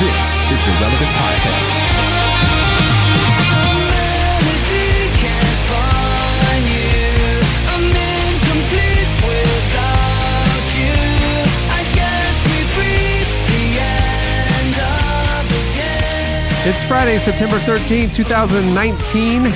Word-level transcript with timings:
This 0.00 0.36
is 0.50 0.60
the 0.64 0.72
Relevant 0.80 1.10
Podcast. 1.10 1.90
It's 16.64 16.88
Friday, 16.88 17.18
September 17.18 17.58
13th, 17.58 18.14
2019. 18.14 19.46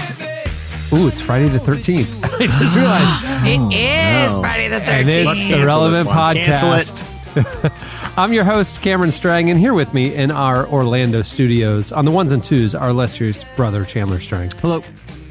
Ooh, 0.92 1.09
it's 1.09 1.23
Friday 1.23 1.48
the 1.48 1.59
13th. 1.59 2.23
I 2.39 2.47
just 2.47 2.77
realized. 2.77 3.25
It 3.47 3.61
oh, 3.61 3.70
is 3.70 4.39
Friday 4.39 4.69
the 4.69 4.81
13th. 4.81 4.89
And 4.89 5.09
it's 5.09 5.47
the 5.47 5.65
Relevant 5.65 6.06
this 6.06 6.15
one. 6.15 6.34
Cancel 6.37 7.03
Podcast. 7.03 7.15
I'm 8.17 8.33
your 8.33 8.45
host, 8.45 8.81
Cameron 8.81 9.11
Strang, 9.11 9.51
and 9.51 9.59
here 9.59 9.75
with 9.75 9.93
me 9.93 10.15
in 10.15 10.31
our 10.31 10.69
Orlando 10.69 11.23
studios 11.23 11.91
on 11.91 12.05
the 12.05 12.13
ones 12.13 12.31
and 12.31 12.45
twos, 12.45 12.73
our 12.73 12.91
illustrious 12.91 13.45
brother, 13.57 13.85
Chandler 13.85 14.21
Strang. 14.21 14.53
Hello. 14.61 14.85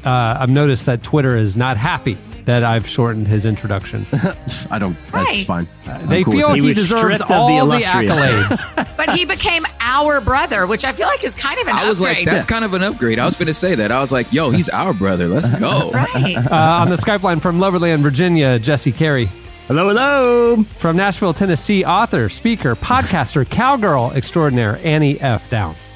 Uh, 0.04 0.36
I've 0.38 0.50
noticed 0.50 0.84
that 0.84 1.02
Twitter 1.02 1.34
is 1.34 1.56
not 1.56 1.78
happy 1.78 2.18
that 2.44 2.62
I've 2.62 2.86
shortened 2.86 3.26
his 3.26 3.46
introduction. 3.46 4.06
I 4.70 4.78
don't. 4.78 4.98
Right. 5.10 5.24
That's 5.28 5.44
fine. 5.44 5.66
I'm 5.86 6.06
They 6.08 6.24
cool 6.24 6.34
feel 6.34 6.48
with 6.48 6.56
he, 6.56 6.62
He 6.62 6.68
was 6.68 6.76
deserves 6.76 7.00
stripped 7.00 7.22
of 7.22 7.28
the 7.28 7.34
all 7.34 7.48
the, 7.48 7.56
illustrious. 7.56 8.18
accolades. 8.18 8.96
but 8.98 9.10
he 9.16 9.24
became 9.24 9.64
our 9.80 10.20
brother, 10.20 10.66
which 10.66 10.84
I 10.84 10.92
feel 10.92 11.06
like 11.06 11.24
is 11.24 11.34
kind 11.34 11.58
of 11.58 11.66
an 11.68 11.74
I 11.76 11.88
was 11.88 12.02
upgrade. 12.02 12.18
like, 12.18 12.34
that's 12.34 12.44
kind 12.44 12.66
of 12.66 12.74
an 12.74 12.82
upgrade. 12.82 13.18
I 13.18 13.24
was 13.24 13.36
going 13.36 13.46
to 13.46 13.54
say 13.54 13.76
that. 13.76 13.92
I 13.92 14.00
was 14.02 14.12
like, 14.12 14.30
yo, 14.30 14.50
he's 14.50 14.68
our 14.68 14.92
brother. 14.92 15.26
Let's 15.28 15.48
go. 15.48 15.90
right. 15.94 16.36
uh, 16.36 16.54
on 16.82 16.90
the 16.90 16.96
Skype 16.96 17.22
line 17.22 17.40
from 17.40 17.58
Loverland, 17.60 18.00
Virginia, 18.02 18.58
Jesse 18.58 18.92
Carey. 18.92 19.30
Hello, 19.66 19.88
hello. 19.88 20.62
From 20.76 20.96
Nashville, 20.96 21.32
Tennessee, 21.32 21.86
author, 21.86 22.28
speaker, 22.28 22.76
podcaster, 22.76 23.48
cowgirl 23.48 24.12
extraordinaire, 24.14 24.78
Annie 24.84 25.18
F. 25.20 25.48
Downs. 25.48 25.88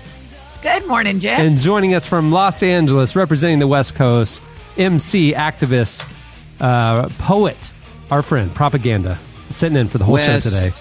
Good 0.63 0.87
morning, 0.87 1.19
Jim. 1.19 1.39
And 1.39 1.55
joining 1.55 1.93
us 1.95 2.07
from 2.07 2.33
Los 2.33 2.63
Angeles, 2.63 3.15
representing 3.15 3.59
the 3.59 3.67
West 3.67 3.95
Coast, 3.95 4.43
MC, 4.79 5.35
activist, 5.35 6.11
uh, 6.61 7.11
poet, 7.19 7.71
our 8.11 8.23
friend, 8.23 8.55
propaganda, 8.55 9.19
sitting 9.51 9.77
in 9.77 9.89
for 9.89 9.99
the 9.99 10.05
whole 10.05 10.17
show 10.17 10.39
today. 10.39 10.73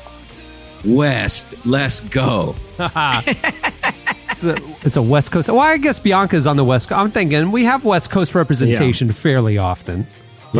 West. 0.85 1.53
West. 1.53 1.65
Let's 1.65 1.99
go. 2.01 2.55
It's 4.39 4.95
a 4.95 5.01
West 5.01 5.31
Coast. 5.31 5.49
Well, 5.49 5.59
I 5.59 5.77
guess 5.77 5.99
Bianca's 5.99 6.45
on 6.45 6.57
the 6.57 6.63
West 6.63 6.89
Coast. 6.89 6.99
I'm 7.01 7.09
thinking 7.09 7.51
we 7.51 7.65
have 7.65 7.83
West 7.83 8.11
Coast 8.11 8.35
representation 8.35 9.11
fairly 9.11 9.57
often. 9.57 10.05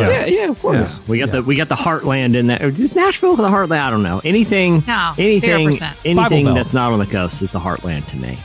Yeah, 0.06 0.26
yeah, 0.26 0.48
of 0.48 0.60
course. 0.60 1.02
We 1.06 1.18
got 1.18 1.30
the 1.30 1.42
we 1.42 1.56
got 1.56 1.68
the 1.68 1.74
heartland 1.74 2.36
in 2.36 2.46
there. 2.46 2.68
Is 2.68 2.94
Nashville 2.94 3.36
the 3.36 3.48
heartland? 3.48 3.80
I 3.80 3.90
don't 3.90 4.02
know. 4.02 4.20
Anything, 4.24 4.84
No, 4.86 5.14
anything, 5.18 5.68
0%. 5.68 5.94
Anything 6.04 6.46
that's 6.46 6.74
not 6.74 6.92
on 6.92 6.98
the 6.98 7.06
coast 7.06 7.42
is 7.42 7.50
the 7.50 7.60
heartland 7.60 8.06
to 8.08 8.16
me. 8.16 8.38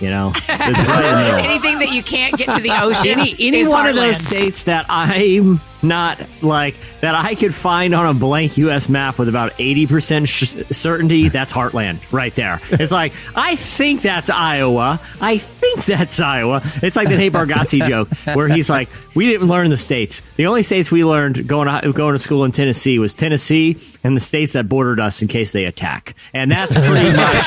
You 0.00 0.08
know, 0.10 0.32
it's 0.34 0.48
right 0.48 1.38
in. 1.38 1.44
Anything 1.44 1.78
that 1.80 1.92
you 1.92 2.02
can't 2.02 2.36
get 2.36 2.50
to 2.54 2.62
the 2.62 2.70
ocean 2.82 3.20
any 3.20 3.34
any 3.38 3.58
is 3.58 3.68
one 3.68 3.86
of 3.86 3.94
those 3.94 4.18
states 4.18 4.64
that 4.64 4.86
I'm 4.88 5.60
not 5.82 6.20
like 6.42 6.74
that 7.00 7.14
I 7.14 7.34
could 7.34 7.54
find 7.54 7.94
on 7.94 8.06
a 8.06 8.14
blank 8.18 8.56
U.S. 8.58 8.88
map 8.88 9.18
with 9.18 9.28
about 9.28 9.52
eighty 9.58 9.86
percent 9.86 10.28
sh- 10.28 10.54
certainty. 10.70 11.28
That's 11.28 11.52
Heartland 11.52 12.00
right 12.12 12.34
there. 12.34 12.60
It's 12.70 12.92
like 12.92 13.12
I 13.34 13.56
think 13.56 14.02
that's 14.02 14.30
Iowa. 14.30 15.00
I 15.20 15.38
think 15.38 15.84
that's 15.84 16.20
Iowa. 16.20 16.62
It's 16.82 16.96
like 16.96 17.08
the 17.08 17.16
Nate 17.16 17.32
Bargatze 17.32 17.86
joke 17.88 18.08
where 18.36 18.48
he's 18.48 18.68
like, 18.70 18.88
we 19.14 19.26
didn't 19.26 19.48
learn 19.48 19.70
the 19.70 19.76
states. 19.76 20.22
The 20.36 20.46
only 20.46 20.62
states 20.62 20.90
we 20.90 21.04
learned 21.04 21.46
going 21.46 21.68
to 21.68 21.92
going 21.92 22.12
to 22.12 22.18
school 22.18 22.44
in 22.44 22.52
Tennessee 22.52 22.98
was 22.98 23.14
Tennessee 23.14 23.78
and 24.04 24.16
the 24.16 24.20
states 24.20 24.52
that 24.52 24.68
bordered 24.68 25.00
us 25.00 25.22
in 25.22 25.28
case 25.28 25.52
they 25.52 25.64
attack. 25.64 26.14
And 26.32 26.50
that's 26.50 26.74
pretty 26.74 27.12
much 27.16 27.46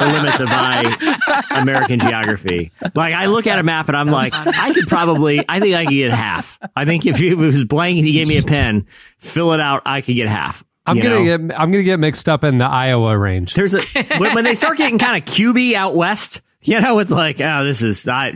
the 0.00 0.10
limits 0.12 0.40
of 0.40 0.48
my 0.48 1.36
American 1.50 2.00
geography. 2.00 2.72
Like 2.94 3.14
I 3.14 3.26
look 3.26 3.46
at 3.46 3.58
a 3.58 3.62
map 3.62 3.88
and 3.88 3.96
I'm 3.96 4.08
like, 4.08 4.32
I 4.34 4.72
could 4.72 4.88
probably, 4.88 5.44
I 5.48 5.60
think 5.60 5.74
I 5.74 5.84
could 5.84 5.94
get 5.94 6.10
half. 6.12 6.58
I 6.74 6.84
think 6.84 7.06
if 7.06 7.20
was 7.36 7.55
blank 7.64 7.98
and 7.98 8.06
he 8.06 8.12
gave 8.12 8.28
me 8.28 8.38
a 8.38 8.42
pen, 8.42 8.86
fill 9.18 9.52
it 9.52 9.60
out, 9.60 9.82
I 9.86 10.00
could 10.00 10.14
get 10.16 10.28
half. 10.28 10.64
I'm 10.88 11.00
gonna 11.00 11.16
know? 11.16 11.24
get 11.48 11.60
I'm 11.60 11.72
gonna 11.72 11.82
get 11.82 11.98
mixed 11.98 12.28
up 12.28 12.44
in 12.44 12.58
the 12.58 12.64
Iowa 12.64 13.18
range. 13.18 13.54
There's 13.54 13.74
a 13.74 13.82
when, 14.18 14.34
when 14.34 14.44
they 14.44 14.54
start 14.54 14.78
getting 14.78 14.98
kind 14.98 15.20
of 15.20 15.28
cubey 15.34 15.74
out 15.74 15.94
west. 15.96 16.40
You 16.62 16.80
know, 16.80 16.98
it's 16.98 17.12
like, 17.12 17.40
oh, 17.40 17.62
this 17.64 17.80
is 17.84 18.08
I. 18.08 18.32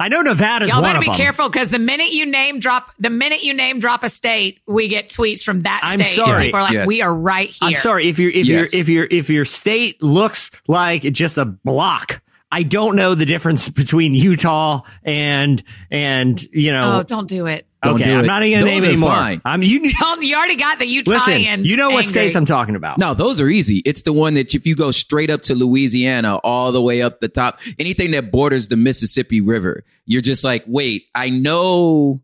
I 0.00 0.08
know 0.08 0.22
Nevada's 0.22 0.70
Y'all 0.70 0.82
one 0.82 0.88
better 0.88 0.98
of 0.98 1.02
be 1.02 1.06
them. 1.06 1.14
careful 1.14 1.48
because 1.48 1.68
the 1.68 1.78
minute 1.78 2.10
you 2.10 2.26
name 2.26 2.58
drop, 2.58 2.90
the 2.98 3.10
minute 3.10 3.44
you 3.44 3.54
name 3.54 3.78
drop 3.78 4.02
a 4.02 4.10
state, 4.10 4.58
we 4.66 4.88
get 4.88 5.08
tweets 5.08 5.44
from 5.44 5.62
that 5.62 5.82
I'm 5.84 6.00
state. 6.00 6.16
sorry. 6.16 6.32
And 6.34 6.42
people 6.46 6.58
are 6.58 6.62
like, 6.64 6.72
Yes. 6.72 6.88
we 6.88 7.00
are 7.00 7.14
right 7.14 7.48
here. 7.48 7.68
I'm 7.68 7.74
sorry 7.76 8.08
if 8.08 8.18
your 8.18 8.30
if 8.30 8.46
Yes. 8.48 8.72
your 8.72 8.80
if 8.80 8.88
your 8.88 9.06
if 9.08 9.30
your 9.30 9.44
state 9.44 10.02
looks 10.02 10.50
like 10.66 11.02
just 11.02 11.38
a 11.38 11.44
block. 11.44 12.22
I 12.50 12.64
don't 12.64 12.96
know 12.96 13.14
the 13.14 13.26
difference 13.26 13.68
between 13.68 14.14
Utah 14.14 14.80
and 15.04 15.62
and 15.92 16.42
you 16.52 16.72
know. 16.72 16.98
Oh, 16.98 17.02
don't 17.04 17.28
do 17.28 17.46
it. 17.46 17.67
Don't 17.82 17.94
okay, 17.94 18.06
do 18.06 18.18
I'm 18.18 18.24
it. 18.24 18.26
not 18.26 18.42
even 18.42 18.60
gonna 18.60 18.72
Those 18.72 18.80
name 18.82 18.90
are 18.90 18.92
anymore. 18.92 19.10
fine. 19.10 19.42
I'm 19.44 19.62
you. 19.62 19.88
Don't, 20.00 20.22
you 20.22 20.34
already 20.36 20.56
got 20.56 20.80
the 20.80 20.84
Utahns. 20.84 21.06
Listen, 21.06 21.64
you 21.64 21.76
know 21.76 21.90
what 21.90 21.98
angry. 22.06 22.10
states 22.10 22.34
I'm 22.34 22.44
talking 22.46 22.74
about. 22.74 22.98
No, 22.98 23.14
those 23.14 23.40
are 23.40 23.48
easy. 23.48 23.82
It's 23.86 24.02
the 24.02 24.12
one 24.12 24.34
that 24.34 24.52
if 24.52 24.66
you 24.66 24.74
go 24.74 24.90
straight 24.90 25.30
up 25.30 25.42
to 25.42 25.54
Louisiana, 25.54 26.36
all 26.38 26.72
the 26.72 26.82
way 26.82 27.02
up 27.02 27.20
the 27.20 27.28
top, 27.28 27.60
anything 27.78 28.10
that 28.12 28.32
borders 28.32 28.66
the 28.66 28.76
Mississippi 28.76 29.40
River, 29.40 29.84
you're 30.06 30.22
just 30.22 30.42
like, 30.42 30.64
wait, 30.66 31.04
I 31.14 31.30
know, 31.30 32.20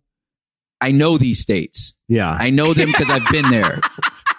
I 0.80 0.90
know 0.90 1.18
these 1.18 1.38
states. 1.38 1.94
Yeah. 2.08 2.36
I 2.36 2.50
know 2.50 2.74
them 2.74 2.88
because 2.92 3.08
I've 3.08 3.28
been 3.30 3.48
there. 3.50 3.80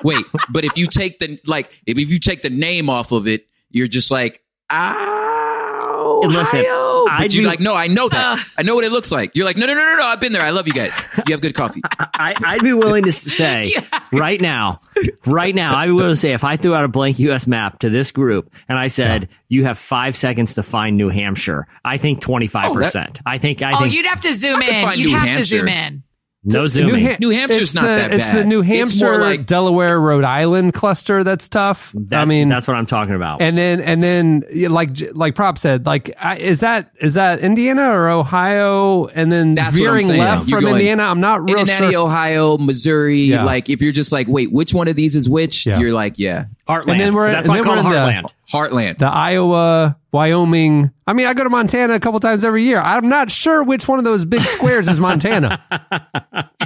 Wait, 0.04 0.26
but 0.50 0.66
if 0.66 0.78
you 0.78 0.86
take 0.88 1.20
the 1.20 1.40
like, 1.48 1.72
if, 1.86 1.98
if 1.98 2.10
you 2.10 2.20
take 2.20 2.42
the 2.42 2.50
name 2.50 2.90
off 2.90 3.14
of 3.14 3.26
it, 3.28 3.48
you're 3.70 3.88
just 3.88 4.12
like, 4.12 4.44
ow, 4.70 6.22
Listen, 6.26 6.60
Ohio. 7.06 7.18
I'd 7.20 7.24
But 7.26 7.34
you're 7.34 7.44
be- 7.44 7.48
like, 7.48 7.60
no, 7.60 7.74
I 7.76 7.88
know 7.88 8.10
that. 8.10 8.40
Uh. 8.40 8.42
I 8.58 8.62
know 8.64 8.76
what 8.76 8.84
it 8.84 8.92
looks 8.92 9.12
like. 9.12 9.36
You're 9.36 9.46
like, 9.46 9.58
no, 9.58 9.66
no, 9.66 9.74
no, 9.74 9.84
no, 9.86 9.96
no. 9.98 10.04
I've 10.04 10.20
been 10.20 10.32
there. 10.34 10.42
I 10.42 10.50
love 10.52 10.68
you 10.68 10.74
guys. 10.74 11.00
You 11.28 11.34
have 11.34 11.42
good 11.42 11.56
coffee. 11.56 11.82
I, 12.00 12.36
I'd 12.44 12.62
be 12.62 12.74
willing 12.74 13.04
to 13.04 13.10
s- 13.10 13.22
say 13.22 13.74
right 14.12 14.40
now, 14.42 14.78
right 15.26 15.54
now, 15.56 15.76
I'd 15.76 15.88
be 15.88 15.92
willing 15.94 16.12
to 16.12 16.16
say 16.16 16.34
if 16.34 16.44
I 16.44 16.58
threw 16.58 16.74
out 16.76 16.84
a 16.86 16.88
blank 16.88 17.20
U.S. 17.20 17.48
map 17.48 17.80
to 17.80 17.90
this 17.90 18.12
group 18.12 18.54
and 18.70 18.78
I 18.78 18.88
said 18.88 19.30
you 19.50 19.64
have 19.66 19.78
five 19.78 20.16
seconds 20.16 20.56
to 20.56 20.64
find 20.64 20.98
New 20.98 21.10
Hampshire, 21.10 21.68
I 21.84 21.98
think 21.98 22.22
twenty 22.22 22.48
five 22.48 22.74
percent. 22.74 23.20
I 23.26 23.38
think 23.38 23.62
I 23.62 23.74
Oh, 23.74 23.80
think 23.82 23.94
you'd 23.94 24.06
have 24.06 24.22
to 24.22 24.34
zoom 24.34 24.62
I 24.62 24.94
in. 24.94 25.00
You'd 25.00 25.08
New 25.12 25.18
have 25.18 25.38
to 25.38 25.44
zoom 25.44 25.68
in. 25.68 26.04
No 26.46 26.62
New, 26.62 26.68
zooming. 26.68 27.06
Ha- 27.06 27.18
New 27.20 27.30
Hampshire's 27.32 27.62
it's 27.62 27.76
not 27.76 27.82
the, 27.82 27.88
that 27.88 28.14
It's 28.14 28.28
the 28.28 28.34
bad. 28.34 28.48
New 28.48 28.60
It's 28.62 28.68
Hampshire, 28.70 29.06
more 29.06 29.18
like- 29.20 29.46
Delaware, 29.46 30.00
Rhode 30.00 30.24
Island 30.24 30.74
cluster 30.74 31.24
that's 31.24 31.50
tough. 31.50 31.92
That- 31.96 32.22
I 32.22 32.26
mean, 32.26 32.48
that's 32.50 32.68
what 32.68 32.78
I'm 32.78 32.86
talking 32.86 33.16
about. 33.16 33.42
and 33.42 33.58
then 33.58 33.82
and 33.82 34.04
then 34.04 34.44
like 34.70 34.90
like 35.14 35.36
Prop 35.36 35.58
said, 35.58 35.86
like 35.86 36.16
is 36.40 36.60
that 36.62 36.92
is 37.02 37.16
that 37.16 37.40
Indiana 37.40 37.84
or 37.90 38.10
Ohio? 38.10 39.08
And 39.08 39.32
then 39.32 39.56
That's 39.56 39.78
what 39.80 39.88
I'm 39.88 40.02
veering 40.02 40.20
left 40.20 40.48
You're 40.48 40.58
from 40.60 40.66
going 40.66 40.76
Indiana, 40.82 41.04
I'm 41.04 41.20
not 41.20 41.50
real 41.50 41.66
Cincinnati, 41.66 41.94
sure. 41.94 42.06
Ohio, 42.06 42.58
Missouri. 42.58 43.22
Yeah. 43.22 43.44
Like, 43.44 43.70
if 43.70 43.82
you're 43.82 43.92
just 43.92 44.12
like, 44.12 44.28
wait, 44.28 44.52
which 44.52 44.74
one 44.74 44.88
of 44.88 44.96
these 44.96 45.16
is 45.16 45.30
which? 45.30 45.66
Yeah. 45.66 45.80
You're 45.80 45.94
like, 45.94 46.20
yeah, 46.20 46.46
Heartland. 46.68 46.92
and 46.94 47.00
then 47.00 47.14
we're- 47.14 47.32
that's 47.32 47.46
and 47.46 47.54
why 47.54 47.60
I 47.60 47.64
call 47.64 47.74
it 47.78 47.84
we're 47.86 47.94
in 48.10 48.24
the- 48.24 48.30
Heartland. 48.52 48.70
Heartland. 48.72 48.98
The 49.00 49.08
Iowa, 49.08 49.98
Wyoming. 50.12 50.92
I 51.08 51.14
mean, 51.14 51.26
I 51.28 51.34
go 51.34 51.44
to 51.44 51.50
Montana 51.50 51.94
a 51.94 52.00
couple 52.00 52.20
times 52.20 52.44
every 52.44 52.64
year. 52.64 52.80
I'm 52.82 53.10
not 53.10 53.30
sure 53.32 53.64
which 53.64 53.88
one 53.88 54.00
of 54.00 54.06
those 54.06 54.26
big 54.26 54.42
squares 54.42 54.88
is 54.88 55.00
Montana. 55.00 55.62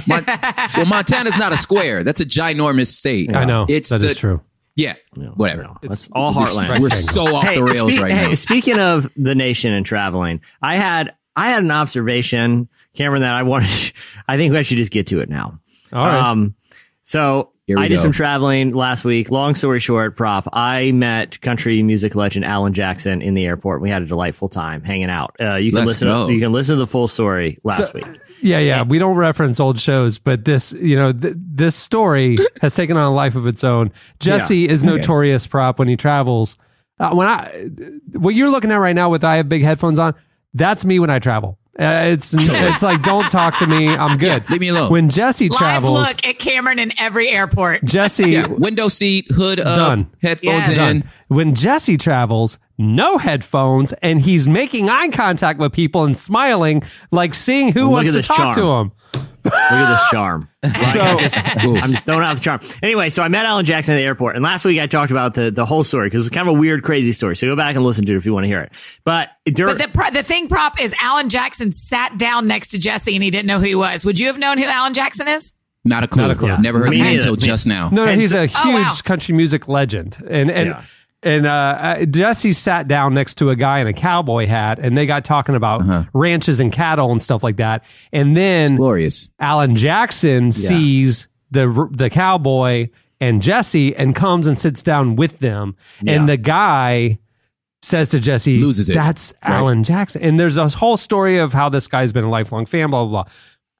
Mon- 0.06 0.24
well, 0.76 0.86
Montana's 0.86 1.36
not 1.38 1.52
a 1.52 1.56
square. 1.56 2.02
That's 2.04 2.20
a 2.20 2.24
ginormous 2.26 2.88
state. 2.88 3.34
I 3.34 3.44
know 3.44 3.66
It's 3.68 3.90
that 3.90 3.98
the, 3.98 4.06
is 4.08 4.16
true. 4.16 4.40
Yeah, 4.76 4.94
whatever. 5.34 5.66
It's 5.82 6.08
all 6.12 6.32
We're- 6.34 6.46
Heartland. 6.46 6.78
We're 6.80 6.88
so 6.90 7.36
off 7.36 7.44
the 7.54 7.62
rails 7.62 7.92
speak- 7.92 8.02
right 8.02 8.12
hey, 8.12 8.28
now. 8.28 8.34
Speaking 8.34 8.78
of 8.78 9.10
the 9.16 9.34
nation 9.34 9.72
and 9.72 9.84
traveling, 9.84 10.40
I 10.62 10.76
had 10.76 11.14
I 11.36 11.50
had 11.50 11.62
an 11.62 11.70
observation, 11.70 12.68
Cameron, 12.94 13.22
that 13.22 13.34
I 13.34 13.42
wanted. 13.42 13.92
I 14.28 14.36
think 14.36 14.54
I 14.54 14.62
should 14.62 14.78
just 14.78 14.92
get 14.92 15.08
to 15.08 15.20
it 15.20 15.28
now. 15.28 15.60
All 15.92 16.06
right. 16.06 16.16
Um, 16.30 16.54
so 17.02 17.24
Here 17.26 17.42
we 17.42 17.59
I 17.78 17.88
did 17.88 17.96
go. 17.96 18.02
some 18.02 18.12
traveling 18.12 18.72
last 18.72 19.04
week. 19.04 19.30
Long 19.30 19.54
story 19.54 19.80
short, 19.80 20.16
prop. 20.16 20.48
I 20.52 20.92
met 20.92 21.40
country 21.40 21.82
music 21.82 22.14
legend 22.14 22.44
Alan 22.44 22.72
Jackson 22.72 23.22
in 23.22 23.34
the 23.34 23.46
airport. 23.46 23.80
We 23.80 23.90
had 23.90 24.02
a 24.02 24.06
delightful 24.06 24.48
time 24.48 24.82
hanging 24.82 25.10
out. 25.10 25.36
Uh, 25.40 25.56
you 25.56 25.70
can 25.70 25.80
Let's 25.80 25.88
listen. 25.88 26.08
go. 26.08 26.26
To, 26.28 26.32
you 26.32 26.40
can 26.40 26.52
listen 26.52 26.76
to 26.76 26.80
the 26.80 26.86
full 26.86 27.08
story 27.08 27.58
last 27.62 27.94
week. 27.94 28.06
Yeah, 28.42 28.58
yeah. 28.58 28.82
We 28.82 28.98
don't 28.98 29.16
reference 29.16 29.60
old 29.60 29.78
shows, 29.78 30.18
but 30.18 30.44
this, 30.44 30.72
you 30.72 30.96
know, 30.96 31.12
th- 31.12 31.34
this 31.36 31.76
story 31.76 32.38
has 32.62 32.74
taken 32.74 32.96
on 32.96 33.04
a 33.04 33.14
life 33.14 33.36
of 33.36 33.46
its 33.46 33.62
own. 33.62 33.92
Jesse 34.18 34.68
is 34.68 34.82
notorious 34.82 35.46
prop 35.46 35.78
when 35.78 35.88
he 35.88 35.96
travels. 35.96 36.56
Uh, 36.98 37.14
when 37.14 37.28
I, 37.28 37.66
what 38.12 38.34
you're 38.34 38.50
looking 38.50 38.72
at 38.72 38.76
right 38.76 38.94
now 38.94 39.10
with 39.10 39.24
I 39.24 39.36
have 39.36 39.48
big 39.48 39.62
headphones 39.62 39.98
on, 39.98 40.14
that's 40.54 40.84
me 40.84 40.98
when 40.98 41.10
I 41.10 41.18
travel. 41.18 41.58
Uh, 41.80 42.10
it's 42.12 42.34
it's 42.34 42.82
like 42.82 43.02
don't 43.02 43.30
talk 43.30 43.56
to 43.58 43.66
me. 43.66 43.88
I'm 43.88 44.18
good. 44.18 44.48
leave 44.50 44.60
me 44.60 44.68
alone. 44.68 44.90
When 44.92 45.08
Jesse 45.08 45.48
Live 45.48 45.58
travels, 45.58 45.98
look 45.98 46.26
at 46.26 46.38
Cameron 46.38 46.78
in 46.78 46.92
every 46.98 47.30
airport. 47.30 47.82
Jesse 47.84 48.30
yeah, 48.32 48.46
window 48.48 48.88
seat, 48.88 49.30
hood 49.30 49.58
up, 49.58 49.76
Done. 49.76 50.10
headphones 50.22 50.68
Yes. 50.68 50.70
in. 50.70 50.74
done. 51.00 51.10
When 51.28 51.54
Jesse 51.54 51.96
travels, 51.96 52.58
no 52.76 53.16
headphones, 53.16 53.92
and 54.02 54.20
he's 54.20 54.46
making 54.46 54.90
eye 54.90 55.08
contact 55.08 55.58
with 55.58 55.72
people 55.72 56.04
and 56.04 56.14
smiling, 56.16 56.82
like 57.12 57.34
seeing 57.34 57.72
who 57.72 57.84
Look 57.84 57.92
wants 57.92 58.12
to 58.12 58.22
talk 58.22 58.36
charm. 58.36 58.54
to 58.56 58.72
him. 58.72 58.92
Look 59.52 59.72
at 59.72 59.92
this 59.92 60.08
charm. 60.10 60.48
So 60.92 61.00
I'm 61.00 61.90
just 61.92 62.04
throwing 62.06 62.22
out 62.24 62.36
the 62.36 62.42
charm. 62.42 62.60
Anyway, 62.82 63.08
so 63.10 63.22
I 63.22 63.28
met 63.28 63.46
Alan 63.46 63.64
Jackson 63.64 63.94
at 63.94 63.98
the 63.98 64.04
airport, 64.04 64.34
and 64.36 64.42
last 64.44 64.64
week 64.64 64.78
I 64.78 64.86
talked 64.86 65.10
about 65.10 65.34
the, 65.34 65.50
the 65.50 65.64
whole 65.64 65.84
story 65.84 66.08
because 66.10 66.26
it's 66.26 66.34
kind 66.34 66.46
of 66.48 66.54
a 66.54 66.58
weird, 66.58 66.82
crazy 66.82 67.12
story. 67.12 67.34
So 67.36 67.46
go 67.46 67.56
back 67.56 67.76
and 67.76 67.84
listen 67.84 68.04
to 68.06 68.12
it 68.12 68.16
if 68.16 68.26
you 68.26 68.34
want 68.34 68.44
to 68.44 68.48
hear 68.48 68.60
it. 68.60 68.72
But, 69.04 69.30
during, 69.46 69.76
But 69.78 69.82
the 69.86 69.90
pro- 69.92 70.10
the 70.10 70.22
thing 70.22 70.48
prop 70.48 70.80
is 70.80 70.94
Alan 71.00 71.28
Jackson 71.30 71.72
sat 71.72 72.18
down 72.18 72.46
next 72.46 72.72
to 72.72 72.78
Jesse 72.78 73.14
and 73.14 73.22
he 73.24 73.30
didn't 73.30 73.46
know 73.46 73.58
who 73.58 73.64
he 73.66 73.74
was. 73.74 74.04
Would 74.04 74.18
you 74.18 74.26
have 74.26 74.38
known 74.38 74.58
who 74.58 74.64
Alan 74.64 74.92
Jackson 74.92 75.28
is? 75.28 75.54
Not 75.84 76.04
a 76.04 76.08
clue. 76.08 76.22
Not 76.22 76.30
a 76.32 76.34
clue. 76.34 76.58
Never 76.58 76.78
heard 76.80 76.90
Me 76.90 76.98
the 76.98 77.04
name 77.04 77.16
until 77.18 77.32
Me- 77.36 77.38
just 77.38 77.66
now. 77.66 77.88
No, 77.88 78.04
no, 78.04 78.12
he's 78.14 78.32
so- 78.32 78.42
a 78.42 78.46
huge 78.46 78.56
Oh, 78.62 78.82
wow. 78.82 78.94
country 79.02 79.34
music 79.34 79.66
legend, 79.68 80.18
and 80.28 80.50
and 80.50 80.70
Yeah. 80.70 80.82
And 81.22 81.46
uh, 81.46 81.50
uh, 81.50 82.04
Jesse 82.06 82.52
sat 82.52 82.88
down 82.88 83.14
next 83.14 83.34
to 83.38 83.50
a 83.50 83.56
guy 83.56 83.80
in 83.80 83.86
a 83.86 83.92
cowboy 83.92 84.46
hat, 84.46 84.78
and 84.78 84.96
they 84.96 85.06
got 85.06 85.24
talking 85.24 85.54
about 85.54 85.82
Uh-huh. 85.82 86.04
ranches 86.14 86.60
and 86.60 86.72
cattle 86.72 87.10
and 87.12 87.20
stuff 87.20 87.42
like 87.42 87.56
that. 87.56 87.84
And 88.12 88.36
then 88.36 88.76
Glorious. 88.76 89.28
Alan 89.38 89.76
Jackson 89.76 90.52
sees 90.52 91.28
the 91.50 91.88
the 91.92 92.08
cowboy 92.10 92.88
and 93.20 93.42
Jesse 93.42 93.94
and 93.96 94.14
comes 94.14 94.46
and 94.46 94.58
sits 94.58 94.82
down 94.82 95.16
with 95.16 95.40
them, 95.40 95.76
Yeah. 96.02 96.14
and 96.14 96.28
the 96.28 96.36
guy 96.38 97.18
says 97.82 98.08
to 98.10 98.20
Jesse, 98.20 98.58
Loses 98.60 98.88
it, 98.90 98.94
That's 98.94 99.34
right? 99.42 99.52
Alan 99.54 99.84
Jackson." 99.84 100.22
And 100.22 100.38
there's 100.40 100.56
a 100.56 100.68
whole 100.68 100.96
story 100.96 101.38
of 101.38 101.52
how 101.52 101.68
this 101.68 101.86
guy's 101.86 102.12
been 102.12 102.24
a 102.24 102.30
lifelong 102.30 102.64
fan, 102.66 102.88
blah 102.90 103.04
blah 103.04 103.24
blah. 103.24 103.32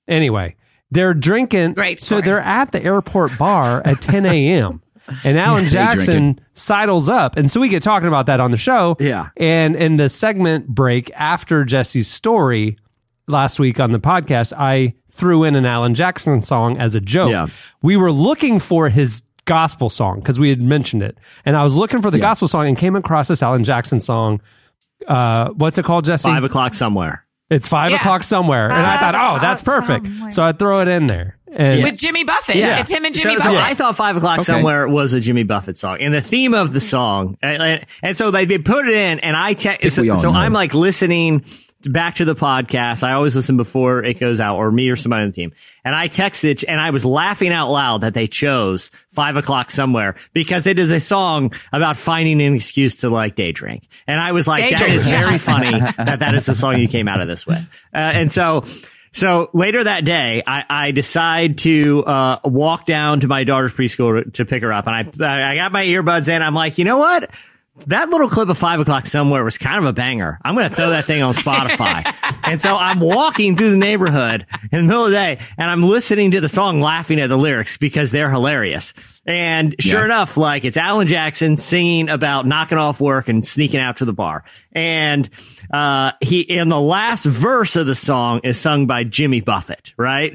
Anyway, 0.08 0.56
they're 0.90 1.14
drinking. 1.14 1.74
Great 1.74 2.00
So 2.00 2.20
they're 2.20 2.40
at 2.40 2.72
the 2.72 2.82
airport 2.82 3.38
bar 3.38 3.80
at 3.84 4.00
10 4.02 4.26
a.m. 4.26 4.82
And 5.24 5.38
Alan 5.38 5.66
Jackson 5.66 6.22
drinking. 6.34 6.44
sidles 6.54 7.08
up. 7.08 7.36
And 7.36 7.50
so 7.50 7.60
we 7.60 7.68
get 7.68 7.82
talking 7.82 8.08
about 8.08 8.26
that 8.26 8.40
on 8.40 8.50
the 8.50 8.56
show. 8.58 8.96
Yeah. 9.00 9.28
And 9.36 9.76
in 9.76 9.96
the 9.96 10.08
segment 10.08 10.66
break 10.68 11.10
after 11.14 11.64
Jesse's 11.64 12.08
story 12.08 12.76
last 13.26 13.58
week 13.58 13.78
on 13.80 13.92
the 13.92 14.00
podcast, 14.00 14.52
I 14.56 14.94
threw 15.10 15.44
in 15.44 15.54
an 15.56 15.66
Alan 15.66 15.94
Jackson 15.94 16.40
song 16.40 16.78
as 16.78 16.94
a 16.94 17.00
joke. 17.00 17.30
Yeah. 17.30 17.46
We 17.82 17.96
were 17.96 18.12
looking 18.12 18.58
for 18.60 18.88
his 18.88 19.22
gospel 19.44 19.88
song 19.90 20.20
because 20.20 20.38
we 20.38 20.48
had 20.48 20.60
mentioned 20.60 21.02
it. 21.02 21.18
And 21.44 21.56
I 21.56 21.64
was 21.64 21.76
looking 21.76 22.00
for 22.02 22.10
the 22.10 22.18
gospel 22.20 22.46
song 22.48 22.68
and 22.68 22.76
came 22.78 22.94
across 22.96 23.28
this 23.28 23.42
Alan 23.42 23.64
Jackson 23.64 23.98
song. 24.00 24.40
Uh, 25.08 25.48
what's 25.50 25.78
it 25.78 25.84
called, 25.84 26.04
Jesse? 26.04 26.28
five 26.28 26.44
o'clock 26.44 26.74
somewhere. 26.74 27.24
It's 27.50 27.66
five 27.66 27.90
Yeah. 27.90 27.96
o'clock 27.96 28.22
somewhere. 28.22 28.70
and 28.70 28.86
I 28.86 28.96
thought, 28.98 29.14
oh, 29.16 29.40
that's 29.40 29.60
perfect. 29.62 30.06
somewhere. 30.06 30.30
So 30.30 30.44
I 30.44 30.52
throw 30.52 30.80
it 30.82 30.88
in 30.88 31.08
there. 31.08 31.36
And 31.52 31.82
With 31.82 31.98
Jimmy 31.98 32.24
Buffett. 32.24 32.56
Yeah. 32.56 32.80
It's 32.80 32.90
him 32.90 33.04
and 33.04 33.14
Jimmy 33.14 33.34
so, 33.34 33.40
so 33.40 33.50
Buffett. 33.50 33.62
I 33.64 33.74
thought 33.74 33.96
Five 33.96 34.16
O'Clock 34.16 34.40
Okay. 34.40 34.44
Somewhere 34.44 34.86
was 34.88 35.12
a 35.12 35.20
Jimmy 35.20 35.42
Buffett 35.42 35.76
song. 35.76 35.98
And 36.00 36.14
the 36.14 36.20
theme 36.20 36.54
of 36.54 36.72
the 36.72 36.80
song, 36.80 37.36
and, 37.42 37.62
and- 37.62 37.86
and 38.02 38.16
so 38.16 38.30
they, 38.30 38.44
they 38.44 38.58
put 38.58 38.86
it 38.86 38.94
in, 38.94 39.20
and 39.20 39.36
I, 39.36 39.54
te- 39.54 39.88
so, 39.90 40.14
so. 40.14 40.32
I'm 40.32 40.52
like 40.52 40.74
listening 40.74 41.44
back 41.82 42.16
to 42.16 42.24
the 42.26 42.34
podcast. 42.34 43.02
I 43.02 43.12
always 43.14 43.34
listen 43.34 43.56
before 43.56 44.04
it 44.04 44.20
goes 44.20 44.38
out, 44.38 44.56
or 44.56 44.70
me 44.70 44.88
or 44.90 44.96
somebody 44.96 45.22
on 45.22 45.28
the 45.30 45.32
team. 45.34 45.52
And 45.84 45.94
I 45.94 46.08
texted, 46.08 46.62
and 46.68 46.78
I 46.80 46.90
was 46.90 47.04
laughing 47.04 47.52
out 47.52 47.70
loud 47.70 48.02
that 48.02 48.12
they 48.14 48.26
chose 48.26 48.90
Five 49.10 49.36
O'Clock 49.36 49.70
Somewhere 49.70 50.14
because 50.34 50.66
it 50.66 50.78
is 50.78 50.90
a 50.90 51.00
song 51.00 51.52
about 51.72 51.96
finding 51.96 52.40
an 52.42 52.54
excuse 52.54 52.96
to 52.96 53.08
like 53.08 53.34
day 53.34 53.52
drink. 53.52 53.88
And 54.06 54.20
I 54.20 54.32
was 54.32 54.46
like, 54.46 54.62
Day 54.62 54.70
that 54.70 54.78
drink, 54.78 54.94
is 54.94 55.06
yeah. 55.06 55.24
very 55.24 55.38
funny 55.38 55.80
that 55.80 56.18
that 56.20 56.34
is 56.34 56.46
the 56.46 56.54
song 56.54 56.78
you 56.78 56.86
came 56.88 57.08
out 57.08 57.20
of 57.22 57.28
this 57.28 57.46
with. 57.46 57.58
Uh, 57.94 57.96
and 57.96 58.30
so, 58.30 58.64
so 59.12 59.50
later 59.52 59.82
that 59.84 60.04
day, 60.04 60.42
I, 60.46 60.64
I 60.68 60.90
decide 60.92 61.58
to 61.58 62.04
uh, 62.04 62.38
walk 62.44 62.86
down 62.86 63.20
to 63.20 63.28
my 63.28 63.44
daughter's 63.44 63.72
preschool 63.72 64.24
to, 64.24 64.30
to 64.30 64.44
pick 64.44 64.62
her 64.62 64.72
up, 64.72 64.86
and 64.86 64.94
I 64.94 65.50
I 65.50 65.54
got 65.56 65.72
my 65.72 65.84
earbuds 65.84 66.28
in. 66.28 66.42
I'm 66.42 66.54
like, 66.54 66.78
you 66.78 66.84
know 66.84 66.98
what? 66.98 67.30
That 67.86 68.10
little 68.10 68.28
clip 68.28 68.48
of 68.48 68.58
five 68.58 68.78
o'clock 68.78 69.06
somewhere 69.06 69.42
was 69.42 69.56
kind 69.56 69.78
of 69.78 69.84
a 69.84 69.92
banger. 69.92 70.38
I'm 70.44 70.54
going 70.54 70.68
to 70.68 70.74
throw 70.74 70.90
that 70.90 71.04
thing 71.06 71.22
on 71.22 71.32
Spotify. 71.32 72.14
and 72.44 72.60
so 72.60 72.76
I'm 72.76 73.00
walking 73.00 73.56
through 73.56 73.70
the 73.70 73.76
neighborhood 73.76 74.46
in 74.70 74.78
the 74.78 74.82
middle 74.82 75.06
of 75.06 75.10
the 75.12 75.16
day 75.16 75.38
and 75.56 75.70
I'm 75.70 75.82
listening 75.82 76.32
to 76.32 76.42
the 76.42 76.48
song, 76.48 76.82
laughing 76.82 77.20
at 77.20 77.28
the 77.28 77.38
lyrics 77.38 77.78
because 77.78 78.10
they're 78.10 78.30
hilarious. 78.30 78.92
And 79.30 79.74
sure 79.80 80.00
Yeah. 80.00 80.04
enough, 80.06 80.36
like 80.36 80.64
it's 80.64 80.76
Alan 80.76 81.06
Jackson 81.06 81.56
singing 81.56 82.08
about 82.08 82.46
knocking 82.46 82.78
off 82.78 83.00
work 83.00 83.28
and 83.28 83.46
sneaking 83.46 83.80
out 83.80 83.98
to 83.98 84.04
the 84.04 84.12
bar. 84.12 84.44
And, 84.72 85.28
uh, 85.72 86.12
he, 86.20 86.40
in 86.40 86.68
the 86.68 86.80
last 86.80 87.24
verse 87.24 87.76
of 87.76 87.86
the 87.86 87.94
song 87.94 88.40
is 88.44 88.58
sung 88.58 88.86
by 88.86 89.04
Jimmy 89.04 89.40
Buffett, 89.40 89.92
right? 89.96 90.32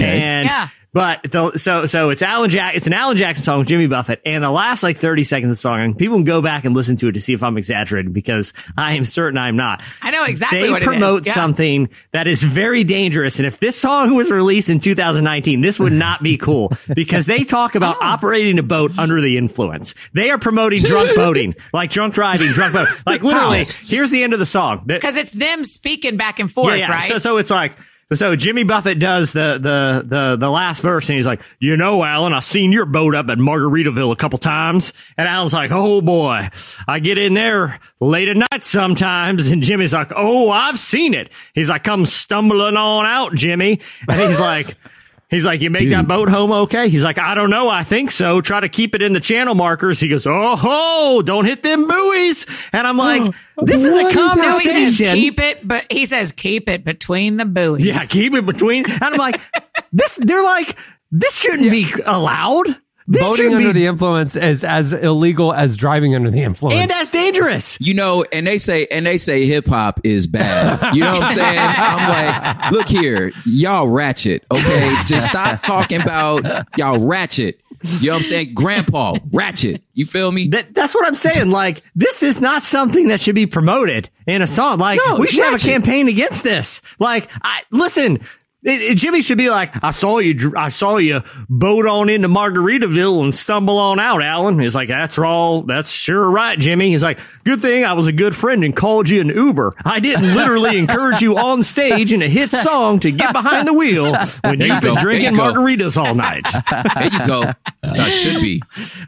Okay. 0.00 0.20
And, 0.20 0.46
Yeah. 0.48 0.68
But 0.96 1.30
the, 1.30 1.58
so 1.58 1.84
so 1.84 2.08
it's 2.08 2.22
Alan 2.22 2.48
Jack 2.48 2.74
it's 2.74 2.86
an 2.86 2.94
Alan 2.94 3.18
Jackson 3.18 3.44
song 3.44 3.58
with 3.58 3.68
Jimmy 3.68 3.86
Buffett 3.86 4.22
and 4.24 4.42
the 4.42 4.50
last 4.50 4.82
like 4.82 4.96
30 4.96 5.24
seconds 5.24 5.50
of 5.50 5.56
the 5.56 5.60
song 5.60 5.80
and 5.82 5.98
people 5.98 6.16
can 6.16 6.24
go 6.24 6.40
back 6.40 6.64
and 6.64 6.74
listen 6.74 6.96
to 6.96 7.08
it 7.08 7.12
to 7.12 7.20
see 7.20 7.34
if 7.34 7.42
I'm 7.42 7.58
exaggerating 7.58 8.12
because 8.12 8.54
I 8.78 8.94
am 8.94 9.04
certain 9.04 9.36
I'm 9.36 9.56
not. 9.56 9.82
I 10.00 10.10
know 10.10 10.24
exactly 10.24 10.62
They 10.62 10.70
what 10.70 10.78
it 10.80 10.84
is. 10.84 10.88
promote 10.88 11.26
Yeah. 11.26 11.34
something 11.34 11.90
that 12.12 12.26
is 12.26 12.42
very 12.42 12.82
dangerous 12.82 13.38
and 13.38 13.46
if 13.46 13.60
this 13.60 13.76
song 13.76 14.14
was 14.16 14.30
released 14.30 14.70
in 14.70 14.80
2019 14.80 15.60
this 15.60 15.78
would 15.78 15.92
not 15.92 16.22
be 16.22 16.38
cool 16.38 16.72
because 16.94 17.26
they 17.26 17.44
talk 17.44 17.74
about 17.74 17.96
Oh. 18.00 18.04
operating 18.04 18.58
a 18.58 18.62
boat 18.62 18.98
under 18.98 19.20
the 19.20 19.36
influence. 19.36 19.94
They 20.14 20.30
are 20.30 20.38
promoting 20.38 20.78
drunk 20.80 21.10
boating, 21.16 21.54
like 21.72 21.90
drunk 21.90 22.14
driving, 22.14 22.48
drunk 22.48 22.72
boat. 22.72 22.88
Like 23.04 23.22
literally, 23.22 23.64
here's 23.84 24.10
the 24.10 24.22
end 24.22 24.32
of 24.32 24.38
the 24.38 24.46
song. 24.46 24.82
Because 24.86 25.16
it's 25.16 25.32
them 25.32 25.62
speaking 25.64 26.16
back 26.16 26.38
and 26.40 26.50
forth, 26.50 26.68
right? 26.72 27.04
So, 27.04 27.18
so 27.18 27.36
it's 27.36 27.50
like, 27.50 27.72
so 28.12 28.36
Jimmy 28.36 28.62
Buffett 28.62 29.00
does 29.00 29.32
the, 29.32 29.58
the, 29.60 30.04
the, 30.06 30.36
the 30.36 30.50
last 30.50 30.80
verse 30.80 31.08
and 31.08 31.16
he's 31.16 31.26
like, 31.26 31.42
you 31.58 31.76
know, 31.76 32.04
Alan, 32.04 32.32
I 32.32 32.40
seen 32.40 32.70
your 32.70 32.86
boat 32.86 33.14
up 33.14 33.28
at 33.28 33.38
Margaritaville 33.38 34.12
a 34.12 34.16
couple 34.16 34.38
times. 34.38 34.92
And 35.18 35.26
Alan's 35.26 35.52
like, 35.52 35.72
oh 35.72 36.00
boy, 36.00 36.48
I 36.86 37.00
get 37.00 37.18
in 37.18 37.34
there 37.34 37.80
late 38.00 38.28
at 38.28 38.36
night 38.36 38.62
sometimes. 38.62 39.50
And 39.50 39.62
Jimmy's 39.62 39.92
like, 39.92 40.12
oh, 40.14 40.50
I've 40.50 40.78
seen 40.78 41.14
it. 41.14 41.32
He's 41.52 41.68
like, 41.68 41.82
come 41.82 42.06
stumbling 42.06 42.76
on 42.76 43.06
out, 43.06 43.34
Jimmy. 43.34 43.80
And 44.08 44.20
he's 44.20 44.38
like, 44.38 44.76
He's 45.28 45.44
like, 45.44 45.60
you 45.60 45.70
make 45.70 45.90
that 45.90 46.06
boat 46.06 46.28
home 46.28 46.52
okay? 46.52 46.88
He's 46.88 47.02
like, 47.02 47.18
I 47.18 47.34
don't 47.34 47.50
know. 47.50 47.68
I 47.68 47.82
think 47.82 48.12
so. 48.12 48.40
Try 48.40 48.60
to 48.60 48.68
keep 48.68 48.94
it 48.94 49.02
in 49.02 49.12
the 49.12 49.18
channel 49.18 49.56
markers. 49.56 49.98
He 49.98 50.08
goes, 50.08 50.24
oh, 50.24 50.54
ho, 50.56 51.20
don't 51.22 51.44
hit 51.46 51.64
them 51.64 51.88
buoys. 51.88 52.46
And 52.72 52.86
I'm 52.86 52.96
like, 52.96 53.34
oh, 53.58 53.64
this 53.64 53.84
is 53.84 53.98
a 53.98 54.02
What 54.04 54.10
is 54.10 54.16
no, 54.16 54.20
he 54.22 54.40
conversation. 54.40 54.86
says 54.86 55.14
keep 55.14 55.40
it, 55.40 55.66
but 55.66 55.90
he 55.90 56.06
says 56.06 56.30
keep 56.30 56.68
it 56.68 56.84
between 56.84 57.38
the 57.38 57.44
buoys. 57.44 57.84
Yeah, 57.84 58.04
keep 58.04 58.34
it 58.34 58.46
between. 58.46 58.84
And 58.88 59.02
I'm 59.02 59.16
like, 59.16 59.40
this. 59.92 60.16
They're 60.22 60.44
like, 60.44 60.78
this 61.10 61.36
shouldn't 61.36 61.72
be 61.72 61.88
allowed. 62.04 62.66
This 63.08 63.22
Boating 63.22 63.54
under 63.54 63.68
be, 63.68 63.80
the 63.80 63.86
influence 63.86 64.34
is 64.34 64.64
as 64.64 64.92
illegal 64.92 65.52
as 65.52 65.76
driving 65.76 66.14
under 66.16 66.30
the 66.30 66.42
influence. 66.42 66.80
and 66.80 66.90
that's 66.90 67.12
dangerous. 67.12 67.78
You 67.80 67.94
know, 67.94 68.24
and 68.32 68.44
they 68.46 68.58
say 68.58 68.86
and 68.90 69.06
they 69.06 69.16
say 69.16 69.46
hip 69.46 69.66
hop 69.68 70.00
is 70.02 70.26
bad. 70.26 70.94
You 70.94 71.04
know 71.04 71.12
what 71.12 71.22
I'm 71.22 71.32
saying? 71.32 71.58
I'm 71.60 72.08
like, 72.08 72.72
look 72.72 72.88
here, 72.88 73.30
y'all 73.44 73.86
ratchet, 73.88 74.44
okay? 74.50 74.94
Just 75.06 75.28
stop 75.28 75.62
talking 75.62 76.00
about 76.00 76.44
y'all 76.76 76.98
ratchet. 76.98 77.60
You 78.00 78.08
know 78.08 78.14
what 78.14 78.18
I'm 78.18 78.22
saying? 78.24 78.54
Grandpa, 78.54 79.18
ratchet. 79.30 79.82
You 79.94 80.06
feel 80.06 80.32
me? 80.32 80.48
That, 80.48 80.74
that's 80.74 80.94
what 80.94 81.06
I'm 81.06 81.14
saying. 81.14 81.50
Like, 81.50 81.82
this 81.94 82.22
is 82.24 82.40
not 82.40 82.62
something 82.62 83.08
that 83.08 83.20
should 83.20 83.34
be 83.36 83.46
promoted 83.46 84.08
in 84.26 84.42
a 84.42 84.46
song. 84.46 84.78
Like, 84.78 84.98
No, 85.06 85.18
we 85.18 85.26
should 85.28 85.44
have 85.44 85.54
a 85.54 85.58
campaign 85.58 86.08
against 86.08 86.42
this. 86.42 86.82
Like, 86.98 87.30
I 87.42 87.62
listen. 87.70 88.20
It, 88.62 88.80
it- 88.92 88.94
Jimmy 88.96 89.20
should 89.22 89.38
be 89.38 89.48
like, 89.50 89.72
I 89.84 89.90
saw 89.92 90.18
you, 90.18 90.52
I 90.56 90.70
saw 90.70 90.96
you 90.96 91.20
boat 91.48 91.86
on 91.86 92.08
into 92.08 92.26
Margaritaville 92.28 93.22
and 93.22 93.34
stumble 93.34 93.78
on 93.78 94.00
out, 94.00 94.22
Alan. 94.22 94.58
He's 94.58 94.74
like, 94.74 94.88
that's 94.88 95.18
all, 95.18 95.62
that's 95.62 95.90
sure 95.90 96.28
right, 96.30 96.58
Jimmy. 96.58 96.90
He's 96.90 97.02
like, 97.02 97.20
good 97.44 97.60
thing 97.62 97.84
I 97.84 97.92
was 97.92 98.06
a 98.08 98.12
good 98.12 98.34
friend 98.34 98.64
and 98.64 98.74
called 98.74 99.08
you 99.08 99.20
an 99.20 99.28
Uber. 99.28 99.72
I 99.84 100.00
didn't 100.00 100.34
literally 100.34 100.78
encourage 100.78 101.20
you 101.22 101.36
on 101.36 101.62
stage 101.62 102.12
in 102.12 102.22
a 102.22 102.28
hit 102.28 102.50
song 102.50 102.98
to 103.00 103.12
get 103.12 103.32
behind 103.32 103.68
the 103.68 103.72
wheel 103.74 104.12
when 104.42 104.58
There 104.58 104.66
you 104.66 104.72
you've 104.72 104.82
been 104.82 104.94
go. 104.94 105.00
There 105.02 105.12
you 105.12 105.30
drinking 105.30 105.34
margaritas 105.34 105.96
all 106.02 106.14
night. 106.14 106.46
There 106.96 107.12
you 107.12 107.26
go. 107.26 107.52
Uh, 107.84 108.08
should 108.10 108.40
be. 108.40 108.62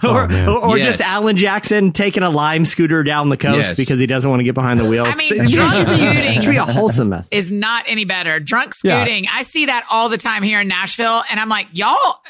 or, 0.04 0.28
man. 0.28 0.48
or, 0.48 0.58
or 0.58 0.78
Yes. 0.78 0.98
just 0.98 1.08
Alan 1.08 1.36
Jackson 1.36 1.90
taking 1.92 2.22
a 2.22 2.30
lime 2.30 2.64
scooter 2.64 3.02
down 3.02 3.28
the 3.28 3.36
coast 3.36 3.56
Yes. 3.70 3.74
because 3.76 3.98
he 3.98 4.06
doesn't 4.06 4.28
want 4.28 4.40
to 4.40 4.44
get 4.44 4.54
behind 4.54 4.78
the 4.78 4.84
wheel. 4.84 5.04
I 5.04 5.14
mean, 5.14 5.28
drunk 5.28 5.48
it 5.48 5.50
should 5.50 5.68
be- 5.78 5.84
scooting. 6.14 6.40
should 6.42 6.50
be 6.50 6.56
a 6.58 6.64
wholesome 6.64 7.08
mess. 7.08 7.28
is 7.32 7.50
not 7.50 7.84
any 7.88 8.04
better. 8.04 8.38
Drunk 8.40 8.72
Yeah. 8.84 9.04
Scooting. 9.38 9.40
I 9.40 9.42
see 9.42 9.66
that 9.66 9.86
all 9.90 10.08
the 10.08 10.18
time 10.18 10.42
here 10.42 10.60
in 10.60 10.68
Nashville, 10.68 11.22
and 11.30 11.38
I'm 11.40 11.48
like, 11.48 11.68
y'all, 11.72 12.20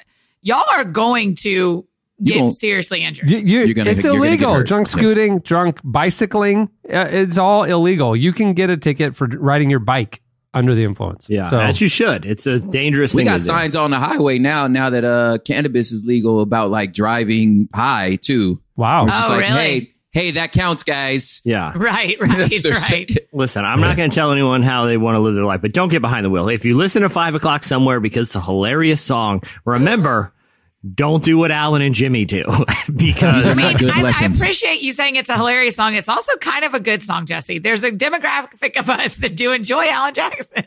y'all 0.42 0.64
are 0.70 0.84
going 0.84 1.34
to 1.36 1.86
get 2.22 2.38
gon- 2.38 2.50
seriously 2.50 3.02
injured. 3.04 3.30
You, 3.30 3.38
you, 3.38 3.60
You're 3.64 3.74
gonna- 3.74 3.90
it's 3.90 4.02
you're 4.04 4.12
gonna 4.14 4.24
get 4.24 4.28
illegal. 4.30 4.54
hurt. 4.54 4.66
Drunk 4.66 4.86
Yes. 4.86 4.92
scooting, 4.92 5.38
drunk 5.40 5.80
bicycling, 5.84 6.68
uh, 6.92 7.06
it's 7.10 7.38
all 7.38 7.64
illegal. 7.64 8.16
You 8.16 8.32
can 8.32 8.54
get 8.54 8.70
a 8.70 8.76
ticket 8.76 9.14
for 9.14 9.26
riding 9.26 9.70
your 9.70 9.78
bike 9.80 10.20
under 10.54 10.74
the 10.74 10.82
influence. 10.82 11.26
Yeah, 11.28 11.48
So, 11.50 11.60
as 11.60 11.80
you 11.80 11.88
should. 11.88 12.24
It's 12.24 12.46
a 12.46 12.58
dangerous 12.58 13.14
We 13.14 13.20
thing. 13.20 13.26
got 13.26 13.34
to 13.34 13.38
do. 13.40 13.44
signs 13.44 13.76
on 13.76 13.90
the 13.90 13.98
highway 13.98 14.38
now. 14.38 14.66
Now 14.66 14.90
that 14.90 15.04
uh 15.04 15.38
cannabis 15.44 15.92
is 15.92 16.04
legal, 16.04 16.40
about 16.40 16.70
like 16.70 16.92
driving 16.94 17.68
high 17.74 18.16
too. 18.16 18.60
wow. 18.74 19.02
Oh, 19.02 19.26
like, 19.28 19.40
really? 19.40 19.46
hey, 19.52 19.92
hey, 20.10 20.32
that 20.32 20.52
counts, 20.52 20.82
guys. 20.82 21.40
Yeah. 21.44 21.72
Right, 21.76 22.16
right, 22.20 22.36
That's 22.38 22.62
their 22.62 22.72
right. 22.72 22.80
say- 22.80 23.16
Listen, 23.32 23.64
I'm 23.64 23.80
not 23.80 23.96
going 23.96 24.10
to 24.10 24.14
tell 24.14 24.32
anyone 24.32 24.62
how 24.62 24.86
they 24.86 24.96
want 24.96 25.14
to 25.16 25.20
live 25.20 25.34
their 25.34 25.44
life, 25.44 25.60
but 25.62 25.72
don't 25.72 25.88
get 25.90 26.00
behind 26.02 26.24
the 26.24 26.30
wheel. 26.30 26.48
If 26.48 26.64
you 26.64 26.76
listen 26.76 27.02
to 27.02 27.08
Five 27.08 27.34
O'Clock 27.34 27.64
Somewhere 27.64 28.00
because 28.00 28.28
it's 28.28 28.34
a 28.36 28.40
hilarious 28.40 29.00
song, 29.02 29.42
remember, 29.64 30.32
don't 30.94 31.22
do 31.24 31.36
what 31.38 31.50
Alan 31.50 31.82
and 31.82 31.94
Jimmy 31.94 32.24
do 32.24 32.44
because 32.94 33.44
These 33.44 33.46
I 33.46 33.50
are 33.52 33.54
mean, 33.68 33.76
good 33.76 33.90
I, 33.90 34.00
I 34.00 34.02
lessons. 34.02 34.40
appreciate 34.40 34.80
you 34.80 34.92
saying 34.92 35.16
it's 35.16 35.28
a 35.28 35.36
hilarious 35.36 35.76
song. 35.76 35.94
It's 35.94 36.08
also 36.08 36.36
kind 36.38 36.64
of 36.64 36.74
a 36.74 36.80
good 36.80 37.02
song, 37.02 37.26
Jesse. 37.26 37.58
There's 37.58 37.84
a 37.84 37.90
demographic 37.90 38.78
of 38.78 38.88
us 38.88 39.16
that 39.16 39.36
do 39.36 39.52
enjoy 39.52 39.86
Alan 39.88 40.14
Jackson. 40.14 40.64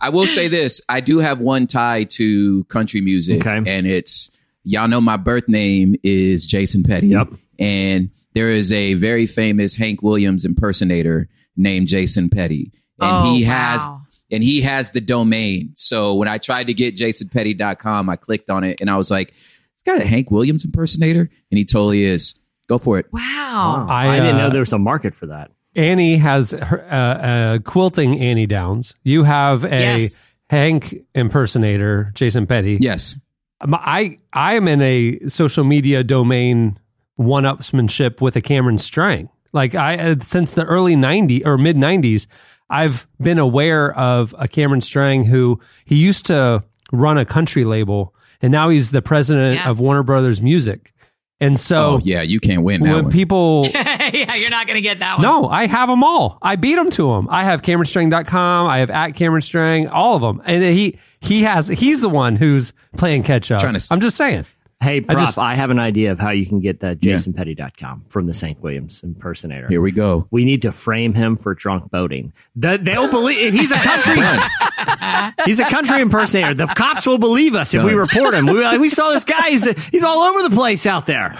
I 0.00 0.08
will 0.08 0.26
say 0.26 0.48
this: 0.48 0.80
I 0.88 1.00
do 1.00 1.18
have 1.18 1.38
one 1.38 1.66
tie 1.66 2.04
to 2.04 2.64
country 2.64 3.00
music, 3.02 3.46
Okay. 3.46 3.70
and 3.70 3.86
it's 3.86 4.30
y'all 4.64 4.88
know 4.88 5.00
my 5.00 5.16
birth 5.18 5.48
name 5.48 5.96
is 6.02 6.44
Jason 6.46 6.82
Petty. 6.82 7.08
Yep. 7.08 7.28
And 7.58 8.10
there 8.36 8.50
is 8.50 8.70
a 8.70 8.92
very 8.94 9.26
famous 9.26 9.76
Hank 9.76 10.02
Williams 10.02 10.44
impersonator 10.44 11.26
named 11.56 11.88
Jason 11.88 12.28
Petty, 12.28 12.70
and 13.00 13.10
Oh, 13.26 13.34
he 13.34 13.44
has 13.44 13.80
wow. 13.80 14.02
and 14.30 14.42
he 14.42 14.60
has 14.60 14.90
the 14.90 15.00
domain. 15.00 15.72
So 15.74 16.14
when 16.14 16.28
I 16.28 16.36
tried 16.36 16.66
to 16.66 16.74
get 16.74 16.94
jasonpetty.com, 16.96 18.10
I 18.10 18.16
clicked 18.16 18.50
on 18.50 18.62
it 18.62 18.80
and 18.80 18.90
I 18.90 18.96
was 18.98 19.10
like, 19.10 19.32
"It's 19.72 19.82
got 19.84 19.98
a 20.00 20.04
Hank 20.04 20.30
Williams 20.30 20.64
impersonator," 20.66 21.30
and 21.50 21.58
he 21.58 21.64
totally 21.64 22.04
is. 22.04 22.34
Go 22.68 22.78
for 22.78 22.98
it. 22.98 23.06
Wow. 23.12 23.86
I, 23.88 24.08
I, 24.08 24.16
didn't 24.20 24.34
uh, 24.34 24.38
know 24.38 24.50
there 24.50 24.60
was 24.60 24.72
a 24.72 24.78
market 24.78 25.14
for 25.14 25.26
that. 25.26 25.50
Annie 25.76 26.16
has 26.16 26.50
her, 26.50 26.84
uh, 26.90 26.94
uh, 26.94 27.58
quilting 27.60 28.18
Annie 28.20 28.46
Downs. 28.46 28.92
You 29.04 29.22
have 29.24 29.64
a 29.64 29.68
Yes. 29.68 30.22
Hank 30.50 30.96
impersonator, 31.14 32.12
Jason 32.14 32.46
Petty. 32.46 32.78
Yes. 32.80 33.18
Um, 33.60 33.74
I 33.74 34.18
I 34.32 34.54
am 34.56 34.68
in 34.68 34.82
a 34.82 35.20
social 35.28 35.64
media 35.64 36.04
domain 36.04 36.78
one-upsmanship 37.16 38.20
with 38.20 38.36
a 38.36 38.40
Cameron 38.40 38.78
Strang. 38.78 39.28
Like 39.52 39.74
I 39.74 39.96
uh, 39.96 40.16
since 40.20 40.52
the 40.52 40.64
early 40.64 40.94
'90s 40.96 41.44
or 41.46 41.56
mid 41.58 41.76
'90s, 41.76 42.26
I've 42.68 43.06
been 43.20 43.38
aware 43.38 43.94
of 43.94 44.34
a 44.38 44.48
Cameron 44.48 44.80
Strang 44.80 45.24
who 45.24 45.60
he 45.84 45.96
used 45.96 46.26
to 46.26 46.62
run 46.92 47.16
a 47.18 47.24
country 47.24 47.64
label, 47.64 48.14
and 48.42 48.52
now 48.52 48.68
he's 48.68 48.90
the 48.90 49.02
president 49.02 49.56
Yeah. 49.56 49.70
of 49.70 49.80
Warner 49.80 50.02
Brothers 50.02 50.42
Music. 50.42 50.92
And 51.38 51.60
so 51.60 51.76
oh 51.96 52.00
yeah, 52.02 52.22
you 52.22 52.40
can't 52.40 52.62
win 52.62 52.82
that 52.82 52.94
when 52.94 53.04
one. 53.04 53.12
people 53.12 53.66
yeah, 53.74 54.34
you're 54.36 54.48
not 54.50 54.66
going 54.66 54.76
to 54.76 54.80
get 54.80 55.00
that 55.00 55.18
one. 55.18 55.22
no, 55.22 55.48
I 55.48 55.66
have 55.66 55.86
them 55.88 56.02
all. 56.02 56.38
I 56.40 56.56
beat 56.56 56.76
them 56.76 56.88
to 56.92 57.12
them. 57.12 57.28
I 57.30 57.44
have 57.44 57.60
CameronStrang.com. 57.60 58.66
I 58.66 58.78
have 58.78 58.88
at 58.90 59.10
Cameron 59.16 59.42
Strang, 59.42 59.86
all 59.88 60.16
of 60.16 60.22
them. 60.22 60.40
And 60.46 60.62
he 60.62 60.98
he 61.20 61.42
has 61.42 61.68
he's 61.68 62.00
the 62.00 62.08
one 62.08 62.36
who's 62.36 62.72
playing 62.96 63.22
catch 63.22 63.50
up. 63.50 63.60
Trying 63.60 63.74
to 63.74 63.78
s- 63.78 63.90
I'm 63.92 64.00
just 64.00 64.16
saying. 64.16 64.46
Hey, 64.80 65.00
prop, 65.00 65.16
I, 65.16 65.20
just- 65.20 65.38
have 65.38 65.70
an 65.70 65.78
idea 65.78 66.12
of 66.12 66.18
how 66.18 66.30
you 66.30 66.44
can 66.46 66.60
get 66.60 66.80
that 66.80 67.00
jasonpetty.com 67.00 68.04
from 68.08 68.26
the 68.26 68.34
St. 68.34 68.60
Williams 68.60 69.02
impersonator. 69.02 69.68
Here 69.68 69.80
we 69.80 69.90
go. 69.90 70.28
We 70.30 70.44
need 70.44 70.62
to 70.62 70.72
frame 70.72 71.14
him 71.14 71.36
for 71.36 71.54
drunk 71.54 71.90
boating. 71.90 72.32
The, 72.54 72.78
they'll 72.80 73.10
believe 73.10 73.52
he's 73.54 73.72
a 73.72 73.76
country. 73.76 74.16
he's 75.46 75.58
a 75.58 75.64
country 75.64 76.00
impersonator. 76.00 76.54
The 76.54 76.66
cops 76.66 77.06
will 77.06 77.18
believe 77.18 77.54
us 77.54 77.74
if 77.74 77.82
we 77.84 77.94
report 77.94 78.34
him. 78.34 78.46
We, 78.46 78.78
we 78.78 78.88
saw 78.88 79.10
this 79.12 79.24
guy. 79.24 79.50
He's, 79.50 79.64
he's 79.88 80.04
all 80.04 80.18
over 80.18 80.48
the 80.48 80.54
place 80.54 80.86
out 80.86 81.06
there. 81.06 81.38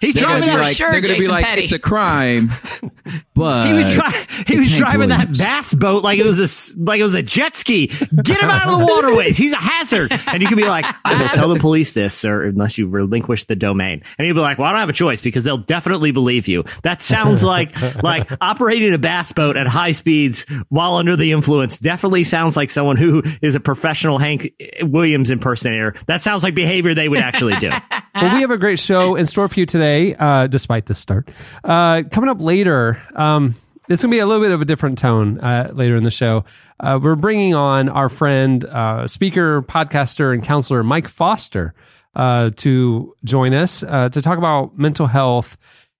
He's 0.00 0.14
They're 0.14 0.22
driving 0.24 0.42
for 0.42 0.46
that. 0.56 0.62
like, 0.62 0.76
sure, 0.76 0.90
they're 0.92 1.00
gonna 1.00 1.18
be 1.18 1.28
like, 1.28 1.44
Petty. 1.44 1.62
it's 1.62 1.72
a 1.72 1.78
crime, 1.78 2.50
but 3.34 3.66
He 3.66 3.72
was, 3.72 3.94
dri- 3.94 4.44
he 4.46 4.58
was 4.58 4.76
driving 4.76 5.08
Williams. 5.08 5.38
that 5.38 5.46
bass 5.46 5.74
boat 5.74 6.02
like 6.02 6.18
it 6.18 6.26
was 6.26 6.38
a 6.40 6.44
s- 6.44 6.74
like 6.76 7.00
it 7.00 7.04
was 7.04 7.14
a 7.14 7.22
jet 7.22 7.56
ski. 7.56 7.86
Get 7.86 8.40
him 8.42 8.50
out 8.50 8.68
of 8.68 8.78
the 8.78 8.86
waterways. 8.86 9.36
He's 9.36 9.52
a 9.52 9.56
hazard. 9.56 10.12
And 10.28 10.42
you 10.42 10.48
can 10.48 10.56
be 10.56 10.66
like, 10.66 10.84
I 11.04 11.20
will 11.20 11.28
tell 11.30 11.48
the 11.48 11.58
police 11.60 11.92
this, 11.92 12.14
sir, 12.14 12.44
unless 12.44 12.76
you 12.78 12.88
relinquish 12.88 13.44
the 13.46 13.56
domain. 13.56 14.02
And 14.18 14.26
he'll 14.26 14.34
be 14.34 14.40
like, 14.40 14.58
Well, 14.58 14.68
I 14.68 14.72
don't 14.72 14.80
have 14.80 14.88
a 14.90 14.92
choice 14.94 15.20
because 15.20 15.44
they'll 15.44 15.58
definitely 15.58 16.10
believe 16.10 16.46
you. 16.48 16.64
That 16.82 17.00
sounds 17.02 17.42
like 17.42 17.74
like 18.02 18.30
operating 18.40 18.92
a 18.94 18.98
bass 18.98 19.32
boat 19.32 19.56
at 19.56 19.66
high 19.66 19.92
speeds 19.92 20.44
while 20.68 20.94
under 20.94 21.16
the 21.16 21.32
influence. 21.32 21.78
Definitely 21.78 22.24
sounds 22.24 22.56
like 22.56 22.70
someone 22.70 22.96
who 22.96 23.22
is 23.40 23.54
a 23.54 23.60
professional 23.60 24.18
Hank 24.18 24.52
Williams 24.82 25.30
impersonator. 25.30 25.94
That 26.06 26.20
sounds 26.20 26.42
like 26.42 26.54
behavior 26.54 26.94
they 26.94 27.08
would 27.08 27.20
actually 27.20 27.56
do. 27.56 27.70
Well, 28.14 28.34
we 28.34 28.40
have 28.40 28.50
a 28.50 28.58
great 28.58 28.78
show 28.78 29.14
in 29.14 29.24
store 29.26 29.48
for 29.48 29.60
you 29.60 29.66
today, 29.66 30.14
uh, 30.16 30.46
despite 30.46 30.86
this 30.86 30.98
start. 30.98 31.28
Uh, 31.62 32.02
coming 32.10 32.28
up 32.28 32.40
later, 32.40 33.00
um, 33.14 33.54
it's 33.88 34.02
going 34.02 34.10
to 34.10 34.16
be 34.16 34.18
a 34.20 34.26
little 34.26 34.42
bit 34.42 34.52
of 34.52 34.60
a 34.60 34.64
different 34.64 34.98
tone 34.98 35.38
uh, 35.40 35.70
later 35.72 35.96
in 35.96 36.02
the 36.02 36.10
show. 36.10 36.44
Uh, 36.78 36.98
we're 37.00 37.16
bringing 37.16 37.54
on 37.54 37.88
our 37.88 38.08
friend, 38.08 38.64
uh, 38.64 39.06
speaker, 39.06 39.62
podcaster, 39.62 40.32
and 40.34 40.42
counselor 40.42 40.82
Mike 40.82 41.08
Foster 41.08 41.74
uh, 42.14 42.50
to 42.56 43.14
join 43.24 43.54
us 43.54 43.82
uh, 43.82 44.08
to 44.08 44.20
talk 44.20 44.38
about 44.38 44.76
mental 44.78 45.06
health 45.06 45.56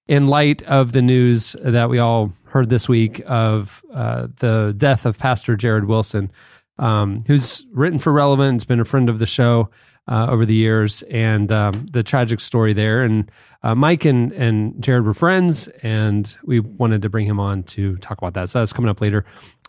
in 0.08 0.26
light 0.26 0.62
of 0.62 0.92
the 0.92 1.02
news 1.02 1.54
that 1.62 1.88
we 1.88 1.98
all 1.98 2.32
heard 2.44 2.68
this 2.68 2.88
week 2.88 3.22
of 3.26 3.84
uh, 3.94 4.26
the 4.38 4.74
death 4.76 5.06
of 5.06 5.18
Pastor 5.18 5.56
Jarrid 5.56 5.86
Wilson, 5.86 6.32
um, 6.78 7.24
who's 7.28 7.64
written 7.72 8.00
for 8.00 8.12
Relevant, 8.12 8.48
and 8.48 8.56
has 8.56 8.64
been 8.64 8.80
a 8.80 8.84
friend 8.84 9.08
of 9.08 9.20
the 9.20 9.26
show 9.26 9.70
uh, 10.10 10.26
over 10.28 10.44
the 10.44 10.54
years, 10.54 11.02
and 11.02 11.50
um, 11.52 11.86
the 11.90 12.02
tragic 12.02 12.40
story 12.40 12.72
there. 12.74 13.02
And 13.02 13.30
uh, 13.62 13.74
Mike 13.74 14.04
and, 14.04 14.32
and 14.32 14.74
Jarrid 14.82 15.04
were 15.04 15.14
friends, 15.14 15.68
and 15.82 16.36
we 16.44 16.60
wanted 16.60 17.00
to 17.02 17.08
bring 17.08 17.26
him 17.26 17.38
on 17.40 17.62
to 17.64 17.96
talk 17.98 18.18
about 18.18 18.34
that. 18.34 18.50
So 18.50 18.58
that's 18.58 18.72
coming 18.72 18.90
up 18.90 19.00
later. 19.00 19.24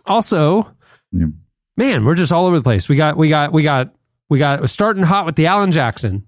Also, 0.08 0.70
Yeah. 1.12 1.28
man, 1.78 2.04
we're 2.06 2.16
just 2.16 2.32
all 2.34 2.48
over 2.48 2.58
the 2.58 2.64
place. 2.64 2.90
We 2.90 2.96
got 2.96 3.16
we 3.18 3.30
got 3.30 3.54
we 3.54 3.64
got 3.64 3.94
we 4.30 4.40
got 4.40 4.60
it 4.60 4.62
was 4.62 4.72
starting 4.72 5.04
hot 5.04 5.26
with 5.26 5.36
the 5.36 5.46
Alan 5.46 5.72
Jackson, 5.72 6.26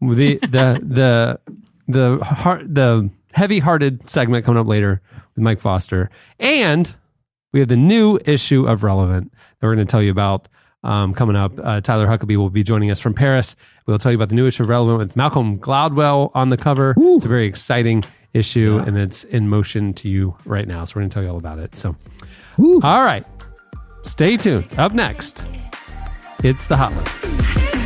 the 0.00 0.36
the 0.36 0.80
the 0.82 1.40
the 1.88 2.24
heart 2.24 2.72
the 2.72 3.10
heavy 3.32 3.58
hearted 3.58 4.08
segment 4.08 4.44
coming 4.44 4.60
up 4.60 4.66
later 4.68 5.00
with 5.34 5.42
Mike 5.42 5.58
Foster, 5.60 6.08
and 6.38 6.94
we 7.52 7.58
have 7.60 7.68
the 7.68 7.76
new 7.76 8.18
issue 8.24 8.66
of 8.68 8.84
Relevant 8.84 9.32
that 9.58 9.66
we're 9.66 9.74
going 9.74 9.86
to 9.86 9.90
tell 9.90 10.02
you 10.02 10.12
about. 10.12 10.46
Um, 10.82 11.12
coming 11.14 11.36
up, 11.36 11.52
uh, 11.62 11.80
Tyler 11.80 12.06
Huckabee 12.06 12.36
will 12.36 12.50
be 12.50 12.62
joining 12.62 12.90
us 12.90 13.00
from 13.00 13.14
Paris. 13.14 13.54
We'll 13.86 13.98
tell 13.98 14.12
you 14.12 14.16
about 14.16 14.30
the 14.30 14.34
new 14.34 14.46
issue 14.46 14.62
of 14.62 14.68
Relevant 14.68 14.98
with 14.98 15.16
Malcolm 15.16 15.58
Gladwell 15.58 16.30
on 16.34 16.48
the 16.48 16.56
cover. 16.56 16.94
It's 16.96 17.24
a 17.24 17.28
very 17.28 17.46
exciting 17.46 18.02
issue, 18.32 18.82
and 18.86 18.96
it's 18.96 19.24
in 19.24 19.48
motion 19.48 19.92
to 19.94 20.08
you 20.08 20.36
right 20.44 20.66
now. 20.66 20.84
So 20.84 20.94
we're 20.96 21.02
going 21.02 21.10
to 21.10 21.14
tell 21.14 21.22
you 21.22 21.30
all 21.30 21.36
about 21.36 21.58
it. 21.58 21.76
So, 21.76 21.96
all 22.58 23.02
right, 23.02 23.24
stay 24.02 24.36
tuned. 24.36 24.68
Up 24.78 24.92
next, 24.92 25.44
it's 26.42 26.66
the 26.66 26.76
Hot 26.76 26.92
List. 26.94 27.79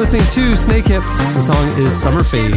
Listening 0.00 0.22
to 0.28 0.56
Snakehips. 0.56 1.34
The 1.34 1.42
song 1.42 1.78
is 1.78 2.00
Summer 2.00 2.24
Fade, 2.24 2.56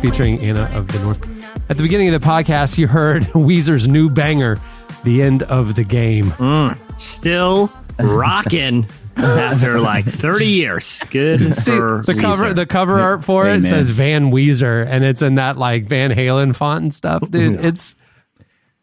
featuring 0.00 0.40
Anna 0.40 0.70
of 0.72 0.86
the 0.86 1.00
North. 1.00 1.28
At 1.68 1.76
the 1.76 1.82
beginning 1.82 2.14
of 2.14 2.20
the 2.20 2.24
podcast, 2.24 2.78
you 2.78 2.86
heard 2.86 3.22
Weezer's 3.34 3.88
new 3.88 4.08
banger, 4.08 4.56
The 5.02 5.20
End 5.20 5.42
of 5.42 5.74
the 5.74 5.82
Game. 5.82 6.26
Mm. 6.26 6.78
Still 6.98 7.72
rocking 7.98 8.86
after 9.16 9.80
like 9.80 10.04
30 10.06 10.46
years. 10.46 11.02
Good 11.10 11.54
See, 11.54 11.72
for 11.72 12.04
the 12.06 12.14
cover 12.14 12.54
the 12.54 12.66
cover 12.66 13.00
art 13.00 13.24
for 13.24 13.46
Hey, 13.46 13.56
it 13.56 13.64
says 13.64 13.90
Van 13.90 14.30
Weezer, 14.30 14.86
and 14.86 15.02
it's 15.02 15.22
in 15.22 15.34
that 15.34 15.58
like 15.58 15.86
Van 15.86 16.12
Halen 16.12 16.54
font 16.54 16.82
and 16.84 16.94
stuff, 16.94 17.28
dude. 17.28 17.54
Mm-hmm. 17.54 17.66
It's 17.66 17.96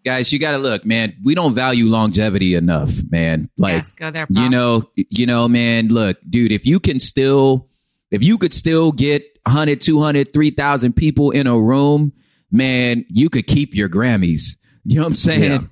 guys, 0.04 0.34
you 0.34 0.40
got 0.40 0.52
to 0.52 0.58
look, 0.58 0.86
man. 0.86 1.16
We 1.24 1.36
don't 1.36 1.54
value 1.54 1.86
longevity 1.86 2.54
enough, 2.54 2.92
man. 3.10 3.50
Like, 3.58 3.76
Yes, 3.76 3.94
go 3.94 4.12
there, 4.12 4.28
you 4.30 4.50
know, 4.50 4.90
you 4.96 5.26
know, 5.26 5.48
man. 5.48 5.88
Look, 5.88 6.18
dude, 6.30 6.52
if 6.52 6.66
you 6.66 6.82
can 6.82 7.00
still, 7.00 7.70
if 8.12 8.24
you 8.24 8.38
could 8.38 8.54
still 8.54 8.92
get 8.92 9.24
100, 9.44 9.82
200, 9.82 10.34
3,000 10.34 10.94
people 10.94 11.32
in 11.32 11.48
a 11.48 11.58
room, 11.60 12.14
man, 12.52 13.06
you 13.10 13.30
could 13.30 13.48
keep 13.48 13.76
your 13.76 13.90
Grammys. 13.90 14.58
You 14.84 14.98
know 14.98 15.02
what 15.04 15.08
I'm 15.10 15.16
saying? 15.16 15.52
Yeah. 15.52 15.68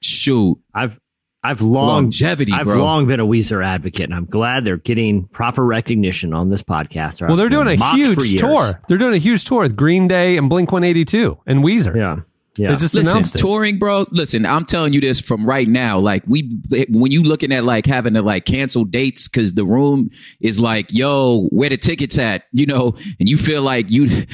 Shoot. 0.00 0.58
I've 0.74 0.98
I've 1.42 1.60
long 1.62 2.04
Longevity, 2.04 2.52
I've 2.52 2.66
bro. 2.66 2.78
long 2.78 3.06
been 3.06 3.20
a 3.20 3.26
Weezer 3.26 3.64
advocate, 3.64 4.04
and 4.06 4.14
I'm 4.14 4.24
glad 4.24 4.64
they're 4.64 4.76
getting 4.76 5.26
proper 5.28 5.64
recognition 5.64 6.34
on 6.34 6.50
this 6.50 6.62
podcast. 6.62 7.26
well, 7.26 7.36
they're 7.36 7.48
doing 7.48 7.68
a 7.68 7.94
huge 7.94 8.38
tour. 8.38 8.80
They're 8.88 8.98
doing 8.98 9.14
a 9.14 9.18
huge 9.18 9.44
tour 9.44 9.62
with 9.62 9.76
Green 9.76 10.08
Day 10.08 10.36
and 10.36 10.50
Blink 10.50 10.72
182 10.72 11.38
and 11.46 11.60
Weezer. 11.62 11.94
Yeah, 11.94 12.20
yeah. 12.58 12.70
They 12.70 12.76
just 12.76 12.94
Listen, 12.94 13.10
announced 13.10 13.34
it. 13.34 13.38
touring, 13.38 13.78
bro. 13.78 14.06
Listen, 14.10 14.44
I'm 14.44 14.64
telling 14.64 14.92
you 14.92 15.00
this 15.00 15.20
from 15.20 15.44
right 15.46 15.66
now. 15.68 15.98
Like 15.98 16.24
we, 16.26 16.60
when 16.90 17.12
you 17.12 17.22
looking 17.22 17.52
at 17.52 17.64
like 17.64 17.86
having 17.86 18.14
to 18.14 18.22
like 18.22 18.44
cancel 18.44 18.84
dates 18.84 19.28
because 19.28 19.54
the 19.54 19.64
room 19.64 20.10
is 20.40 20.58
like, 20.58 20.92
yo, 20.92 21.46
where 21.50 21.68
the 21.68 21.76
tickets 21.76 22.18
at? 22.18 22.44
You 22.52 22.66
know, 22.66 22.96
and 23.18 23.28
you 23.28 23.36
feel 23.36 23.62
like 23.62 23.90
you, 23.90 24.26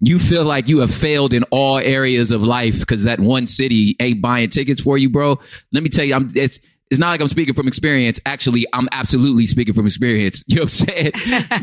you 0.00 0.18
feel 0.18 0.44
like 0.44 0.68
you 0.68 0.78
have 0.80 0.92
failed 0.94 1.32
in 1.32 1.42
all 1.44 1.78
areas 1.78 2.30
of 2.30 2.42
life 2.42 2.80
because 2.80 3.04
that 3.04 3.20
one 3.20 3.46
city 3.46 3.96
ain't 4.00 4.22
buying 4.22 4.48
tickets 4.50 4.80
for 4.80 4.96
you, 4.98 5.10
bro. 5.10 5.38
Let 5.72 5.82
me 5.82 5.88
tell 5.88 6.04
you, 6.04 6.14
I'm 6.14 6.30
it's. 6.34 6.60
It's 6.90 6.98
not 6.98 7.08
like 7.08 7.22
I'm 7.22 7.28
speaking 7.28 7.54
from 7.54 7.68
experience. 7.68 8.20
Actually, 8.26 8.66
I'm 8.74 8.86
absolutely 8.92 9.46
speaking 9.46 9.72
from 9.72 9.86
experience. 9.86 10.44
You 10.48 10.56
know 10.56 10.62
what 10.64 10.82
I'm 10.82 10.88
saying? 10.88 11.12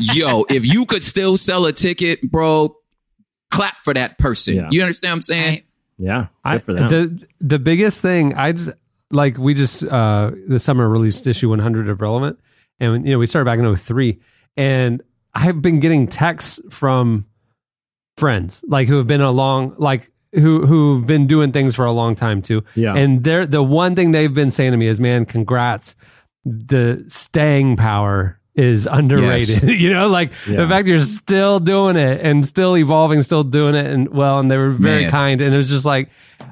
Yo, 0.00 0.44
if 0.50 0.66
you 0.66 0.84
could 0.86 1.04
still 1.04 1.36
sell 1.36 1.66
a 1.66 1.72
ticket, 1.72 2.20
bro, 2.28 2.76
clap 3.52 3.76
for 3.84 3.94
that 3.94 4.18
person. 4.18 4.56
Yeah. 4.56 4.68
You 4.72 4.82
understand 4.82 5.10
what 5.12 5.16
I'm 5.16 5.22
saying? 5.22 5.50
Right. 5.52 5.64
Yeah, 6.00 6.26
I, 6.44 6.58
the 6.58 7.26
the 7.40 7.58
biggest 7.58 8.02
thing 8.02 8.34
I 8.34 8.52
just 8.52 8.70
like 9.10 9.38
we 9.38 9.54
just 9.54 9.84
uh 9.84 10.30
the 10.48 10.58
summer 10.58 10.88
released 10.88 11.26
issue 11.26 11.48
100 11.50 11.88
of 11.88 12.00
Relevant, 12.00 12.38
and 12.78 13.04
you 13.06 13.12
know 13.12 13.18
we 13.18 13.26
started 13.26 13.44
back 13.44 13.58
in 13.58 13.76
03, 13.76 14.18
and 14.56 15.02
I've 15.34 15.60
been 15.60 15.78
getting 15.78 16.08
texts 16.08 16.60
from 16.70 17.26
friends 18.16 18.64
like 18.66 18.88
who 18.88 18.96
have 18.96 19.06
been 19.06 19.20
along 19.20 19.74
like 19.78 20.10
who 20.32 20.66
who've 20.66 21.06
been 21.06 21.26
doing 21.26 21.52
things 21.52 21.74
for 21.74 21.84
a 21.84 21.92
long 21.92 22.14
time 22.14 22.42
too. 22.42 22.64
Yeah. 22.74 22.94
And 22.94 23.24
they're 23.24 23.46
the 23.46 23.62
one 23.62 23.94
thing 23.94 24.12
they've 24.12 24.32
been 24.32 24.50
saying 24.50 24.72
to 24.72 24.76
me 24.76 24.86
is, 24.86 25.00
"Man, 25.00 25.26
congrats! 25.26 25.96
The 26.44 27.04
staying 27.08 27.76
power 27.76 28.39
is 28.60 28.86
underrated. 28.90 29.62
you 29.80 29.90
know, 29.92 30.08
like 30.08 30.30
the 30.46 30.66
fact 30.68 30.86
you're 30.88 31.00
still 31.00 31.60
doing 31.60 31.96
it 31.96 32.20
and 32.20 32.44
still 32.46 32.76
evolving, 32.76 33.22
still 33.22 33.42
doing 33.44 33.74
it, 33.74 33.86
and 33.86 34.08
well, 34.10 34.38
and 34.38 34.50
they 34.50 34.56
were 34.56 34.70
very 34.70 35.02
Man. 35.02 35.10
kind. 35.10 35.40
And 35.40 35.54
it 35.54 35.56
was 35.56 35.68
just 35.70 35.86
like, 35.86 36.10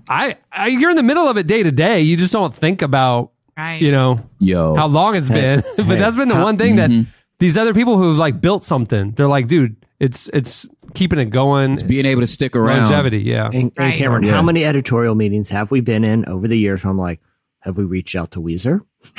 I, 0.09 0.37
I, 0.50 0.69
you're 0.69 0.91
in 0.91 0.97
the 0.97 1.03
middle 1.03 1.29
of 1.29 1.37
it 1.37 1.47
day 1.47 1.62
to 1.62 1.71
day. 1.73 2.00
You 2.00 2.17
just 2.17 2.33
don't 2.33 2.55
think 2.55 2.83
about, 2.83 3.33
Right. 3.57 3.83
you 3.83 3.91
know, 3.93 4.21
Yo, 4.38 4.75
how 4.77 4.87
long 4.87 5.17
it's 5.17 5.29
been. 5.29 5.62
but 5.77 5.87
hey, 5.87 5.97
that's 5.97 6.17
been 6.17 6.29
the 6.29 6.37
how- 6.37 6.45
one 6.45 6.57
thing 6.59 6.77
Mm-hmm. 6.77 7.03
that 7.03 7.07
these 7.41 7.57
other 7.59 7.75
people 7.75 7.99
who've 7.99 8.17
like 8.19 8.41
built 8.41 8.65
something, 8.65 9.12
they're 9.12 9.29
like, 9.29 9.47
dude, 9.49 9.77
it's 10.00 10.29
it's 10.33 10.67
keeping 10.95 11.19
it 11.19 11.27
going. 11.27 11.75
It's 11.75 11.83
being 11.83 12.07
able 12.07 12.21
to 12.23 12.27
stick 12.27 12.57
around. 12.57 12.79
Longevity, 12.88 13.21
yeah. 13.21 13.47
And, 13.53 13.73
and 13.77 13.95
Cameron, 13.95 14.23
Yeah. 14.25 14.33
how 14.33 14.43
many 14.43 14.65
editorial 14.65 15.15
meetings 15.15 15.49
have 15.50 15.71
we 15.71 15.81
been 15.81 16.05
in 16.05 16.25
over 16.27 16.49
the 16.49 16.57
years? 16.59 16.83
Where 16.85 16.91
I'm 16.91 16.99
like, 16.99 17.21
have 17.69 17.77
we 17.77 17.85
reached 17.85 18.17
out 18.17 18.33
to 18.33 18.41
Weezer? 18.41 18.81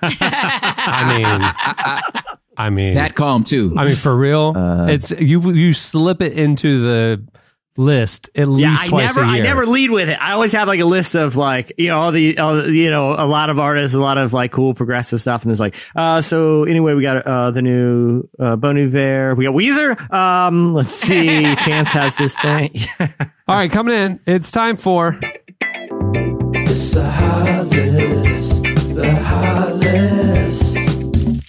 I 0.00 1.14
mean, 1.18 2.24
I 2.56 2.70
mean, 2.70 2.94
That 2.94 3.14
calm 3.14 3.44
too. 3.44 3.74
I 3.76 3.84
mean, 3.84 3.96
for 3.96 4.16
real, 4.16 4.54
Uh, 4.56 4.86
it's 4.86 5.10
you. 5.10 5.52
You 5.52 5.72
slip 5.74 6.22
it 6.22 6.32
into 6.34 6.80
the 6.82 7.26
list 7.76 8.30
at 8.36 8.42
Yeah, 8.46 8.70
least 8.70 8.84
I 8.84 8.86
twice 8.86 9.16
never, 9.16 9.26
a 9.26 9.30
I 9.30 9.34
year. 9.36 9.44
I 9.44 9.46
never 9.48 9.66
lead 9.66 9.90
with 9.90 10.08
it. 10.08 10.16
I 10.22 10.32
always 10.34 10.52
have 10.52 10.68
like 10.68 10.78
a 10.78 10.84
list 10.84 11.16
of 11.16 11.34
like, 11.36 11.72
you 11.76 11.88
know, 11.88 12.00
all 12.00 12.12
the, 12.12 12.38
all 12.38 12.54
the, 12.62 12.70
you 12.70 12.88
know, 12.88 13.14
a 13.14 13.26
lot 13.26 13.50
of 13.50 13.58
artists, 13.58 13.96
a 13.96 14.00
lot 14.00 14.16
of 14.16 14.32
like 14.32 14.52
cool 14.52 14.72
progressive 14.74 15.20
stuff. 15.20 15.42
And 15.42 15.50
there's 15.50 15.58
like, 15.58 15.74
uh, 15.96 16.22
so 16.22 16.62
anyway, 16.62 16.94
we 16.94 17.02
got, 17.02 17.26
uh, 17.26 17.50
the 17.50 17.62
new, 17.62 18.28
uh, 18.38 18.54
Bon 18.54 18.78
Iver. 18.78 19.34
We 19.34 19.44
got 19.46 19.54
Weezer. 19.54 20.08
Um, 20.14 20.72
let's 20.74 20.90
see. 20.94 21.56
Chance 21.56 21.90
has 21.90 22.16
this 22.16 22.36
thing. 22.38 22.70
All 23.48 23.56
right, 23.56 23.72
coming 23.72 23.94
in. 23.96 24.20
It's 24.24 24.52
time 24.52 24.76
for 24.76 25.18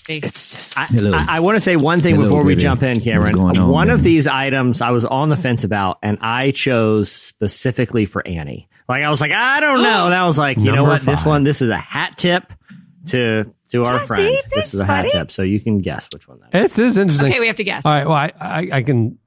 I, 0.07 0.85
Hello. 0.91 1.13
I, 1.13 1.37
I 1.37 1.39
want 1.39 1.55
to 1.55 1.61
say 1.61 1.75
one 1.75 1.99
thing 1.99 2.15
Hello, 2.15 2.27
before 2.27 2.43
we 2.43 2.55
jump 2.55 2.83
in, 2.83 3.01
Cameron. 3.01 3.23
What's 3.23 3.57
going 3.57 3.57
on, 3.57 3.71
one 3.71 3.89
of 3.89 4.03
these 4.03 4.27
items 4.27 4.81
I 4.81 4.91
was 4.91 5.03
on 5.05 5.29
the 5.29 5.37
fence 5.37 5.63
about, 5.63 5.97
and 6.03 6.17
I 6.21 6.51
chose 6.51 7.11
specifically 7.11 8.05
for 8.05 8.25
Annie. 8.27 8.69
Like 8.87 9.03
I 9.03 9.09
was 9.09 9.19
like, 9.19 9.31
I 9.31 9.59
don't 9.61 9.81
know. 9.81 10.05
And 10.05 10.13
I 10.13 10.27
was 10.27 10.37
like, 10.37 10.57
you 10.57 10.65
know 10.65 10.75
Number 10.75 10.91
what? 10.91 11.01
This 11.01 11.25
one, 11.25 11.43
this 11.43 11.61
is 11.61 11.69
a 11.69 11.77
hat 11.77 12.17
tip 12.17 12.53
to 13.07 13.51
to 13.69 13.77
our 13.79 13.93
Jesse, 13.97 14.05
friend. 14.05 14.27
thanks, 14.35 14.55
this 14.55 14.73
is 14.75 14.79
a 14.79 14.85
hat 14.85 15.05
buddy. 15.05 15.11
tip, 15.11 15.31
so 15.31 15.41
you 15.41 15.59
can 15.59 15.79
guess 15.79 16.07
which 16.13 16.27
one 16.27 16.39
that 16.41 16.53
is. 16.65 16.75
This 16.75 16.91
is 16.91 16.97
interesting. 16.99 17.29
Okay, 17.31 17.39
we 17.39 17.47
have 17.47 17.55
to 17.55 17.63
guess. 17.63 17.83
All 17.85 17.93
right. 17.93 18.05
Well, 18.05 18.15
I, 18.15 18.31
I, 18.39 18.69
I 18.73 18.83
can. 18.83 19.17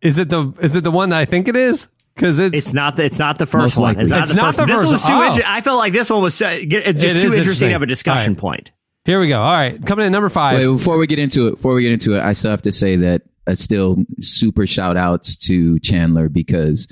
Is 0.00 0.18
it 0.18 0.30
the 0.30 0.50
is 0.62 0.76
it 0.76 0.84
the 0.84 0.90
one 0.90 1.10
that 1.10 1.18
I 1.18 1.24
think 1.26 1.48
it 1.48 1.56
is? 1.56 1.88
Because 2.14 2.38
it's, 2.38 2.56
It's 2.56 2.72
not 2.74 2.96
the 2.96 3.04
it's 3.04 3.18
not 3.18 3.38
the 3.38 3.46
first 3.46 3.78
one. 3.78 3.98
It's 3.98 4.10
not, 4.10 4.20
It's 4.20 4.30
the, 4.30 4.36
not 4.36 4.54
first 4.54 4.56
the 4.56 4.62
one. 4.62 4.68
This 4.68 4.82
one 4.84 4.92
was 4.92 5.02
too. 5.06 5.12
Oh. 5.12 5.32
inter- 5.32 5.42
I 5.46 5.60
felt 5.62 5.78
like 5.78 5.92
this 5.94 6.10
one 6.10 6.22
was 6.22 6.40
uh, 6.42 6.58
get- 6.66 6.86
It 6.86 6.96
just 6.96 7.16
too 7.16 7.28
interesting 7.28 7.38
interesting. 7.38 7.72
of 7.74 7.82
a 7.82 7.86
discussion 7.86 8.30
All 8.32 8.34
right. 8.34 8.40
point. 8.40 8.72
Here 9.04 9.20
we 9.20 9.28
go. 9.28 9.40
All 9.40 9.52
right, 9.52 9.84
coming 9.84 10.06
in 10.06 10.12
number 10.12 10.28
five. 10.28 10.58
Wait, 10.58 10.66
before 10.66 10.96
we 10.98 11.06
get 11.06 11.18
into 11.18 11.48
it, 11.48 11.52
before 11.56 11.74
we 11.74 11.82
get 11.82 11.92
into 11.92 12.16
it, 12.16 12.20
I 12.22 12.32
still 12.32 12.50
have 12.50 12.62
to 12.62 12.72
say 12.72 12.96
that 12.96 13.22
I 13.46 13.54
still 13.54 14.04
super 14.20 14.66
shout 14.66 14.96
outs 14.96 15.36
to 15.48 15.78
Chandler 15.80 16.28
because 16.28 16.86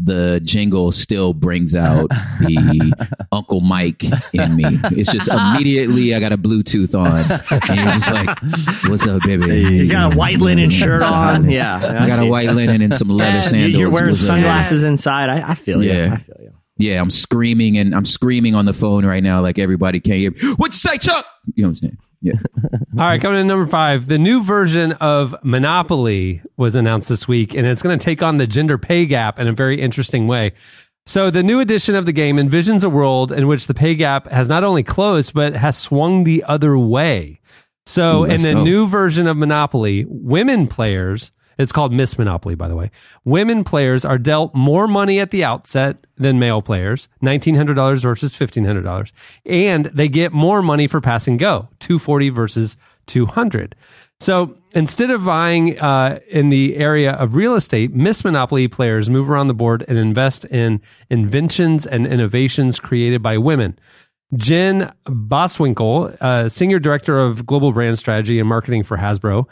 the 0.00 0.40
jingle 0.44 0.92
still 0.92 1.34
brings 1.34 1.74
out 1.74 2.08
the 2.40 2.92
Uncle 3.32 3.60
Mike 3.60 4.04
in 4.32 4.54
me. 4.54 4.62
It's 4.92 5.12
just 5.12 5.28
immediately 5.28 6.14
I 6.14 6.20
got 6.20 6.32
a 6.32 6.38
Bluetooth 6.38 6.94
on, 6.96 7.22
and 7.68 7.80
you're 7.80 7.94
just 7.94 8.12
like, 8.12 8.38
"What's 8.88 9.06
up, 9.08 9.22
baby?" 9.24 9.60
You 9.84 9.90
got 9.90 10.14
a 10.14 10.16
white 10.16 10.38
linen 10.38 10.70
shirt 10.70 11.02
on. 11.02 11.50
Yeah, 11.50 11.76
I 12.00 12.06
got 12.06 12.22
a 12.22 12.26
white 12.26 12.52
linen 12.52 12.80
and 12.82 12.94
some 12.94 13.08
leather 13.08 13.42
sandals. 13.42 13.80
You're 13.80 13.90
wearing 13.90 14.10
What's 14.10 14.22
up? 14.22 14.36
sunglasses 14.36 14.84
inside. 14.84 15.30
I, 15.30 15.50
I 15.50 15.54
feel 15.54 15.82
you. 15.82 15.90
Yeah. 15.90 16.12
I 16.12 16.16
feel 16.18 16.36
you. 16.40 16.52
Yeah, 16.78 17.00
I'm 17.00 17.10
screaming 17.10 17.76
and 17.76 17.94
I'm 17.94 18.04
screaming 18.04 18.54
on 18.54 18.64
the 18.64 18.72
phone 18.72 19.04
right 19.04 19.22
now, 19.22 19.42
like 19.42 19.58
everybody 19.58 20.00
can't 20.00 20.18
hear. 20.18 20.30
me. 20.30 20.38
What'd 20.56 20.74
you 20.74 20.78
say, 20.78 20.96
Chuck? 20.96 21.26
You 21.54 21.64
know 21.64 21.68
what 21.68 21.70
I'm 21.70 21.74
saying? 21.74 21.98
Yeah. 22.20 22.32
All 22.98 23.08
right, 23.08 23.20
coming 23.20 23.40
in 23.40 23.46
number 23.46 23.66
five. 23.66 24.06
The 24.06 24.18
new 24.18 24.42
version 24.42 24.92
of 24.92 25.34
Monopoly 25.42 26.42
was 26.56 26.74
announced 26.74 27.08
this 27.08 27.28
week, 27.28 27.54
and 27.54 27.66
it's 27.66 27.82
going 27.82 27.98
to 27.98 28.04
take 28.04 28.22
on 28.22 28.38
the 28.38 28.46
gender 28.46 28.78
pay 28.78 29.06
gap 29.06 29.38
in 29.38 29.46
a 29.48 29.52
very 29.52 29.80
interesting 29.80 30.26
way. 30.26 30.52
So, 31.06 31.30
the 31.30 31.42
new 31.42 31.58
edition 31.60 31.94
of 31.94 32.06
the 32.06 32.12
game 32.12 32.36
envisions 32.36 32.84
a 32.84 32.88
world 32.88 33.32
in 33.32 33.46
which 33.46 33.66
the 33.66 33.74
pay 33.74 33.94
gap 33.94 34.28
has 34.28 34.48
not 34.48 34.62
only 34.62 34.82
closed, 34.82 35.32
but 35.32 35.54
has 35.56 35.76
swung 35.78 36.24
the 36.24 36.44
other 36.44 36.76
way. 36.76 37.40
So, 37.86 38.22
Ooh, 38.22 38.24
in 38.26 38.42
the 38.42 38.52
go. 38.52 38.62
new 38.64 38.86
version 38.86 39.26
of 39.26 39.36
Monopoly, 39.36 40.04
women 40.06 40.66
players, 40.66 41.30
it's 41.58 41.72
called 41.72 41.92
Miss 41.92 42.18
Monopoly, 42.18 42.54
by 42.54 42.68
the 42.68 42.76
way, 42.76 42.90
women 43.24 43.64
players 43.64 44.04
are 44.04 44.18
dealt 44.18 44.54
more 44.54 44.86
money 44.88 45.20
at 45.20 45.30
the 45.30 45.44
outset 45.44 46.06
than 46.16 46.38
male 46.38 46.62
players 46.62 47.08
$1,900 47.22 48.02
versus 48.02 48.34
$1,500. 48.34 49.12
And 49.44 49.86
they 49.86 50.08
get 50.08 50.32
more 50.32 50.62
money 50.62 50.86
for 50.86 51.00
pass 51.00 51.26
and 51.26 51.38
go 51.38 51.68
240 51.80 52.30
versus 52.30 52.76
200 53.06 53.74
so 54.20 54.56
instead 54.72 55.10
of 55.10 55.22
vying 55.22 55.78
uh, 55.78 56.18
in 56.28 56.48
the 56.48 56.76
area 56.76 57.12
of 57.12 57.36
real 57.36 57.54
estate, 57.54 57.94
Miss 57.94 58.24
Monopoly 58.24 58.66
players 58.68 59.08
move 59.08 59.30
around 59.30 59.46
the 59.46 59.54
board 59.54 59.84
and 59.86 59.96
invest 59.96 60.44
in 60.46 60.80
inventions 61.08 61.86
and 61.86 62.06
innovations 62.06 62.80
created 62.80 63.22
by 63.22 63.38
women. 63.38 63.78
Jen 64.34 64.92
Boswinkel, 65.06 66.20
uh, 66.20 66.48
senior 66.48 66.78
director 66.78 67.18
of 67.18 67.46
global 67.46 67.72
brand 67.72 67.98
strategy 67.98 68.38
and 68.38 68.48
marketing 68.48 68.82
for 68.82 68.98
Hasbro, 68.98 69.46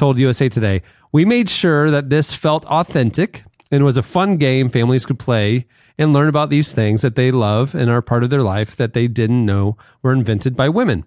told 0.00 0.18
USA 0.18 0.48
Today, 0.48 0.82
"We 1.12 1.24
made 1.24 1.48
sure 1.48 1.90
that 1.90 2.10
this 2.10 2.32
felt 2.32 2.64
authentic 2.66 3.44
and 3.70 3.84
was 3.84 3.96
a 3.96 4.02
fun 4.02 4.36
game 4.36 4.70
families 4.70 5.06
could 5.06 5.18
play 5.18 5.66
and 5.98 6.12
learn 6.12 6.28
about 6.28 6.48
these 6.50 6.72
things 6.72 7.02
that 7.02 7.14
they 7.14 7.30
love 7.30 7.74
and 7.74 7.90
are 7.90 8.02
part 8.02 8.24
of 8.24 8.30
their 8.30 8.42
life 8.42 8.74
that 8.76 8.94
they 8.94 9.06
didn't 9.06 9.44
know 9.44 9.76
were 10.02 10.12
invented 10.12 10.56
by 10.56 10.68
women." 10.68 11.04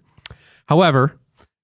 However, 0.72 1.18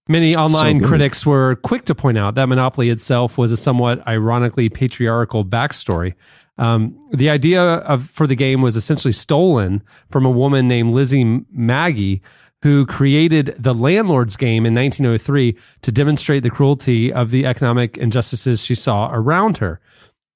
Many 0.08 0.34
online 0.34 0.78
good. 0.78 0.88
critics 0.88 1.24
were 1.24 1.54
quick 1.54 1.84
to 1.84 1.94
point 1.94 2.18
out 2.18 2.34
that 2.34 2.48
Monopoly 2.48 2.90
itself 2.90 3.38
was 3.38 3.52
a 3.52 3.56
somewhat 3.56 4.04
ironically 4.08 4.68
patriarchal 4.68 5.44
backstory. 5.44 6.14
Um, 6.58 6.98
the 7.12 7.30
idea 7.30 7.62
of 7.62 8.02
for 8.02 8.26
the 8.26 8.34
game 8.34 8.60
was 8.60 8.74
essentially 8.74 9.12
stolen 9.12 9.82
from 10.10 10.26
a 10.26 10.30
woman 10.30 10.66
named 10.66 10.92
Lizzie 10.92 11.44
Magie, 11.52 12.22
who 12.62 12.84
created 12.86 13.54
the 13.58 13.72
Landlord's 13.72 14.36
Game 14.36 14.66
in 14.66 14.74
1903 14.74 15.56
to 15.82 15.92
demonstrate 15.92 16.42
the 16.42 16.50
cruelty 16.50 17.12
of 17.12 17.30
the 17.30 17.46
economic 17.46 17.96
injustices 17.96 18.62
she 18.62 18.74
saw 18.74 19.10
around 19.12 19.58
her. 19.58 19.80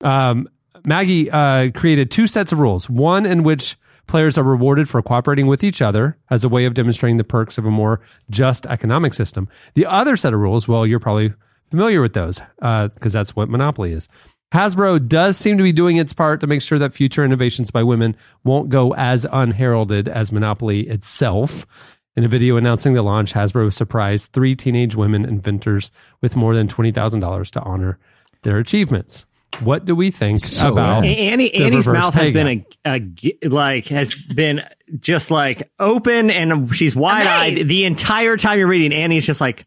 Um, 0.03 0.49
Magie 0.87 1.31
uh, 1.31 1.71
created 1.73 2.11
two 2.11 2.27
sets 2.27 2.53
of 2.53 2.59
rules 2.59 2.89
one 2.91 3.25
in 3.27 3.43
which 3.43 3.77
players 4.07 4.37
are 4.37 4.45
rewarded 4.45 4.89
for 4.89 5.03
cooperating 5.03 5.47
with 5.47 5.65
each 5.65 5.81
other 5.81 6.19
as 6.31 6.45
a 6.45 6.49
way 6.49 6.65
of 6.67 6.75
demonstrating 6.75 7.17
the 7.17 7.25
perks 7.25 7.57
of 7.57 7.65
a 7.65 7.71
more 7.71 8.01
just 8.31 8.67
economic 8.67 9.15
system. 9.15 9.49
The 9.75 9.87
other 9.87 10.17
set 10.17 10.35
of 10.35 10.41
rules, 10.41 10.69
well, 10.69 10.87
you're 10.87 11.01
probably 11.01 11.33
familiar 11.71 12.03
with 12.03 12.13
those 12.13 12.41
because 12.61 13.13
that's 13.13 13.35
what 13.35 13.49
Monopoly 13.49 13.93
is. 13.93 14.09
Hasbro 14.53 15.09
does 15.09 15.37
seem 15.37 15.57
to 15.59 15.65
be 15.65 15.73
doing 15.73 15.97
its 15.97 16.13
part 16.13 16.41
to 16.41 16.47
make 16.47 16.63
sure 16.63 16.79
that 16.79 16.95
future 16.95 17.25
innovations 17.25 17.71
by 17.71 17.83
women 17.83 18.15
won't 18.45 18.69
go 18.69 18.95
as 18.95 19.27
unheralded 19.33 20.07
as 20.07 20.31
Monopoly 20.31 20.83
itself. 20.83 21.67
In 22.17 22.23
a 22.23 22.29
video 22.29 22.57
announcing 22.57 22.95
the 22.95 23.03
launch, 23.03 23.33
Hasbro 23.33 23.73
surprised 23.73 24.33
three 24.33 24.55
teenage 24.55 24.95
women 24.95 25.25
inventors 25.25 25.91
with 26.21 26.37
more 26.37 26.55
than 26.55 26.69
$20,000 26.69 27.51
to 27.51 27.61
honor 27.63 27.99
their 28.43 28.59
achievements. 28.59 29.25
What 29.61 29.85
do 29.85 29.97
we 29.97 30.11
think 30.11 30.41
So 30.41 30.73
about 30.73 31.03
rad. 31.03 31.17
Annie, 31.17 31.49
the 31.49 31.65
Annie's 31.65 31.89
mouth 31.89 32.15
has 32.15 32.31
pay 32.31 32.33
been 32.33 32.67
a, 32.85 32.99
a 33.45 33.49
like 33.49 33.87
has 33.87 34.13
been 34.13 34.63
just 34.99 35.31
like 35.31 35.71
open 35.79 36.31
and 36.31 36.75
she's 36.75 36.97
wide 36.97 37.27
eyed 37.27 37.67
the 37.67 37.85
entire 37.85 38.37
time 38.37 38.59
you're 38.59 38.67
reading. 38.69 38.93
Annie's 38.93 39.27
just 39.27 39.41
like, 39.41 39.65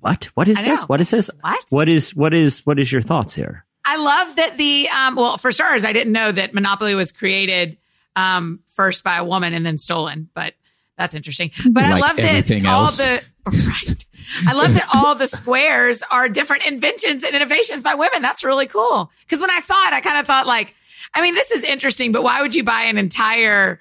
what? 0.00 0.30
What 0.34 0.48
is 0.48 0.62
this? 0.62 0.82
What 0.88 1.02
is 1.02 1.10
this? 1.10 1.30
What? 1.40 1.64
What 1.68 1.88
is 1.88 2.14
what 2.14 2.32
is 2.32 2.64
what 2.64 2.78
is 2.78 2.90
your 2.90 3.02
thoughts 3.02 3.34
here? 3.34 3.66
I 3.84 3.96
love 3.96 4.36
that 4.36 4.56
the 4.56 4.88
um 4.88 5.16
well 5.16 5.36
for 5.36 5.52
starters 5.52 5.84
I 5.84 5.92
didn't 5.92 6.12
know 6.12 6.32
that 6.32 6.54
Monopoly 6.54 6.94
was 6.94 7.12
created 7.12 7.76
um 8.16 8.60
first 8.66 9.04
by 9.04 9.18
a 9.18 9.24
woman 9.24 9.52
and 9.52 9.66
then 9.66 9.76
stolen, 9.76 10.30
but 10.32 10.54
that's 10.98 11.14
interesting. 11.14 11.50
But 11.70 11.84
I 11.84 11.92
Like 11.94 12.02
love 12.02 12.16
that 12.16 12.64
all 12.66 12.82
else. 12.84 12.98
the 12.98 13.24
right. 13.46 14.04
I 14.46 14.52
love 14.52 14.74
that 14.74 14.88
all 14.92 15.14
the 15.14 15.26
squares 15.26 16.02
are 16.10 16.28
different 16.28 16.66
inventions 16.66 17.24
and 17.24 17.34
innovations 17.34 17.82
by 17.82 17.94
women. 17.94 18.20
That's 18.20 18.44
really 18.44 18.66
cool. 18.66 19.10
Cuz 19.30 19.40
when 19.40 19.50
I 19.50 19.60
saw 19.60 19.86
it 19.88 19.94
I 19.94 20.00
kind 20.02 20.18
of 20.18 20.26
thought 20.26 20.46
like 20.46 20.74
I 21.14 21.22
mean 21.22 21.34
this 21.34 21.50
is 21.50 21.64
interesting, 21.64 22.12
but 22.12 22.22
why 22.22 22.42
would 22.42 22.54
you 22.54 22.64
buy 22.64 22.82
an 22.82 22.98
entire 22.98 23.80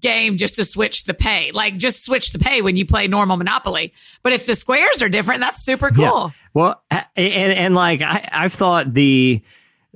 game 0.00 0.36
just 0.36 0.56
to 0.56 0.64
switch 0.64 1.04
the 1.04 1.14
pay? 1.14 1.52
Like 1.52 1.76
just 1.78 2.04
switch 2.04 2.32
the 2.32 2.38
pay 2.40 2.60
when 2.60 2.76
you 2.76 2.84
play 2.84 3.06
normal 3.06 3.36
Monopoly. 3.38 3.94
But 4.22 4.32
if 4.34 4.44
the 4.44 4.54
squares 4.54 5.00
are 5.00 5.08
different, 5.08 5.40
that's 5.40 5.64
super 5.64 5.88
cool. 5.90 6.02
Yeah. 6.04 6.28
Well, 6.52 6.82
and 6.90 7.06
and 7.16 7.74
like 7.74 8.02
I, 8.02 8.28
I've 8.32 8.52
thought 8.52 8.92
the 8.92 9.40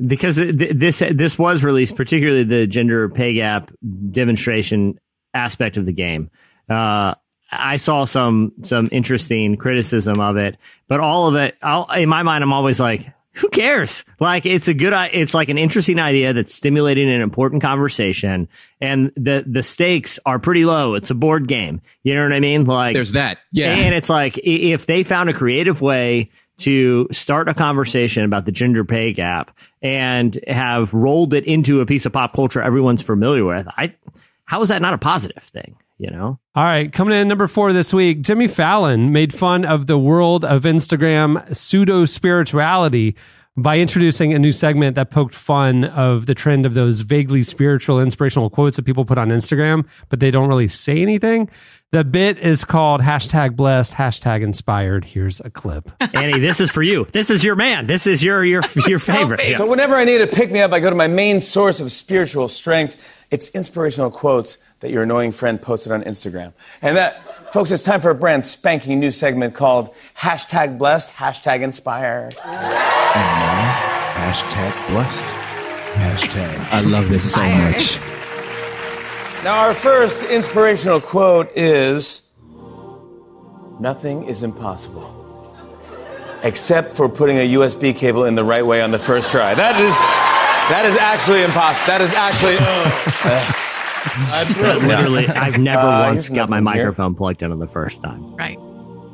because 0.06 0.36
this 0.36 1.00
this 1.00 1.38
was 1.38 1.62
released, 1.62 1.96
particularly 1.96 2.44
the 2.44 2.66
gender 2.66 3.08
pay 3.10 3.34
gap 3.34 3.70
demonstration 4.12 4.98
aspect 5.34 5.76
of 5.76 5.84
the 5.86 5.92
game. 5.92 6.30
Uh, 6.70 7.14
I 7.52 7.78
saw 7.78 8.04
some 8.04 8.52
some 8.62 8.88
interesting 8.92 9.56
criticism 9.56 10.20
of 10.20 10.36
it, 10.36 10.56
but 10.88 11.00
all 11.00 11.28
of 11.28 11.34
it, 11.34 11.56
I'll, 11.62 11.90
in 11.92 12.08
my 12.08 12.22
mind, 12.22 12.44
I'm 12.44 12.52
always 12.52 12.78
like, 12.78 13.12
who 13.32 13.48
cares? 13.48 14.04
Like 14.20 14.46
it's 14.46 14.68
a 14.68 14.74
good, 14.74 14.92
it's 15.12 15.34
like 15.34 15.48
an 15.48 15.58
interesting 15.58 15.98
idea 15.98 16.32
that's 16.32 16.54
stimulating 16.54 17.10
an 17.10 17.20
important 17.20 17.62
conversation, 17.62 18.48
and 18.80 19.10
the 19.16 19.44
the 19.46 19.62
stakes 19.62 20.18
are 20.26 20.38
pretty 20.38 20.64
low. 20.64 20.94
It's 20.94 21.10
a 21.10 21.14
board 21.14 21.48
game. 21.48 21.80
You 22.04 22.14
know 22.14 22.22
what 22.22 22.32
I 22.32 22.40
mean? 22.40 22.64
Like 22.64 22.94
There's 22.94 23.12
that. 23.12 23.38
Yeah. 23.52 23.74
and 23.74 23.94
it's 23.94 24.10
like 24.10 24.38
if 24.38 24.86
they 24.86 25.02
found 25.02 25.30
a 25.30 25.32
creative 25.32 25.80
way 25.80 26.30
to 26.58 27.08
start 27.10 27.48
a 27.48 27.54
conversation 27.54 28.22
about 28.24 28.44
the 28.44 28.52
gender 28.52 28.84
pay 28.84 29.12
gap 29.12 29.56
and 29.80 30.38
have 30.46 30.92
rolled 30.92 31.32
it 31.32 31.44
into 31.46 31.80
a 31.80 31.86
piece 31.86 32.04
of 32.04 32.12
pop 32.12 32.34
culture 32.34 32.60
everyone's 32.60 33.02
familiar 33.02 33.44
with, 33.44 33.66
I 33.76 33.94
how 34.44 34.60
is 34.60 34.68
that 34.68 34.82
not 34.82 34.94
a 34.94 34.98
positive 34.98 35.42
thing? 35.42 35.76
You 36.00 36.10
know? 36.10 36.40
All 36.54 36.64
right, 36.64 36.90
coming 36.90 37.14
in 37.14 37.28
number 37.28 37.46
four 37.46 37.74
this 37.74 37.92
week, 37.92 38.22
Jimmy 38.22 38.48
Fallon 38.48 39.12
made 39.12 39.34
fun 39.34 39.66
of 39.66 39.86
the 39.86 39.98
world 39.98 40.46
of 40.46 40.62
Instagram 40.62 41.54
pseudo 41.54 42.06
spirituality 42.06 43.16
by 43.54 43.78
introducing 43.78 44.32
a 44.32 44.38
new 44.38 44.50
segment 44.50 44.94
that 44.94 45.10
poked 45.10 45.34
fun 45.34 45.84
of 45.84 46.24
the 46.24 46.34
trend 46.34 46.64
of 46.64 46.72
those 46.72 47.00
vaguely 47.00 47.42
spiritual, 47.42 48.00
inspirational 48.00 48.48
quotes 48.48 48.76
that 48.76 48.84
people 48.84 49.04
put 49.04 49.18
on 49.18 49.28
Instagram, 49.28 49.86
but 50.08 50.20
they 50.20 50.30
don't 50.30 50.48
really 50.48 50.68
say 50.68 51.02
anything. 51.02 51.50
The 51.92 52.04
bit 52.04 52.38
is 52.38 52.64
called 52.64 53.00
hashtag 53.00 53.56
blessed, 53.56 53.94
hashtag 53.94 54.42
inspired. 54.42 55.04
Here's 55.06 55.40
a 55.40 55.50
clip. 55.50 55.90
Annie, 56.14 56.38
this 56.38 56.60
is 56.60 56.70
for 56.70 56.84
you. 56.84 57.08
This 57.12 57.30
is 57.30 57.42
your 57.42 57.56
man. 57.56 57.88
This 57.88 58.06
is 58.06 58.22
your 58.22 58.44
your 58.44 58.62
your 58.86 59.00
favorite. 59.00 59.38
favorite. 59.38 59.48
Yeah. 59.50 59.56
So 59.58 59.66
whenever 59.68 59.96
I 59.96 60.04
need 60.04 60.20
a 60.20 60.28
pick 60.28 60.52
me 60.52 60.60
up, 60.60 60.72
I 60.72 60.78
go 60.78 60.88
to 60.88 60.94
my 60.94 61.08
main 61.08 61.40
source 61.40 61.80
of 61.80 61.90
spiritual 61.90 62.46
strength. 62.46 63.26
It's 63.32 63.48
inspirational 63.56 64.12
quotes 64.12 64.58
that 64.78 64.92
your 64.92 65.02
annoying 65.02 65.32
friend 65.32 65.60
posted 65.60 65.90
on 65.90 66.04
Instagram. 66.04 66.52
And 66.80 66.96
that, 66.96 67.52
folks, 67.52 67.72
it's 67.72 67.82
time 67.82 68.00
for 68.00 68.10
a 68.10 68.14
brand 68.14 68.44
spanking 68.44 69.00
new 69.00 69.10
segment 69.10 69.54
called 69.56 69.92
hashtag 70.16 70.78
blessed, 70.78 71.14
hashtag 71.14 71.62
inspired. 71.62 72.36
And 72.44 73.24
now, 73.40 74.12
hashtag 74.14 74.90
blessed. 74.90 75.24
Hashtag. 75.94 76.68
I 76.70 76.82
love 76.82 77.08
this 77.08 77.34
so 77.34 77.42
much. 77.42 77.98
Now, 79.42 79.60
our 79.66 79.72
first 79.74 80.22
inspirational 80.24 81.00
quote 81.00 81.50
is 81.56 82.32
Nothing 83.80 84.24
is 84.24 84.42
impossible. 84.42 85.16
Except 86.42 86.94
for 86.94 87.08
putting 87.08 87.38
a 87.38 87.48
USB 87.54 87.96
cable 87.96 88.24
in 88.24 88.34
the 88.34 88.44
right 88.44 88.64
way 88.64 88.82
on 88.82 88.90
the 88.90 88.98
first 88.98 89.30
try. 89.30 89.54
That 89.54 89.76
is, 89.80 89.94
that 90.70 90.84
is 90.84 90.96
actually 90.96 91.42
impossible. 91.42 91.86
That 91.86 92.00
is 92.02 92.12
actually. 92.12 92.56
Literally, 94.86 95.26
I've 95.28 95.58
never 95.58 95.86
Uh, 95.86 96.06
once 96.12 96.28
got 96.28 96.48
my 96.50 96.60
nothing 96.60 96.74
here. 96.78 96.84
microphone 96.86 97.14
plugged 97.14 97.42
in 97.42 97.52
on 97.52 97.58
the 97.58 97.66
first 97.66 98.02
time. 98.02 98.24
Right. 98.36 98.58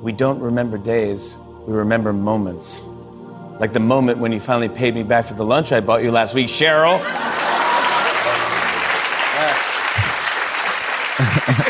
We 0.02 0.12
don't 0.12 0.38
remember 0.40 0.78
days, 0.78 1.36
we 1.66 1.74
remember 1.74 2.12
moments. 2.12 2.80
Like 3.60 3.72
the 3.72 3.80
moment 3.80 4.18
when 4.18 4.32
you 4.32 4.38
finally 4.40 4.68
paid 4.68 4.94
me 4.94 5.02
back 5.02 5.24
for 5.24 5.34
the 5.34 5.44
lunch 5.44 5.72
I 5.72 5.80
bought 5.80 6.02
you 6.02 6.10
last 6.12 6.34
week, 6.34 6.46
Cheryl. 6.48 6.98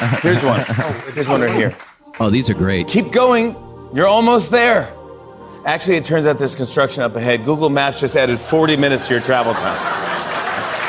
Here's 0.22 0.44
one. 0.44 0.60
Oh, 0.68 1.10
Here's 1.14 1.28
one 1.28 1.40
right 1.40 1.52
here. 1.54 1.74
Oh, 2.20 2.30
these 2.30 2.48
are 2.50 2.54
great. 2.54 2.88
Keep 2.88 3.12
going. 3.12 3.54
You're 3.94 4.06
almost 4.06 4.50
there. 4.50 4.92
Actually, 5.64 5.96
it 5.96 6.04
turns 6.04 6.26
out 6.26 6.38
there's 6.38 6.54
construction 6.54 7.02
up 7.02 7.16
ahead. 7.16 7.44
Google 7.44 7.68
Maps 7.70 8.00
just 8.00 8.16
added 8.16 8.38
40 8.38 8.76
minutes 8.76 9.08
to 9.08 9.14
your 9.14 9.22
travel 9.22 9.52
time. 9.54 9.76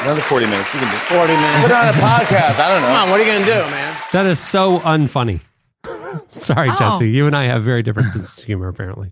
Another 0.03 0.21
40 0.21 0.45
minutes. 0.45 0.73
You 0.73 0.79
can 0.79 0.89
do 0.91 0.97
40 0.97 1.33
minutes. 1.33 1.61
Put 1.63 1.71
it 1.71 1.75
on 1.75 1.87
a 1.87 1.91
podcast. 1.93 2.59
I 2.59 2.69
don't 2.69 2.81
know. 2.81 2.87
Come 2.87 2.95
on, 3.03 3.09
what 3.09 3.19
are 3.19 3.23
you 3.23 3.29
going 3.31 3.39
to 3.41 3.45
do, 3.45 3.59
man? 3.71 3.95
That 4.13 4.25
is 4.27 4.39
so 4.39 4.79
unfunny. 4.79 5.41
Sorry, 6.31 6.69
Oh. 6.69 6.75
Jesse. 6.77 7.09
You 7.09 7.25
and 7.25 7.35
I 7.35 7.45
have 7.45 7.63
very 7.63 7.81
different 7.83 8.11
senses 8.11 8.37
of 8.37 8.43
humor, 8.45 8.67
apparently. 8.67 9.11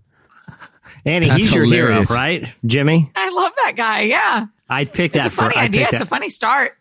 Annie, 1.04 1.26
That's 1.26 1.38
he's 1.38 1.54
your 1.54 1.64
hilarious. 1.64 2.08
hero, 2.08 2.18
right? 2.20 2.54
Jimmy? 2.64 3.10
I 3.14 3.30
love 3.30 3.52
that 3.64 3.74
guy. 3.76 4.02
Yeah. 4.02 4.46
I 4.68 4.84
picked 4.84 5.14
It's 5.16 5.24
that 5.24 5.26
up. 5.26 5.26
It's 5.26 5.34
a 5.34 5.36
funny 5.36 5.52
for 5.54 5.58
I 5.60 5.64
idea. 5.64 5.80
picked 5.82 5.92
It's 5.94 6.00
that- 6.00 6.06
a 6.06 6.08
funny 6.08 6.28
start. 6.30 6.76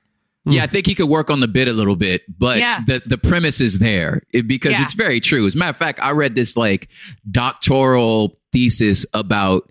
Yeah, 0.47 0.63
I 0.63 0.67
think 0.67 0.85
he 0.85 0.93
could 0.95 1.09
work 1.09 1.29
on 1.31 1.39
the 1.39 1.47
bit 1.47 1.67
a 1.67 1.73
little 1.73 1.95
bit, 1.95 2.21
but 2.37 2.57
Yeah. 2.59 2.81
the 2.85 3.01
the 3.05 3.17
premise 3.17 3.59
is 3.61 3.79
there 3.79 4.21
It- 4.31 4.47
because 4.47 4.73
Yeah. 4.73 4.83
it's 4.83 4.93
very 4.93 5.19
true. 5.19 5.47
As 5.47 5.55
a 5.55 5.57
matter 5.57 5.69
of 5.71 5.77
fact, 5.77 5.99
I 6.01 6.11
read 6.11 6.35
this 6.35 6.55
like 6.55 6.87
doctoral 7.31 8.39
thesis 8.53 9.05
about 9.13 9.69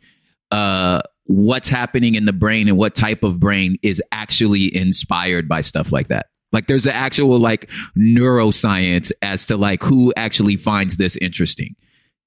uh 0.50 1.00
what's 1.26 1.68
happening 1.68 2.14
in 2.16 2.24
the 2.26 2.32
brain 2.32 2.68
and 2.68 2.76
what 2.76 2.94
type 2.94 3.22
of 3.22 3.40
brain 3.40 3.76
is 3.82 4.02
actually 4.12 4.74
inspired 4.76 5.48
by 5.48 5.60
stuff 5.62 5.90
like 5.90 6.08
that. 6.08 6.26
Like 6.52 6.66
there's 6.66 6.86
an 6.86 6.92
actual 6.92 7.38
like 7.38 7.70
neuroscience 7.96 9.10
as 9.22 9.46
to 9.46 9.56
like 9.56 9.82
who 9.82 10.12
actually 10.16 10.56
finds 10.56 10.96
this 10.96 11.16
interesting 11.16 11.76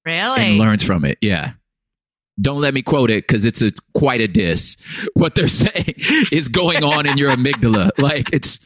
Really? 0.04 0.40
and 0.42 0.58
learns 0.58 0.82
from 0.82 1.04
it. 1.04 1.18
Yeah. 1.20 1.52
Don't 2.40 2.60
let 2.60 2.74
me 2.74 2.82
quote 2.82 3.10
it 3.10 3.26
because 3.26 3.44
it's 3.44 3.62
a 3.62 3.72
quite 3.94 4.20
a 4.20 4.28
diss. 4.28 4.76
What 5.14 5.34
they're 5.34 5.48
saying 5.48 5.94
is 6.32 6.48
going 6.48 6.84
on 6.84 7.06
in 7.06 7.18
your 7.18 7.30
amygdala. 7.34 7.90
Like 7.98 8.32
it's 8.32 8.60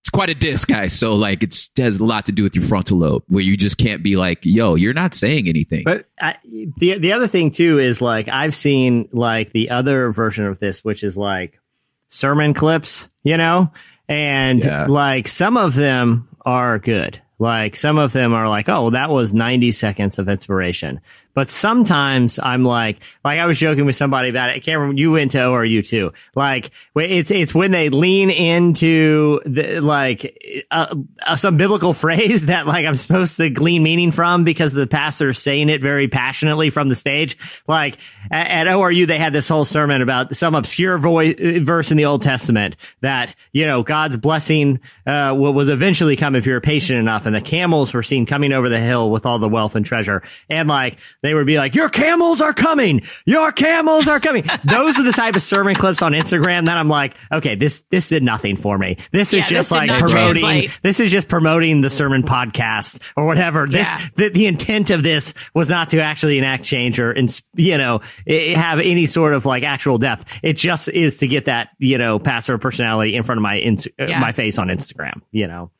it's 0.00 0.08
quite 0.08 0.30
a 0.30 0.34
diss, 0.34 0.64
guys. 0.64 0.98
So 0.98 1.14
like 1.14 1.42
it's 1.42 1.70
it 1.76 1.82
has 1.82 1.98
a 1.98 2.04
lot 2.04 2.24
to 2.26 2.32
do 2.32 2.42
with 2.42 2.56
your 2.56 2.64
frontal 2.64 2.98
lobe 2.98 3.22
where 3.28 3.42
you 3.44 3.56
just 3.56 3.76
can't 3.76 4.02
be 4.02 4.16
like, 4.16 4.38
yo, 4.42 4.74
you're 4.74 4.94
not 4.94 5.12
saying 5.14 5.46
anything. 5.48 5.82
But 5.84 6.06
I, 6.18 6.36
the 6.78 6.96
the 6.98 7.12
other 7.12 7.26
thing 7.28 7.50
too 7.50 7.78
is 7.78 8.00
like 8.00 8.26
I've 8.28 8.54
seen 8.54 9.08
like 9.12 9.52
the 9.52 9.68
other 9.70 10.10
version 10.10 10.46
of 10.46 10.58
this, 10.58 10.82
which 10.82 11.04
is 11.04 11.18
like 11.18 11.60
sermon 12.08 12.54
clips, 12.54 13.08
you 13.22 13.36
know, 13.36 13.70
and 14.08 14.64
Yeah. 14.64 14.86
like 14.86 15.28
some 15.28 15.56
of 15.58 15.74
them 15.74 16.28
are 16.46 16.78
good. 16.78 17.20
Like 17.38 17.76
some 17.76 17.98
of 17.98 18.12
them 18.12 18.32
are 18.34 18.48
like, 18.48 18.68
oh, 18.68 18.90
that 18.90 19.10
was 19.10 19.32
90 19.34 19.70
seconds 19.70 20.18
of 20.18 20.28
inspiration. 20.28 21.00
But 21.34 21.48
sometimes 21.48 22.38
I'm 22.42 22.64
like, 22.64 23.02
like 23.24 23.38
I 23.38 23.46
was 23.46 23.58
joking 23.58 23.84
with 23.84 23.96
somebody 23.96 24.28
about 24.28 24.50
it. 24.50 24.66
Remember. 24.66 25.00
You 25.00 25.12
went 25.12 25.32
to 25.32 25.38
ORU 25.38 25.86
too. 25.86 26.12
Like 26.34 26.70
it's 26.96 27.30
it's 27.30 27.54
when 27.54 27.70
they 27.70 27.88
lean 27.88 28.30
into 28.30 29.40
the 29.44 29.80
like 29.80 30.66
uh, 30.70 30.94
uh, 31.26 31.36
some 31.36 31.56
biblical 31.56 31.92
phrase 32.00 32.46
that 32.46 32.66
like 32.66 32.84
I'm 32.84 32.96
supposed 32.96 33.36
to 33.36 33.48
glean 33.50 33.82
meaning 33.82 34.12
from 34.12 34.44
because 34.44 34.72
the 34.72 34.86
pastor's 34.86 35.38
saying 35.38 35.68
it 35.68 35.80
very 35.80 36.08
passionately 36.08 36.70
from 36.70 36.88
the 36.88 36.94
stage. 36.94 37.38
Like 37.68 37.98
at, 38.30 38.66
at 38.66 38.66
ORU, 38.66 39.06
they 39.06 39.18
had 39.18 39.32
this 39.32 39.48
whole 39.48 39.64
sermon 39.64 40.02
about 40.02 40.34
some 40.34 40.54
obscure 40.54 40.98
voice, 40.98 41.36
verse 41.38 41.90
in 41.90 41.96
the 41.96 42.06
Old 42.06 42.22
Testament 42.22 42.76
that 43.00 43.34
you 43.52 43.66
know 43.66 43.82
God's 43.82 44.16
blessing 44.16 44.80
uh, 45.06 45.34
was 45.36 45.68
eventually 45.68 46.16
come 46.16 46.34
if 46.34 46.46
you're 46.46 46.60
patient 46.60 46.98
enough, 46.98 47.26
and 47.26 47.34
the 47.34 47.40
camels 47.40 47.94
were 47.94 48.02
seen 48.02 48.26
coming 48.26 48.52
over 48.52 48.68
the 48.68 48.80
hill 48.80 49.10
with 49.10 49.26
all 49.26 49.38
the 49.38 49.48
wealth 49.48 49.76
and 49.76 49.86
treasure, 49.86 50.22
and 50.48 50.68
like 50.68 50.98
they 51.22 51.34
would 51.34 51.46
be 51.46 51.58
like, 51.58 51.74
"Your 51.74 51.88
camels 51.88 52.40
are 52.40 52.52
coming, 52.54 53.02
your 53.26 53.52
camels 53.52 54.08
are 54.08 54.20
coming." 54.20 54.44
Those 54.64 54.98
are 54.98 55.02
the 55.02 55.12
type 55.12 55.36
of 55.36 55.42
sermon 55.42 55.74
clips 55.74 56.02
on 56.02 56.12
Instagram 56.12 56.66
that 56.66 56.76
I'm 56.78 56.88
like, 56.88 57.14
okay, 57.32 57.54
this 57.54 57.84
this 57.90 58.08
did 58.08 58.22
nothing 58.22 58.56
for 58.56 58.78
me. 58.78 58.96
This 59.12 59.32
Yeah, 59.32 59.40
is 59.40 59.48
this 59.48 59.50
just 59.50 59.70
did 59.70 59.76
like 59.76 60.00
promoting. 60.00 60.42
translate. 60.42 60.80
This 60.82 61.00
is 61.00 61.10
just 61.10 61.28
promoting 61.28 61.80
the 61.80 61.90
sermon 61.90 62.22
podcast 62.22 63.00
or 63.16 63.26
whatever. 63.26 63.66
This 63.66 63.90
Yeah. 63.90 64.06
the, 64.16 64.28
the 64.30 64.46
intent 64.46 64.90
of 64.90 65.02
this 65.02 65.34
was 65.54 65.68
not 65.70 65.90
to 65.90 66.00
actually 66.00 66.38
enact 66.38 66.64
change 66.64 66.98
or 67.00 67.14
you 67.56 67.76
know 67.78 68.00
i- 68.28 68.54
have 68.56 68.78
any 68.80 69.06
sort 69.06 69.32
of 69.34 69.44
like 69.46 69.62
actual 69.62 69.98
depth. 69.98 70.40
It 70.42 70.54
just 70.56 70.88
is 70.88 71.18
to 71.18 71.26
get 71.26 71.44
that 71.46 71.70
you 71.78 71.98
know 71.98 72.18
pastor 72.18 72.58
personality 72.58 73.14
in 73.16 73.22
front 73.22 73.38
of 73.38 73.42
my 73.42 73.58
ins- 73.58 73.86
uh, 73.86 74.06
Yeah. 74.08 74.20
my 74.20 74.32
face 74.32 74.58
on 74.58 74.68
Instagram. 74.68 75.20
You 75.32 75.46
know, 75.46 75.70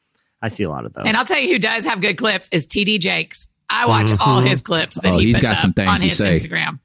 I 0.42 0.48
see 0.48 0.64
a 0.64 0.70
lot 0.70 0.84
of 0.86 0.92
those. 0.92 1.04
And 1.06 1.16
I'll 1.16 1.24
tell 1.24 1.38
you 1.40 1.52
who 1.52 1.58
does 1.58 1.86
have 1.86 2.00
good 2.00 2.16
clips 2.18 2.48
is 2.52 2.66
TD 2.66 2.98
Jakes. 3.00 3.48
I 3.70 3.86
watch 3.86 4.10
all 4.18 4.40
his 4.40 4.60
clips 4.60 5.00
that 5.00 5.12
Oh, 5.12 5.18
he 5.18 5.26
he's 5.26 5.36
puts 5.36 5.42
got 5.44 5.52
up 5.52 5.58
some 5.58 5.72
things 5.72 5.88
on 5.88 6.00
his 6.00 6.16
say. 6.16 6.36
Instagram. 6.38 6.80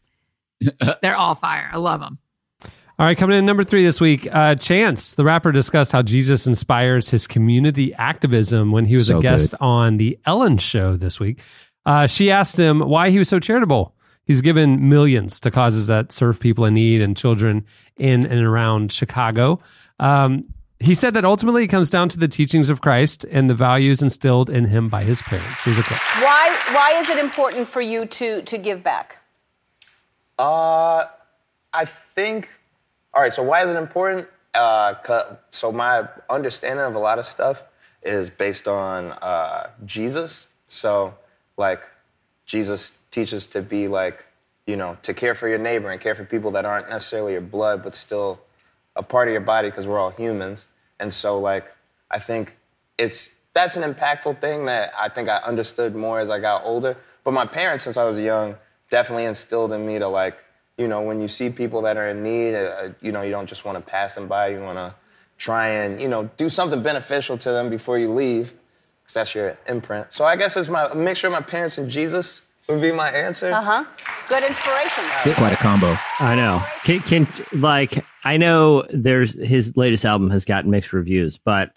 They're 1.02 1.16
all 1.18 1.36
fire. 1.36 1.70
I 1.74 1.78
love 1.78 2.00
them. 2.00 2.20
All 2.98 3.06
right, 3.06 3.18
coming 3.18 3.38
in 3.38 3.46
number 3.46 3.66
three 3.66 3.84
this 3.84 4.00
week, 4.00 4.26
uh, 4.34 4.56
Chance, 4.56 5.16
the 5.16 5.26
rapper, 5.26 5.52
discussed 5.52 5.92
how 5.92 6.02
Jesus 6.02 6.48
inspires 6.48 7.10
his 7.10 7.28
community 7.28 7.94
activism 7.96 8.72
when 8.72 8.86
he 8.86 8.94
was 8.94 9.08
So 9.08 9.18
a 9.18 9.22
guest 9.22 9.52
good. 9.52 9.58
on 9.60 9.98
the 9.98 10.18
Ellen 10.26 10.58
Show 10.58 10.96
this 10.96 11.20
week. 11.20 11.42
Uh, 11.86 12.08
she 12.08 12.32
asked 12.32 12.58
him 12.58 12.80
why 12.80 13.10
he 13.10 13.20
was 13.20 13.28
so 13.28 13.38
charitable. 13.40 13.94
He's 14.24 14.40
given 14.42 14.88
millions 14.88 15.42
to 15.42 15.52
causes 15.52 15.88
that 15.88 16.14
serve 16.14 16.40
people 16.40 16.64
in 16.66 16.74
need 16.76 17.02
and 17.02 17.18
children 17.18 17.66
in 17.98 18.26
and 18.26 18.42
around 18.46 18.94
Chicago. 18.94 19.60
Um, 20.00 20.46
he 20.80 20.94
said 20.94 21.14
that 21.14 21.26
ultimately 21.26 21.64
it 21.64 21.68
comes 21.68 21.90
down 21.90 22.10
to 22.10 22.18
the 22.20 22.28
teachings 22.28 22.70
of 22.70 22.82
Christ 22.82 23.24
and 23.32 23.50
the 23.50 23.54
values 23.56 24.02
instilled 24.02 24.50
in 24.50 24.66
him 24.66 24.90
by 24.90 25.04
his 25.04 25.22
parents. 25.22 25.60
Here's 25.62 25.78
a 25.78 25.84
clip. 25.84 26.00
Why 26.22 26.58
why 26.74 27.00
is 27.00 27.10
it 27.10 27.18
important 27.18 27.68
for 27.68 27.82
you 27.82 28.06
to 28.06 28.42
to 28.44 28.58
give 28.58 28.84
back? 28.84 29.18
Uh, 30.38 31.06
I 31.74 31.86
think. 31.86 32.50
All 33.14 33.22
right. 33.22 33.34
So 33.34 33.44
why 33.44 33.64
is 33.64 33.70
it 33.70 33.78
important? 33.78 34.28
Uh, 34.54 34.94
'cause- 34.96 35.38
so 35.52 35.72
my 35.72 36.08
understanding 36.30 36.86
of 36.86 36.96
a 36.96 37.00
lot 37.00 37.20
of 37.20 37.26
stuff 37.26 37.64
is 38.04 38.30
based 38.30 38.68
on 38.68 39.12
uh, 39.14 39.70
Jesus. 39.86 40.48
So 40.68 41.14
like, 41.58 41.82
Jesus 42.46 42.92
teaches 43.12 43.46
to 43.48 43.62
be 43.62 43.88
like, 43.88 44.26
you 44.68 44.76
know, 44.76 44.98
to 45.04 45.14
care 45.14 45.36
for 45.36 45.48
your 45.48 45.58
neighbor 45.58 45.90
and 45.90 46.00
care 46.02 46.16
for 46.16 46.26
people 46.26 46.52
that 46.52 46.66
aren't 46.66 46.90
necessarily 46.90 47.32
your 47.34 47.42
blood, 47.42 47.82
but 47.84 47.96
still 47.96 48.40
a 48.96 49.04
part 49.04 49.28
of 49.28 49.32
your 49.32 49.42
body 49.42 49.70
because 49.70 49.88
we're 49.88 50.00
all 50.00 50.12
humans. 50.12 50.66
And 51.00 51.12
so 51.12 51.40
like, 51.40 51.66
I 52.12 52.20
think 52.20 52.58
it's 52.98 53.30
that's 53.54 53.78
an 53.78 53.94
impactful 53.94 54.42
thing 54.42 54.66
that 54.66 54.94
I 54.98 55.10
think 55.10 55.30
I 55.30 55.38
understood 55.38 55.96
more 55.96 56.20
as 56.20 56.30
I 56.30 56.40
got 56.40 56.64
older. 56.66 56.98
But 57.24 57.32
my 57.32 57.46
parents, 57.46 57.84
since 57.84 57.98
I 57.98 58.04
was 58.04 58.20
young, 58.20 58.56
definitely 58.90 59.26
instilled 59.26 59.72
in 59.72 59.86
me 59.86 60.00
to 60.00 60.08
like 60.08 60.38
you 60.78 60.88
know, 60.88 61.02
when 61.02 61.20
you 61.20 61.28
see 61.28 61.50
people 61.50 61.82
that 61.84 61.98
are 61.98 62.08
in 62.08 62.22
need, 62.22 62.56
uh, 62.56 62.90
you 63.02 63.12
know, 63.12 63.22
you 63.22 63.32
don't 63.32 63.48
just 63.48 63.66
want 63.66 63.78
to 63.78 63.82
pass 63.82 64.16
them 64.16 64.28
by. 64.28 64.50
You 64.50 64.62
want 64.62 64.78
to 64.78 64.94
try 65.38 65.70
and, 65.70 66.02
you 66.02 66.10
know, 66.10 66.30
do 66.38 66.50
something 66.50 66.82
beneficial 66.84 67.38
to 67.38 67.52
them 67.52 67.70
before 67.70 67.98
you 67.98 68.12
leave, 68.12 68.54
because 69.02 69.14
that's 69.14 69.36
your 69.36 69.58
imprint. 69.68 70.12
So 70.12 70.26
I 70.26 70.36
guess 70.36 70.58
it's 70.58 70.70
my 70.70 70.88
a 70.88 70.96
mixture 70.96 71.28
of 71.28 71.34
my 71.34 71.42
parents 71.42 71.78
and 71.78 71.90
Jesus 71.90 72.42
would 72.68 72.82
be 72.82 72.92
my 72.92 73.10
answer. 73.10 73.52
Uh 73.52 73.62
huh. 73.62 73.86
Good 74.28 74.44
inspiration. 74.44 75.04
It's 75.24 75.36
quite 75.36 75.54
a 75.54 75.58
combo. 75.58 75.98
I 76.20 76.36
know. 76.36 76.64
Can, 76.84 77.00
can 77.02 77.28
like 77.54 78.04
I 78.26 78.38
know 78.38 78.84
there's 78.90 79.34
his 79.34 79.78
latest 79.78 80.04
album 80.04 80.32
has 80.32 80.46
gotten 80.46 80.72
mixed 80.72 80.92
reviews, 80.94 81.38
but 81.38 81.72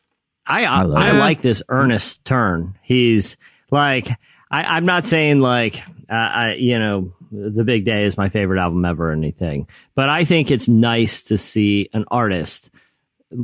I 0.46 0.64
I, 0.64 0.80
I 0.80 1.11
like 1.12 1.42
this 1.42 1.62
earnest 1.68 2.24
turn. 2.24 2.78
He's 2.82 3.37
like 3.70 4.08
I, 4.50 4.64
I'm 4.64 4.87
not 4.87 5.06
saying 5.06 5.40
like 5.40 5.82
uh, 6.11 6.14
I 6.14 6.54
you 6.54 6.78
know 6.78 7.12
the 7.30 7.64
Big 7.64 7.84
Day 7.84 8.04
is 8.04 8.16
my 8.16 8.30
favorite 8.30 8.58
album 8.58 8.82
ever 8.87 9.11
or 9.11 9.12
anything, 9.12 9.68
but 9.94 10.08
I 10.08 10.24
think 10.24 10.50
it's 10.50 10.68
nice 10.68 11.22
to 11.24 11.37
see 11.37 11.90
an 11.92 12.06
artist 12.11 12.70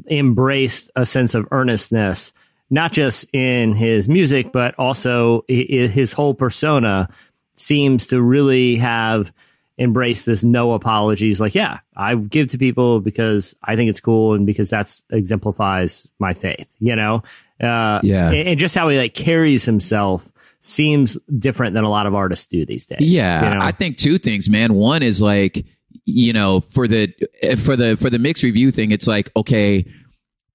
embrace 0.07 0.91
a 0.97 1.05
sense 1.05 1.35
of 1.35 1.47
earnestness, 1.51 2.33
not 2.71 2.91
just 2.91 3.27
in 3.35 3.75
his 3.75 4.09
music, 4.09 4.51
but 4.51 4.75
also 4.79 5.45
his 5.47 6.13
whole 6.13 6.33
persona 6.33 7.11
seems 7.55 8.07
to 8.07 8.23
really 8.23 8.77
have 8.77 9.31
embraced 9.79 10.27
this 10.27 10.45
no 10.45 10.73
apologies. 10.73 11.41
Like, 11.41 11.55
yeah, 11.55 11.81
I 11.97 12.15
give 12.15 12.49
to 12.49 12.59
people 12.59 13.01
because 13.01 13.55
I 13.63 13.77
think 13.77 13.91
it's 13.91 14.01
cool 14.01 14.35
and 14.35 14.47
because 14.47 14.71
that's 14.71 15.03
exemplifies 15.11 16.09
my 16.19 16.35
faith, 16.35 16.73
you 16.79 16.95
know? 16.95 17.23
Uh, 17.61 18.01
Yeah. 18.03 18.31
And, 18.31 18.49
and 18.49 18.59
just 18.59 18.75
how 18.75 18.89
he 18.89 18.99
like 18.99 19.15
carries 19.15 19.65
himself 19.65 20.31
seems 20.61 21.19
different 21.39 21.75
than 21.75 21.85
a 21.85 21.91
lot 21.91 22.07
of 22.07 22.15
artists 22.15 22.47
do 22.47 22.65
these 22.65 22.87
days. 22.87 23.01
Yeah, 23.01 23.49
you 23.49 23.59
know? 23.59 23.65
I 23.65 23.73
think 23.73 23.99
two 23.99 24.19
things, 24.19 24.49
man. 24.49 24.75
One 24.75 25.03
is 25.03 25.21
like, 25.21 25.67
you 26.07 26.33
know, 26.33 26.61
for 26.61 26.87
the 26.89 27.13
for 27.59 27.77
the 27.77 27.97
for 27.97 28.11
the 28.11 28.19
mixed 28.19 28.43
review 28.43 28.71
thing, 28.71 28.91
it's 28.91 29.07
like, 29.07 29.31
okay, 29.37 29.87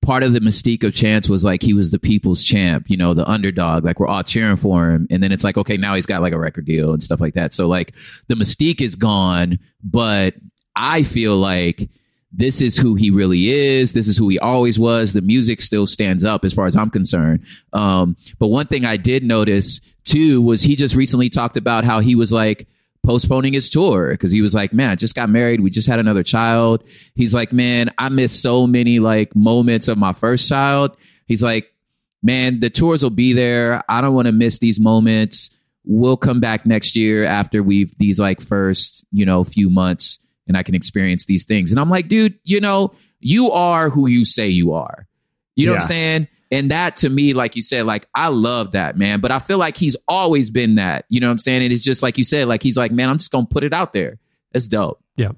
part 0.01 0.23
of 0.23 0.33
the 0.33 0.39
mystique 0.39 0.83
of 0.83 0.93
Chance 0.93 1.29
was 1.29 1.43
like 1.43 1.61
he 1.61 1.73
was 1.73 1.91
the 1.91 1.99
people's 1.99 2.43
champ, 2.43 2.89
you 2.89 2.97
know, 2.97 3.13
the 3.13 3.29
underdog. 3.29 3.83
Like 3.83 3.99
we're 3.99 4.07
all 4.07 4.23
cheering 4.23 4.55
for 4.57 4.89
him, 4.89 5.07
and 5.09 5.21
then 5.21 5.31
it's 5.31 5.43
like, 5.43 5.57
okay, 5.57 5.77
now 5.77 5.95
he's 5.95 6.05
got 6.05 6.21
like 6.21 6.33
a 6.33 6.39
record 6.39 6.65
deal 6.65 6.93
and 6.93 7.03
stuff 7.03 7.21
like 7.21 7.33
that. 7.33 7.53
So 7.53 7.67
like 7.67 7.93
the 8.27 8.35
mystique 8.35 8.81
is 8.81 8.95
gone, 8.95 9.59
but 9.83 10.35
I 10.75 11.03
feel 11.03 11.35
like 11.37 11.89
this 12.31 12.61
is 12.61 12.77
who 12.77 12.95
he 12.95 13.09
really 13.09 13.49
is. 13.49 13.93
This 13.93 14.07
is 14.07 14.17
who 14.17 14.29
he 14.29 14.39
always 14.39 14.77
was. 14.77 15.13
The 15.13 15.21
music 15.21 15.61
still 15.61 15.87
stands 15.87 16.23
up 16.23 16.45
as 16.45 16.53
far 16.53 16.67
as 16.67 16.75
I'm 16.75 16.89
concerned. 16.89 17.45
Um, 17.73 18.15
but 18.37 18.47
one 18.47 18.67
thing 18.67 18.85
I 18.85 18.97
did 18.97 19.23
notice 19.23 19.81
too 20.03 20.41
was 20.41 20.61
he 20.61 20.75
just 20.75 20.95
recently 20.95 21.29
talked 21.29 21.57
about 21.57 21.83
how 21.83 21.99
he 21.99 22.15
was 22.15 22.31
like 22.31 22.67
postponing 23.03 23.53
his 23.53 23.69
tour 23.69 24.11
because 24.11 24.31
he 24.31 24.41
was 24.41 24.53
like, 24.53 24.73
man, 24.73 24.89
I 24.89 24.95
just 24.95 25.15
got 25.15 25.29
married. 25.29 25.61
We 25.61 25.69
just 25.69 25.87
had 25.87 25.99
another 25.99 26.23
child. 26.23 26.83
He's 27.15 27.33
like, 27.33 27.53
man, 27.53 27.91
I 27.97 28.09
missed 28.09 28.41
so 28.41 28.67
many 28.67 28.99
like 28.99 29.35
moments 29.35 29.87
of 29.87 29.97
my 29.97 30.13
first 30.13 30.47
child. 30.49 30.95
He's 31.25 31.43
like, 31.43 31.73
man, 32.21 32.59
the 32.59 32.69
tours 32.69 33.03
will 33.03 33.09
be 33.09 33.33
there. 33.33 33.83
I 33.87 34.01
don't 34.01 34.13
want 34.13 34.27
to 34.27 34.31
miss 34.31 34.59
these 34.59 34.79
moments. 34.79 35.55
We'll 35.85 36.17
come 36.17 36.39
back 36.39 36.65
next 36.65 36.95
year 36.95 37.23
after 37.23 37.63
we've 37.63 37.97
these 37.97 38.19
like 38.19 38.41
first, 38.41 39.05
you 39.11 39.25
know, 39.25 39.43
few 39.43 39.69
months 39.69 40.19
and 40.47 40.57
I 40.57 40.63
can 40.63 40.75
experience 40.75 41.25
these 41.25 41.45
things. 41.45 41.71
And 41.71 41.79
I'm 41.79 41.89
like, 41.89 42.09
dude, 42.09 42.37
you 42.43 42.59
know, 42.59 42.93
you 43.19 43.51
are 43.51 43.89
who 43.89 44.07
you 44.07 44.25
say 44.25 44.49
you 44.49 44.73
are. 44.73 45.07
You 45.55 45.67
know 45.67 45.73
what 45.73 45.81
I'm 45.83 45.87
saying? 45.87 46.27
And 46.51 46.71
that 46.71 46.95
to 46.97 47.09
me, 47.09 47.33
like 47.33 47.55
you 47.55 47.61
said, 47.61 47.85
like 47.85 48.07
I 48.15 48.29
love 48.29 48.71
that, 48.71 48.97
man. 48.97 49.19
But 49.19 49.31
I 49.31 49.39
feel 49.39 49.57
like 49.57 49.77
he's 49.77 49.95
always 50.07 50.49
been 50.49 50.75
that. 50.75 51.05
You 51.09 51.19
know 51.19 51.27
what 51.27 51.33
I'm 51.33 51.39
saying? 51.39 51.63
And 51.63 51.71
it's 51.71 51.83
just 51.83 52.01
like 52.01 52.17
you 52.17 52.23
said, 52.23 52.47
like 52.47 52.63
he's 52.63 52.77
like, 52.77 52.91
man, 52.91 53.09
I'm 53.09 53.17
just 53.17 53.31
gonna 53.31 53.45
put 53.45 53.63
it 53.63 53.73
out 53.73 53.93
there. 53.93 54.17
That's 54.51 54.67
dope. 54.67 55.01
Yeah. 55.15 55.31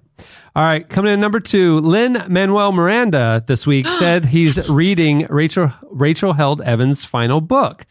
All 0.55 0.63
right. 0.63 0.87
Coming 0.87 1.13
in 1.13 1.19
number 1.19 1.39
two, 1.39 1.79
Lin-Manuel 1.79 2.71
Miranda 2.71 3.43
this 3.45 3.65
week 3.67 3.87
said 3.99 4.25
he's 4.25 4.69
reading 4.69 5.27
Rachel 5.29 5.73
Rachel 5.83 6.33
Held 6.33 6.61
Evans' 6.61 7.03
final 7.03 7.41
book. 7.41 7.85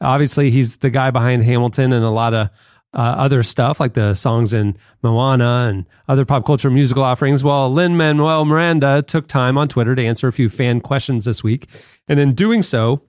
Obviously, 0.00 0.50
he's 0.50 0.78
the 0.78 0.90
guy 0.90 1.10
behind 1.10 1.44
Hamilton 1.44 1.92
and 1.92 2.04
a 2.04 2.10
lot 2.10 2.34
of 2.34 2.50
uh, 2.94 2.98
other 2.98 3.42
stuff 3.42 3.80
like 3.80 3.94
the 3.94 4.14
songs 4.14 4.52
in 4.52 4.76
Moana 5.02 5.68
and 5.68 5.86
other 6.08 6.24
pop 6.24 6.44
culture 6.44 6.70
musical 6.70 7.02
offerings. 7.02 7.42
Well, 7.42 7.72
Lin-Manuel 7.72 8.44
Miranda 8.44 9.02
took 9.02 9.26
time 9.26 9.56
on 9.56 9.68
Twitter 9.68 9.94
to 9.94 10.04
answer 10.04 10.28
a 10.28 10.32
few 10.32 10.48
fan 10.48 10.80
questions 10.80 11.24
this 11.24 11.42
week, 11.42 11.68
and 12.08 12.20
in 12.20 12.34
doing 12.34 12.62
so, 12.62 13.02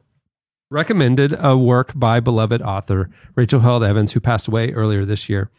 recommended 0.69 1.36
a 1.38 1.56
work 1.58 1.91
by 1.96 2.19
beloved 2.19 2.62
author 2.62 3.10
Rachel 3.36 3.60
Held 3.60 3.84
Evans, 3.84 4.13
who 4.13 4.19
passed 4.19 4.48
away 4.48 4.72
earlier 4.72 5.06
this 5.06 5.30
year. 5.30 5.52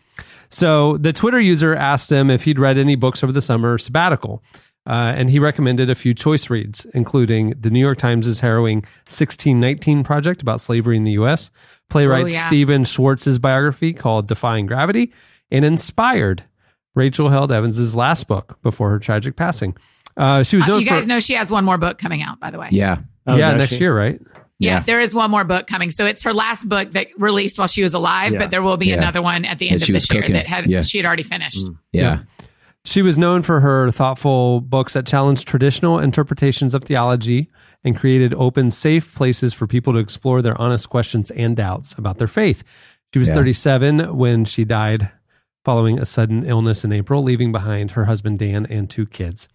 So 0.49 0.97
the 0.97 1.13
Twitter 1.13 1.41
user 1.41 1.75
asked 1.75 2.11
him 2.11 2.31
if 2.31 2.45
he'd 2.45 2.59
read 2.59 2.79
any 2.79 2.97
books 2.97 3.23
over 3.23 3.33
the 3.33 3.41
summer 3.41 3.79
sabbatical. 3.79 4.43
Uh, 4.87 5.15
and 5.17 5.31
he 5.31 5.39
recommended 5.39 5.89
a 5.89 5.95
few 5.95 6.13
choice 6.13 6.51
reads, 6.51 6.85
including 6.93 7.55
the 7.59 7.71
New 7.71 7.81
York 7.81 7.97
Times' 7.97 8.41
harrowing 8.41 8.79
1619 9.07 10.05
project 10.05 10.43
about 10.43 10.61
slavery 10.61 10.97
in 10.97 11.05
the 11.05 11.13
U.S., 11.13 11.51
playwright 11.91 12.25
Oh, 12.25 12.29
yeah. 12.29 12.47
Stephen 12.47 12.85
Schwartz's 12.85 13.39
biography 13.39 13.93
called 13.93 14.27
Defying 14.27 14.67
Gravity, 14.67 15.13
and 15.51 15.65
inspired 15.65 16.45
Rachel 16.95 17.29
Held 17.29 17.51
Evans' 17.53 17.95
last 17.97 18.29
book 18.29 18.59
before 18.63 18.91
her 18.91 18.99
tragic 18.99 19.37
passing. 19.37 19.77
Uh, 20.17 20.43
she 20.43 20.57
was 20.57 20.69
Uh, 20.69 20.77
you 20.77 20.87
guys 20.87 21.05
for 21.05 21.09
know 21.09 21.21
she 21.21 21.35
has 21.35 21.51
one 21.51 21.65
more 21.65 21.79
book 21.79 21.99
coming 21.99 22.23
out, 22.23 22.39
by 22.41 22.51
the 22.51 22.59
way. 22.59 22.69
Yeah. 22.71 22.99
Oh, 23.27 23.37
yeah 23.37 23.53
does 23.53 23.59
next 23.61 23.73
she? 23.75 23.81
year, 23.81 23.97
right? 23.97 24.21
Yeah, 24.61 24.75
Yeah. 24.75 24.81
there 24.81 25.01
is 25.01 25.15
one 25.15 25.31
more 25.31 25.43
book 25.45 25.67
coming. 25.67 25.91
So 25.91 26.07
it's 26.07 26.23
her 26.23 26.33
last 26.33 26.69
book 26.69 26.93
that 26.93 27.09
released 27.19 27.59
while 27.59 27.67
she 27.67 27.83
was 27.83 27.95
alive, 27.95 28.33
Yeah. 28.33 28.39
but 28.39 28.51
there 28.53 28.63
will 28.63 28.77
be 28.77 28.87
Yeah. 28.91 28.97
another 28.99 29.21
one 29.23 29.45
at 29.45 29.59
the 29.59 29.71
end 29.71 29.81
That 29.81 29.89
of 29.89 29.93
this 29.95 30.13
year 30.13 30.23
cooking. 30.23 30.35
that 30.35 30.47
had 30.47 30.67
Yeah. 30.71 30.83
she 30.83 30.99
had 30.99 31.07
already 31.07 31.25
finished. 31.25 31.67
Yeah. 31.93 32.21
She 32.85 33.03
was 33.03 33.19
known 33.19 33.43
for 33.43 33.61
her 33.61 33.91
thoughtful 33.91 34.61
books 34.61 34.93
that 34.93 35.07
challenged 35.07 35.49
traditional 35.49 35.99
interpretations 35.99 36.75
of 36.75 36.85
theology 36.85 37.51
and 37.85 37.97
created 37.97 38.33
open, 38.35 38.71
safe 38.71 39.15
places 39.15 39.53
for 39.53 39.67
people 39.67 39.93
to 39.93 39.99
explore 39.99 40.41
their 40.43 40.61
honest 40.61 40.89
questions 40.89 41.31
and 41.33 41.57
doubts 41.57 41.93
about 41.99 42.19
their 42.19 42.27
faith. 42.29 42.65
She 43.13 43.19
was 43.19 43.29
Yeah. 43.29 43.35
37 43.35 44.17
when 44.17 44.45
she 44.45 44.65
died 44.65 45.11
following 45.65 45.99
a 45.99 46.07
sudden 46.07 46.45
illness 46.45 46.85
in 46.85 46.93
April, 46.93 47.23
leaving 47.23 47.53
behind 47.53 47.93
her 47.93 48.05
husband 48.07 48.39
Dan 48.39 48.67
and 48.67 48.89
two 48.91 49.07
kids. 49.07 49.49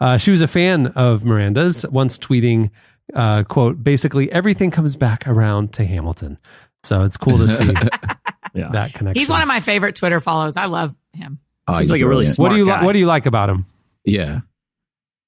Uh, 0.00 0.16
she 0.16 0.30
was 0.30 0.40
a 0.40 0.48
fan 0.48 0.88
of 0.88 1.24
Miranda's, 1.24 1.84
once 1.90 2.18
tweeting, 2.18 2.70
uh, 3.14 3.44
"quote 3.44 3.82
Basically, 3.84 4.30
everything 4.32 4.70
comes 4.70 4.96
back 4.96 5.26
around 5.28 5.72
to 5.74 5.84
Hamilton." 5.84 6.38
So 6.84 7.02
it's 7.02 7.16
cool 7.16 7.38
to 7.38 7.48
see 7.48 7.66
Yeah. 8.54 8.68
that 8.72 8.92
connection. 8.92 9.20
He's 9.20 9.30
one 9.30 9.40
of 9.42 9.48
my 9.48 9.60
favorite 9.60 9.94
Twitter 9.96 10.20
follows. 10.20 10.56
I 10.56 10.66
love 10.66 10.94
him. 11.12 11.38
Oh, 11.68 11.74
Seems 11.74 11.82
he's 11.82 11.90
like 11.92 12.00
a 12.02 12.06
really 12.08 12.24
brilliant. 12.26 12.38
what 12.38 12.48
do 12.50 12.56
you 12.56 12.64
smart 12.64 12.80
li- 12.80 12.86
What 12.86 12.92
do 12.92 12.98
you 12.98 13.06
like 13.06 13.26
about 13.26 13.48
him? 13.50 13.66
Yeah. 14.04 14.40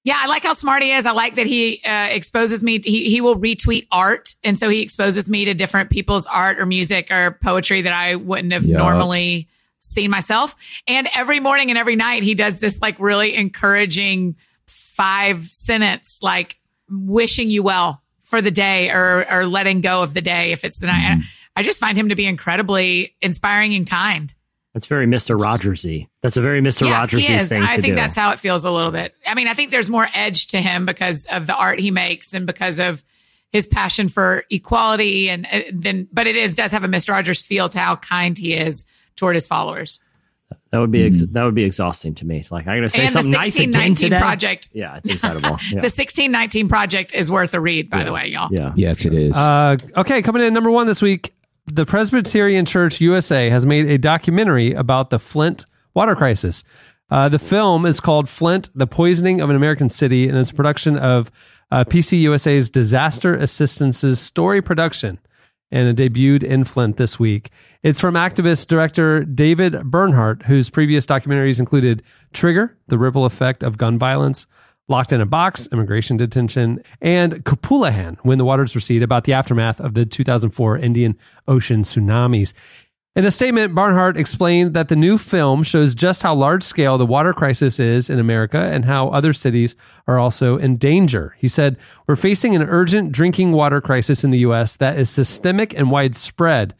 Yeah, 0.05 0.19
I 0.21 0.27
like 0.27 0.43
how 0.43 0.53
smart 0.53 0.83
he 0.83 0.93
is. 0.93 1.07
I 1.07 1.12
like 1.12 1.37
that 1.37 1.47
he 1.47 1.81
uh, 1.83 2.09
exposes 2.11 2.62
me. 2.62 2.79
He 2.79 3.09
he 3.09 3.23
will 3.23 3.37
retweet 3.37 3.87
art, 3.90 4.35
and 4.45 4.59
so 4.59 4.69
he 4.69 4.83
exposes 4.83 5.31
me 5.31 5.47
to 5.47 5.55
different 5.55 5.88
people's 5.88 6.27
art 6.27 6.61
or 6.61 6.67
music 6.67 7.11
or 7.11 7.38
poetry 7.43 7.83
that 7.83 7.93
I 7.93 8.17
wouldn't 8.17 8.53
have 8.53 8.67
normally 8.67 9.49
seen 9.79 10.11
myself. 10.11 10.57
And 10.87 11.09
every 11.14 11.40
morning 11.40 11.71
and 11.71 11.79
every 11.79 11.97
night, 11.97 12.23
he 12.23 12.35
does 12.35 12.61
this 12.61 12.83
like 12.83 13.01
really 13.01 13.35
encouraging 13.35 14.37
five 14.67 15.45
sentence, 15.45 16.21
like 16.23 16.59
wishing 16.90 17.51
you 17.51 17.62
well 17.62 18.03
for 18.23 18.43
the 18.43 18.51
day 18.51 18.90
or 18.90 19.31
or 19.33 19.47
letting 19.47 19.81
go 19.81 20.03
of 20.03 20.12
the 20.12 20.21
day 20.21 20.53
if 20.53 20.64
it's 20.64 20.81
the 20.81 20.87
night. 20.87 21.19
Mm-hmm. 21.19 21.21
I 21.57 21.62
just 21.62 21.81
find 21.81 21.97
him 21.97 22.11
to 22.11 22.14
be 22.14 22.27
incredibly 22.27 23.14
inspiring 23.23 23.75
and 23.75 23.88
kind. 23.88 24.35
That's 24.75 24.87
very 24.87 25.07
Mr. 25.07 25.39
Rogersy. 25.41 26.09
That's 26.21 26.37
a 26.37 26.43
very 26.43 26.61
Mr. 26.61 26.87
Yeah, 26.89 27.07
Rogersy 27.07 27.21
he 27.21 27.39
thing 27.39 27.63
I 27.63 27.77
to 27.77 27.83
think 27.83 27.93
do. 27.93 27.95
that's 27.95 28.17
how 28.17 28.33
it 28.33 28.39
feels 28.41 28.65
a 28.65 28.71
little 28.71 28.91
bit. 28.91 29.15
I 29.27 29.35
mean, 29.35 29.47
I 29.49 29.55
think 29.55 29.71
there's 29.71 29.89
more 29.89 30.07
edge 30.13 30.49
to 30.49 30.61
him 30.61 30.85
because 30.85 31.27
of 31.31 31.47
the 31.47 31.55
art 31.55 31.79
he 31.79 31.91
makes 31.93 32.35
and 32.35 32.45
because 32.47 32.81
of 32.81 33.05
his 33.53 33.69
passion 33.69 34.09
for 34.09 34.43
equality. 34.51 35.31
And 35.31 35.47
uh, 35.51 35.61
then, 35.73 36.09
but 36.13 36.27
it 36.27 36.35
is 36.35 36.55
does 36.55 36.73
have 36.73 36.83
a 36.83 36.89
Mr. 36.89 37.11
Rogers 37.11 37.41
feel 37.41 37.69
to 37.69 37.79
how 37.79 37.95
kind 37.97 38.37
he 38.37 38.53
is 38.53 38.85
toward 39.15 39.37
his 39.37 39.47
followers. 39.47 40.01
that 40.73 40.79
would 40.81 40.91
be 40.91 41.07
ex- 41.07 41.21
Mm. 41.23 41.33
that 41.35 41.45
would 41.45 41.55
be 41.55 41.63
exhausting 41.63 42.17
to 42.17 42.27
me. 42.27 42.45
Like 42.51 42.67
I'm 42.67 42.79
going 42.79 42.83
to 42.83 42.89
say 42.89 43.03
And 43.03 43.09
the 43.09 43.13
something 43.13 43.31
nice 43.31 43.55
again 43.57 43.71
1619 43.71 44.11
today. 44.11 44.19
project. 44.19 44.69
Yeah, 44.73 44.97
it's 44.97 45.09
incredible. 45.09 45.51
Yeah. 45.71 45.83
The 45.83 45.93
1619 45.95 46.69
project 46.69 47.15
is 47.15 47.31
worth 47.31 47.55
a 47.55 47.61
read, 47.61 47.91
by 47.91 48.03
the 48.03 48.13
way, 48.13 48.27
y'all. 48.27 48.49
yeah. 48.51 48.73
Yes, 48.75 49.05
it 49.07 49.15
is. 49.15 49.37
Uh, 49.37 49.77
okay, 49.99 50.21
coming 50.21 50.43
in 50.43 50.53
number 50.53 50.73
one 50.73 50.89
this 50.89 51.01
week, 51.01 51.33
the 51.66 51.87
Presbyterian 51.87 52.64
Church 52.66 53.00
USA 53.00 53.48
has 53.48 53.64
made 53.64 53.87
a 53.87 53.98
documentary 53.98 54.72
about 54.72 55.11
the 55.11 55.18
Flint 55.18 55.64
water 55.94 56.14
crisis. 56.14 56.62
Uh, 57.11 57.29
the 57.29 57.38
film 57.38 57.87
is 57.87 58.00
called 58.00 58.29
Flint: 58.29 58.68
The 58.74 58.87
Poisoning 58.87 59.40
of 59.40 59.50
an 59.50 59.57
American 59.57 59.88
City, 59.88 60.29
and 60.29 60.37
it's 60.37 60.50
a 60.50 60.55
production 60.55 60.98
of 60.98 61.31
uh, 61.70 61.85
PC 61.85 62.20
USA's 62.22 62.70
Disaster 62.70 63.35
Assistance's 63.35 64.20
story 64.20 64.61
production, 64.61 65.18
and 65.70 65.88
it 65.88 66.12
debuted 66.12 66.42
in 66.42 66.64
Flint 66.64 66.96
this 66.96 67.18
week. 67.18 67.50
It's 67.83 68.00
from 68.00 68.14
activist 68.14 68.66
director 68.66 69.24
David 69.24 69.90
Barnhart, 69.90 70.44
whose 70.44 70.70
previous 70.70 71.07
documentaries 71.07 71.61
included 71.61 72.03
Trigger: 72.33 72.77
The 72.88 72.98
Ripple 72.98 73.24
Effect 73.24 73.62
of 73.62 73.79
Gun 73.79 73.98
Violence. 73.98 74.46
Locked 74.87 75.12
in 75.14 75.20
a 75.20 75.27
Box, 75.27 75.66
Immigration 75.73 76.18
Detention, 76.18 76.83
and 77.01 77.44
Kapulahan, 77.44 78.18
When 78.23 78.37
the 78.37 78.44
Waters 78.44 78.75
Recede, 78.75 79.03
about 79.03 79.25
the 79.25 79.33
aftermath 79.33 79.81
of 79.81 79.94
the 79.94 80.05
2004 80.05 80.77
Indian 80.79 81.16
Ocean 81.49 81.83
tsunamis. 81.83 82.53
In 83.16 83.25
a 83.25 83.31
statement, 83.31 83.75
Barnhart 83.75 84.16
explained 84.16 84.75
that 84.75 84.88
the 84.88 84.97
new 84.97 85.16
film 85.16 85.62
shows 85.62 85.94
just 85.94 86.23
how 86.23 86.35
large 86.35 86.64
scale 86.64 86.99
the 86.99 87.07
water 87.07 87.33
crisis 87.33 87.79
is 87.79 88.11
in 88.11 88.18
America 88.18 88.59
and 88.59 88.85
how 88.85 89.09
other 89.09 89.33
cities 89.33 89.77
are 90.07 90.18
also 90.18 90.59
in 90.59 90.77
danger. 90.77 91.35
He 91.38 91.49
said, 91.49 91.79
We're 92.07 92.16
facing 92.16 92.55
an 92.55 92.62
urgent 92.62 93.12
drinking 93.12 93.53
water 93.53 93.81
crisis 93.81 94.25
in 94.25 94.33
the 94.33 94.40
U.S. 94.40 94.77
that 94.77 94.99
is 94.99 95.09
systemic 95.09 95.73
and 95.79 95.92
widespread, 95.92 96.75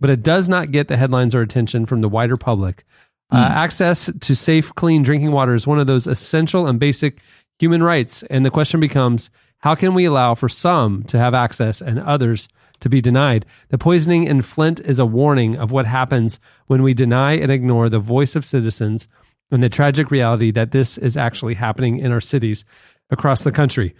but 0.00 0.10
it 0.10 0.22
does 0.22 0.48
not 0.48 0.72
get 0.72 0.88
the 0.88 0.96
headlines 0.96 1.34
or 1.34 1.40
attention 1.40 1.86
from 1.86 2.00
the 2.00 2.08
wider 2.08 2.36
public. 2.36 2.84
Uh, 3.30 3.38
access 3.38 4.10
to 4.20 4.36
safe, 4.36 4.74
clean 4.74 5.02
drinking 5.02 5.32
water 5.32 5.54
is 5.54 5.66
one 5.66 5.80
of 5.80 5.86
those 5.86 6.06
essential 6.06 6.66
and 6.66 6.78
basic 6.78 7.20
human 7.58 7.82
rights. 7.82 8.22
And 8.24 8.44
the 8.44 8.50
question 8.50 8.80
becomes 8.80 9.30
how 9.60 9.74
can 9.74 9.94
we 9.94 10.04
allow 10.04 10.34
for 10.34 10.48
some 10.48 11.02
to 11.04 11.18
have 11.18 11.34
access 11.34 11.80
and 11.80 11.98
others 11.98 12.48
to 12.80 12.88
be 12.88 13.00
denied? 13.00 13.46
The 13.70 13.78
poisoning 13.78 14.24
in 14.24 14.42
Flint 14.42 14.80
is 14.80 14.98
a 14.98 15.06
warning 15.06 15.56
of 15.56 15.72
what 15.72 15.86
happens 15.86 16.38
when 16.66 16.82
we 16.82 16.94
deny 16.94 17.32
and 17.32 17.50
ignore 17.50 17.88
the 17.88 17.98
voice 17.98 18.36
of 18.36 18.44
citizens 18.44 19.08
and 19.50 19.62
the 19.62 19.68
tragic 19.68 20.10
reality 20.10 20.50
that 20.50 20.72
this 20.72 20.98
is 20.98 21.16
actually 21.16 21.54
happening 21.54 21.98
in 21.98 22.12
our 22.12 22.20
cities 22.20 22.64
across 23.10 23.44
the 23.44 23.52
country. 23.52 23.94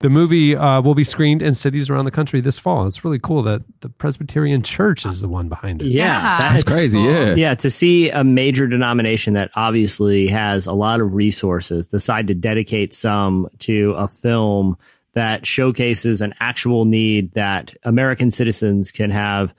The 0.00 0.08
movie 0.08 0.56
uh, 0.56 0.80
will 0.80 0.94
be 0.94 1.04
screened 1.04 1.42
in 1.42 1.54
cities 1.54 1.90
around 1.90 2.06
the 2.06 2.10
country 2.10 2.40
this 2.40 2.58
fall. 2.58 2.86
It's 2.86 3.04
really 3.04 3.18
cool 3.18 3.42
that 3.42 3.62
the 3.80 3.90
Presbyterian 3.90 4.62
Church 4.62 5.04
is 5.04 5.20
the 5.20 5.28
one 5.28 5.50
behind 5.50 5.82
it. 5.82 5.88
Yeah, 5.88 6.38
That's 6.40 6.64
crazy, 6.64 6.98
yeah. 6.98 7.34
Yeah, 7.34 7.54
to 7.56 7.70
see 7.70 8.08
a 8.08 8.24
major 8.24 8.66
denomination 8.66 9.34
that 9.34 9.50
obviously 9.56 10.26
has 10.28 10.66
a 10.66 10.72
lot 10.72 11.02
of 11.02 11.12
resources 11.12 11.86
decide 11.86 12.28
to 12.28 12.34
dedicate 12.34 12.94
some 12.94 13.50
to 13.60 13.92
a 13.92 14.08
film 14.08 14.78
that 15.12 15.46
showcases 15.46 16.22
an 16.22 16.32
actual 16.40 16.86
need 16.86 17.32
that 17.34 17.74
American 17.84 18.30
citizens 18.30 18.90
can 18.90 19.10
have 19.10 19.54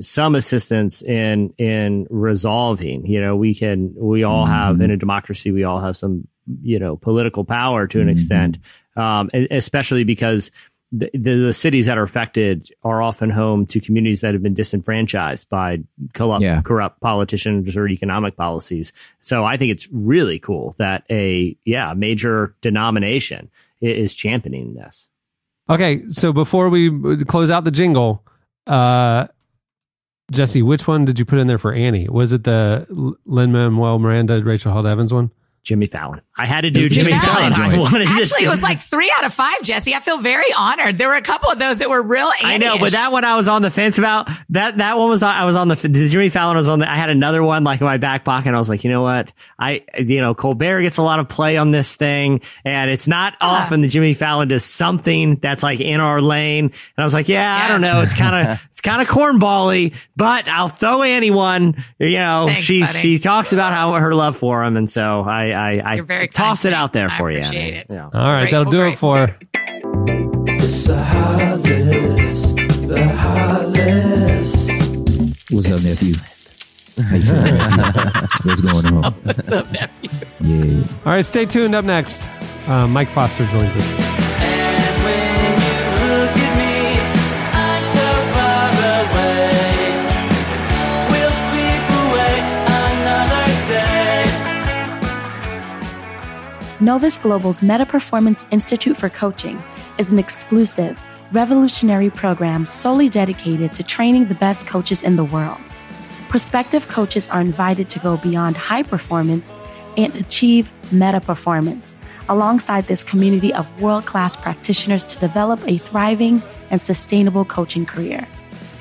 some 0.00 0.34
assistance 0.34 1.02
in 1.02 1.50
in 1.58 2.06
resolving. 2.10 3.06
You 3.06 3.20
know, 3.20 3.36
we 3.36 3.54
can 3.54 3.94
we 3.96 4.22
all 4.24 4.44
have 4.46 4.80
in 4.80 4.90
a 4.90 4.96
democracy 4.96 5.50
we 5.50 5.64
all 5.64 5.80
have 5.80 5.96
some 5.96 6.26
you 6.62 6.78
know 6.78 6.96
political 6.96 7.44
power 7.44 7.86
to 7.86 8.00
an 8.00 8.08
extent, 8.08 8.58
um, 8.96 9.30
especially 9.50 10.04
because 10.04 10.50
the, 10.94 11.10
the, 11.14 11.36
the 11.36 11.52
cities 11.54 11.86
that 11.86 11.96
are 11.96 12.02
affected 12.02 12.68
are 12.82 13.00
often 13.00 13.30
home 13.30 13.64
to 13.64 13.80
communities 13.80 14.20
that 14.20 14.34
have 14.34 14.42
been 14.42 14.52
disenfranchised 14.52 15.48
by 15.48 15.78
corrupt, 16.12 16.42
Yeah. 16.42 16.60
corrupt 16.60 17.00
politicians 17.00 17.74
or 17.76 17.88
economic 17.88 18.36
policies. 18.36 18.92
So 19.20 19.42
I 19.44 19.56
think 19.56 19.72
it's 19.72 19.88
really 19.90 20.38
cool 20.38 20.74
that 20.78 21.04
a 21.10 21.56
yeah 21.64 21.94
major 21.94 22.54
denomination 22.60 23.50
is 23.80 24.14
championing 24.14 24.74
this. 24.74 25.08
Okay, 25.70 26.02
so 26.08 26.32
before 26.32 26.68
we 26.68 27.24
close 27.24 27.50
out 27.50 27.64
the 27.64 27.70
jingle, 27.70 28.22
uh, 28.66 29.28
Jesse, 30.32 30.62
which 30.62 30.88
one 30.88 31.04
did 31.04 31.18
you 31.18 31.24
put 31.24 31.38
in 31.38 31.46
there 31.46 31.58
for 31.58 31.72
Annie? 31.74 32.08
Was 32.08 32.32
it 32.32 32.44
the 32.44 32.86
Lin-Manuel 33.26 33.98
Miranda, 33.98 34.42
Rachel 34.42 34.72
Held 34.72 34.86
Evans 34.86 35.12
one? 35.12 35.30
Jimmy 35.62 35.86
Fallon. 35.86 36.20
I 36.36 36.46
had 36.46 36.62
to 36.62 36.70
do 36.70 36.88
Jimmy, 36.88 37.10
Jimmy 37.10 37.20
Fallon. 37.20 37.52
Fallon 37.52 37.52
I 37.70 37.76
joint. 37.76 37.80
wanted 37.80 37.98
to 38.06 38.10
Actually, 38.10 38.24
see- 38.26 38.44
it 38.46 38.48
was 38.48 38.62
like 38.62 38.80
three 38.80 39.12
out 39.16 39.24
of 39.24 39.32
five, 39.32 39.62
Jesse. 39.62 39.94
I 39.94 40.00
feel 40.00 40.18
very 40.18 40.52
honored. 40.56 40.98
There 40.98 41.08
were 41.08 41.14
a 41.14 41.22
couple 41.22 41.50
of 41.50 41.58
those 41.60 41.78
that 41.78 41.88
were 41.88 42.02
real. 42.02 42.30
I 42.42 42.58
know, 42.58 42.78
but 42.78 42.92
that 42.92 43.12
one 43.12 43.24
I 43.24 43.36
was 43.36 43.46
on 43.46 43.62
the 43.62 43.70
fence 43.70 43.96
about. 43.98 44.28
That 44.50 44.78
that 44.78 44.98
one 44.98 45.08
was 45.08 45.22
I 45.22 45.44
was 45.44 45.54
on 45.54 45.68
the 45.68 45.76
Jimmy 45.76 46.30
Fallon 46.30 46.56
was 46.56 46.68
on. 46.68 46.80
The, 46.80 46.90
I 46.90 46.96
had 46.96 47.10
another 47.10 47.42
one 47.44 47.62
like 47.64 47.80
in 47.80 47.84
my 47.86 47.96
back 47.98 48.24
pocket. 48.24 48.48
And 48.48 48.56
I 48.56 48.58
was 48.58 48.68
like, 48.68 48.82
you 48.82 48.90
know 48.90 49.02
what? 49.02 49.32
I 49.58 49.84
you 49.98 50.20
know 50.20 50.34
Colbert 50.34 50.82
gets 50.82 50.96
a 50.96 51.02
lot 51.02 51.20
of 51.20 51.28
play 51.28 51.56
on 51.58 51.70
this 51.70 51.94
thing, 51.94 52.40
and 52.64 52.90
it's 52.90 53.06
not 53.06 53.34
often 53.40 53.82
that 53.82 53.88
Jimmy 53.88 54.14
Fallon 54.14 54.48
does 54.48 54.64
something 54.64 55.36
that's 55.36 55.62
like 55.62 55.78
in 55.80 56.00
our 56.00 56.20
lane. 56.20 56.64
And 56.64 56.72
I 56.98 57.04
was 57.04 57.14
like, 57.14 57.28
yeah, 57.28 57.60
I 57.64 57.68
don't 57.68 57.80
know. 57.82 58.02
It's 58.02 58.14
kind 58.14 58.48
of 58.48 58.66
it's 58.72 58.80
kind 58.80 59.00
of 59.00 59.06
cornbally, 59.08 59.94
but 60.16 60.48
I'll 60.48 60.68
throw 60.68 61.02
anyone. 61.02 61.84
You 62.00 62.12
know, 62.14 62.46
Thanks, 62.48 62.64
she's 62.64 62.88
buddy. 62.88 62.98
she 62.98 63.18
talks 63.18 63.52
about 63.52 63.72
how 63.72 63.92
her 63.92 64.14
love 64.14 64.36
for 64.36 64.64
him, 64.64 64.76
and 64.76 64.90
so 64.90 65.20
I 65.22 65.51
I, 65.54 65.78
I 65.78 65.94
You're 65.94 66.04
very 66.04 66.28
toss 66.28 66.62
kind 66.62 66.72
it 66.72 66.76
out 66.76 66.92
there 66.92 67.08
I 67.10 67.16
for 67.18 67.30
you. 67.30 67.38
appreciate 67.38 67.68
Annie. 67.68 67.76
it. 67.78 67.86
Yeah. 67.90 68.04
All 68.04 68.10
right, 68.32 68.50
Grateful, 68.50 68.58
that'll 68.58 68.72
do 68.72 68.82
it 68.88 68.96
for. 68.96 69.36
It's 70.54 70.84
the 70.86 71.02
hot 71.02 71.58
list, 71.60 72.56
the 72.88 73.08
hot 73.08 73.66
list. 73.68 74.70
What's 75.50 75.70
up, 75.70 75.82
nephew? 75.82 76.14
How 77.02 77.16
nephew? 77.16 78.28
What's 78.50 78.60
going 78.60 78.86
on? 78.86 79.12
What's 79.24 79.50
up, 79.52 79.70
nephew? 79.72 80.10
Yeah. 80.40 80.84
All 81.06 81.12
right, 81.12 81.24
stay 81.24 81.46
tuned. 81.46 81.74
Up 81.74 81.84
next, 81.84 82.30
uh, 82.66 82.86
Mike 82.86 83.10
Foster 83.10 83.46
joins 83.46 83.76
us. 83.76 84.21
Novus 96.82 97.20
Global's 97.20 97.62
Meta 97.62 97.86
Performance 97.86 98.44
Institute 98.50 98.96
for 98.96 99.08
Coaching 99.08 99.62
is 99.98 100.10
an 100.10 100.18
exclusive, 100.18 101.00
revolutionary 101.30 102.10
program 102.10 102.66
solely 102.66 103.08
dedicated 103.08 103.72
to 103.74 103.84
training 103.84 104.26
the 104.26 104.34
best 104.34 104.66
coaches 104.66 105.00
in 105.04 105.14
the 105.14 105.22
world. 105.22 105.60
Prospective 106.28 106.88
coaches 106.88 107.28
are 107.28 107.40
invited 107.40 107.88
to 107.88 108.00
go 108.00 108.16
beyond 108.16 108.56
high 108.56 108.82
performance 108.82 109.54
and 109.96 110.12
achieve 110.16 110.72
meta 110.90 111.20
performance 111.20 111.96
alongside 112.28 112.88
this 112.88 113.04
community 113.04 113.54
of 113.54 113.80
world 113.80 114.04
class 114.04 114.34
practitioners 114.34 115.04
to 115.04 115.20
develop 115.20 115.60
a 115.68 115.76
thriving 115.76 116.42
and 116.70 116.80
sustainable 116.80 117.44
coaching 117.44 117.86
career. 117.86 118.26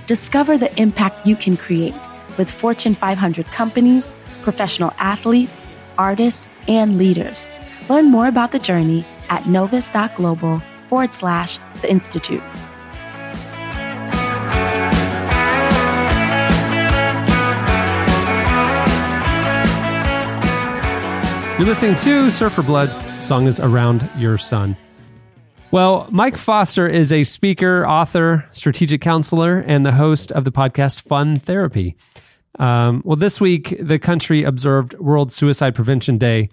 Discover 0.08 0.58
the 0.58 0.76
impact 0.82 1.28
you 1.28 1.36
can 1.36 1.56
create 1.56 1.94
with 2.40 2.50
Fortune 2.50 2.96
500 2.96 3.46
companies, 3.52 4.16
professional 4.42 4.92
athletes, 4.98 5.68
artists, 6.00 6.48
and 6.68 6.98
leaders. 6.98 7.48
Learn 7.90 8.12
more 8.12 8.28
about 8.28 8.52
the 8.52 8.60
journey 8.60 9.06
at 9.30 9.48
novus.global 9.48 10.62
forward 10.88 11.14
slash 11.14 11.60
the 11.82 11.90
Institute. 11.90 12.44
You're 21.58 21.68
listening 21.68 21.96
to 21.98 22.32
Surfer 22.32 22.64
Blood. 22.64 22.90
Song 23.24 23.46
is 23.46 23.60
Around 23.60 24.10
Your 24.18 24.40
Sun. 24.40 24.76
Well, 25.70 26.08
Mike 26.10 26.36
Foster 26.36 26.88
is 26.88 27.12
a 27.12 27.24
speaker, 27.24 27.88
author, 27.88 28.48
strategic 28.52 29.00
counselor, 29.00 29.60
and 29.60 29.86
the 29.86 29.92
host 29.92 30.32
of 30.32 30.44
the 30.44 30.52
podcast 30.52 31.02
Fun 31.04 31.36
Therapy. 31.36 31.96
Um, 32.58 33.04
well, 33.06 33.16
this 33.16 33.40
week, 33.40 33.78
the 33.80 34.00
country 34.00 34.44
observed 34.44 34.98
World 34.98 35.32
Suicide 35.32 35.76
Prevention 35.76 36.18
Day, 36.18 36.50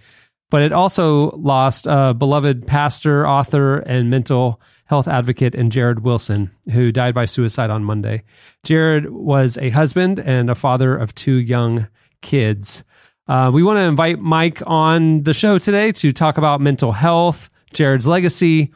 but 0.51 0.63
it 0.63 0.73
also 0.73 1.31
lost 1.33 1.87
a 1.87 2.15
beloved 2.15 2.67
pastor, 2.67 3.27
author, 3.27 3.79
and 3.79 4.11
mental 4.11 4.61
health 4.87 5.07
advocate 5.07 5.55
in 5.55 5.71
Jarrid 5.71 6.01
Wilson, 6.01 6.51
who 6.73 6.91
died 6.91 7.15
by 7.15 7.27
suicide 7.27 7.71
on 7.71 7.85
Monday. 7.85 8.23
Jarrid 8.65 9.11
was 9.11 9.59
a 9.59 9.71
husband 9.71 10.19
and 10.19 10.49
a 10.49 10.55
father 10.55 10.97
of 10.97 11.15
two 11.15 11.35
young 11.35 11.89
kids. 12.23 12.85
Uh, 13.27 13.51
we 13.53 13.63
want 13.63 13.77
to 13.77 13.83
invite 13.83 14.19
Mike 14.19 14.63
on 14.67 15.23
the 15.25 15.35
show 15.35 15.59
today 15.59 15.93
to 15.93 16.13
talk 16.13 16.39
about 16.39 16.63
mental 16.63 16.93
health, 16.93 17.51
Jarrid's 17.75 18.09
legacy, 18.09 18.73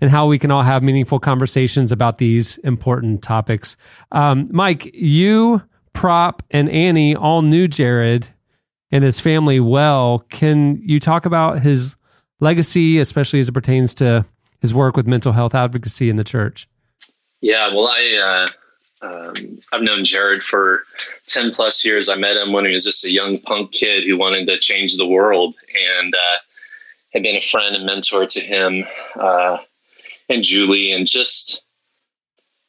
and 0.00 0.10
how 0.10 0.26
we 0.26 0.40
can 0.40 0.50
all 0.50 0.62
have 0.62 0.82
meaningful 0.82 1.20
conversations 1.20 1.92
about 1.92 2.18
these 2.18 2.58
important 2.58 3.22
topics. 3.22 3.76
Um, 4.10 4.48
Mike, 4.50 4.90
you, 4.92 5.62
Prop, 5.92 6.42
and 6.50 6.68
Annie 6.68 7.14
all 7.14 7.42
knew 7.42 7.68
Jarrid 7.68 8.32
and 8.92 9.02
his 9.02 9.18
family 9.18 9.58
well. 9.58 10.20
Can 10.28 10.80
you 10.84 11.00
talk 11.00 11.26
about 11.26 11.60
his 11.60 11.96
legacy, 12.40 12.98
especially 13.00 13.40
as 13.40 13.48
it 13.48 13.52
pertains 13.52 13.94
to 13.94 14.24
his 14.60 14.74
work 14.74 14.96
with 14.96 15.06
mental 15.06 15.32
health 15.32 15.54
advocacy 15.54 16.10
in 16.10 16.16
the 16.16 16.24
church? 16.24 16.68
Yeah, 17.40 17.68
well, 17.74 17.88
I 17.88 18.50
uh, 19.02 19.06
um, 19.06 19.58
I've 19.72 19.82
known 19.82 20.04
Jarrid 20.04 20.42
for 20.42 20.84
ten 21.26 21.50
plus 21.50 21.84
years. 21.84 22.08
I 22.08 22.14
met 22.14 22.36
him 22.36 22.52
when 22.52 22.66
he 22.66 22.72
was 22.72 22.84
just 22.84 23.04
a 23.04 23.10
young 23.10 23.38
punk 23.40 23.72
kid 23.72 24.04
who 24.04 24.16
wanted 24.16 24.46
to 24.46 24.58
change 24.58 24.96
the 24.96 25.06
world, 25.06 25.56
and 25.98 26.14
uh, 26.14 26.38
had 27.12 27.22
been 27.22 27.36
a 27.36 27.40
friend 27.40 27.74
and 27.74 27.86
mentor 27.86 28.26
to 28.26 28.40
him 28.40 28.84
uh, 29.16 29.58
and 30.28 30.44
Julie, 30.44 30.92
and 30.92 31.06
just 31.06 31.64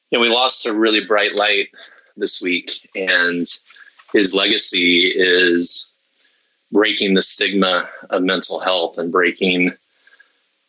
you 0.09 0.17
know, 0.17 0.21
we 0.21 0.29
lost 0.29 0.65
a 0.65 0.73
really 0.73 1.05
bright 1.05 1.35
light 1.35 1.69
this 2.17 2.41
week, 2.41 2.71
and 2.95 3.45
his 4.13 4.35
legacy 4.35 5.11
is 5.15 5.92
breaking 6.73 7.13
the 7.13 7.21
stigma 7.21 7.87
of 8.09 8.23
mental 8.23 8.59
health 8.59 8.97
and 8.97 9.11
breaking 9.11 9.71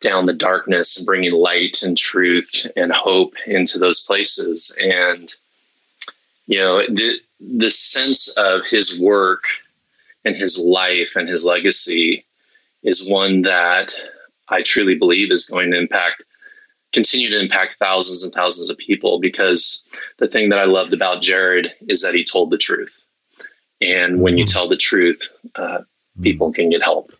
down 0.01 0.27
the 0.27 0.33
darkness 0.33 0.97
and 0.97 1.05
bringing 1.05 1.31
light 1.31 1.81
and 1.81 1.97
truth 1.97 2.67
and 2.77 2.91
hope 2.91 3.33
into 3.47 3.79
those 3.79 4.05
places. 4.05 4.77
And, 4.81 5.33
you 6.47 6.59
know, 6.59 6.85
the, 6.87 7.19
the 7.39 7.71
sense 7.71 8.37
of 8.37 8.65
his 8.65 9.01
work 9.01 9.45
and 10.23 10.35
his 10.35 10.63
life 10.63 11.15
and 11.15 11.27
his 11.27 11.43
legacy 11.43 12.25
is 12.83 13.09
one 13.09 13.41
that 13.41 13.93
I 14.47 14.61
truly 14.61 14.95
believe 14.95 15.31
is 15.31 15.49
going 15.49 15.71
to 15.71 15.77
impact 15.77 16.23
continue 16.93 17.29
to 17.29 17.39
impact 17.41 17.73
thousands 17.73 18.23
and 18.23 18.33
thousands 18.33 18.69
of 18.69 18.77
people 18.77 19.19
because 19.19 19.89
the 20.17 20.29
thing 20.29 20.47
that 20.49 20.59
I 20.59 20.63
loved 20.63 20.93
about 20.93 21.21
Jarrid 21.21 21.71
is 21.89 22.01
that 22.03 22.15
he 22.15 22.23
told 22.23 22.51
the 22.51 22.57
truth. 22.57 22.97
And 23.81 24.21
when 24.21 24.37
you 24.37 24.45
tell 24.45 24.69
the 24.69 24.77
truth, 24.77 25.27
uh, 25.55 25.79
people 26.21 26.51
can 26.51 26.69
get 26.69 26.81
help. 26.81 27.11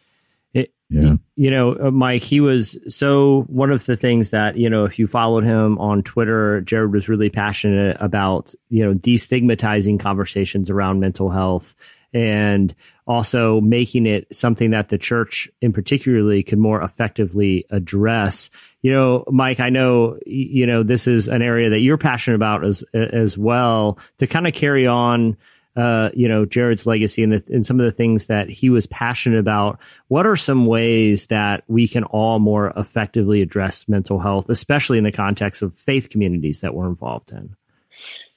It, 0.53 0.73
Yeah. 0.89 1.15
you 1.35 1.51
know, 1.51 1.75
uh, 1.75 1.91
Mike, 1.91 2.21
he 2.21 2.39
was 2.39 2.77
so 2.87 3.43
one 3.47 3.71
of 3.71 3.85
the 3.85 3.97
things 3.97 4.29
that, 4.31 4.57
you 4.57 4.69
know, 4.69 4.85
if 4.85 4.97
you 4.99 5.07
followed 5.07 5.43
him 5.43 5.77
on 5.79 6.03
Twitter, 6.03 6.61
Jarrid 6.61 6.91
was 6.91 7.09
really 7.09 7.29
passionate 7.29 7.97
about, 7.99 8.53
you 8.69 8.83
know, 8.83 8.93
destigmatizing 8.93 9.99
conversations 9.99 10.69
around 10.69 10.99
mental 11.01 11.29
health 11.29 11.75
and 12.13 12.73
also 13.05 13.59
making 13.59 14.05
it 14.05 14.33
something 14.33 14.71
that 14.71 14.87
the 14.87 14.97
church 14.97 15.49
in 15.61 15.73
particularly 15.73 16.41
could 16.41 16.57
more 16.57 16.81
effectively 16.81 17.65
address. 17.69 18.49
You 18.81 18.93
know, 18.93 19.25
Mike, 19.29 19.59
I 19.59 19.69
know, 19.69 20.17
you 20.25 20.65
know, 20.65 20.83
this 20.83 21.05
is 21.07 21.27
an 21.27 21.41
area 21.41 21.71
that 21.71 21.79
you're 21.79 21.97
passionate 21.97 22.35
about 22.35 22.63
as, 22.63 22.83
as 22.93 23.37
well 23.37 23.99
to 24.19 24.27
kind 24.27 24.47
of 24.47 24.53
carry 24.53 24.87
on 24.87 25.35
uh, 25.75 26.09
you 26.13 26.27
know, 26.27 26.45
Jarrid's 26.45 26.85
legacy 26.85 27.21
and, 27.23 27.33
the, 27.33 27.43
and 27.53 27.65
some 27.65 27.79
of 27.79 27.85
the 27.85 27.91
things 27.91 28.27
that 28.27 28.49
he 28.49 28.69
was 28.69 28.87
passionate 28.87 29.39
about. 29.39 29.79
What 30.07 30.25
are 30.25 30.35
some 30.35 30.65
ways 30.65 31.27
that 31.27 31.63
we 31.67 31.87
can 31.87 32.05
all 32.05 32.39
more 32.39 32.71
effectively 32.77 33.41
address 33.41 33.87
mental 33.87 34.19
health, 34.19 34.49
especially 34.49 34.97
in 34.97 35.03
the 35.03 35.11
context 35.11 35.61
of 35.61 35.73
faith 35.73 36.09
communities 36.09 36.61
that 36.61 36.73
we're 36.73 36.87
involved 36.87 37.31
in? 37.31 37.55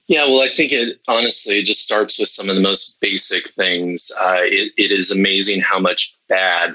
Yeah, 0.09 0.25
well, 0.25 0.41
I 0.41 0.49
think 0.49 0.73
it 0.73 0.99
honestly 1.07 1.63
just 1.63 1.85
starts 1.85 2.19
with 2.19 2.29
some 2.29 2.49
of 2.49 2.57
the 2.57 2.63
most 2.63 2.99
basic 3.01 3.47
things. 3.49 4.11
Uh, 4.21 4.41
it, 4.41 4.73
it 4.77 4.91
is 4.91 5.11
amazing 5.11 5.61
how 5.61 5.79
much 5.79 6.17
bad, 6.29 6.75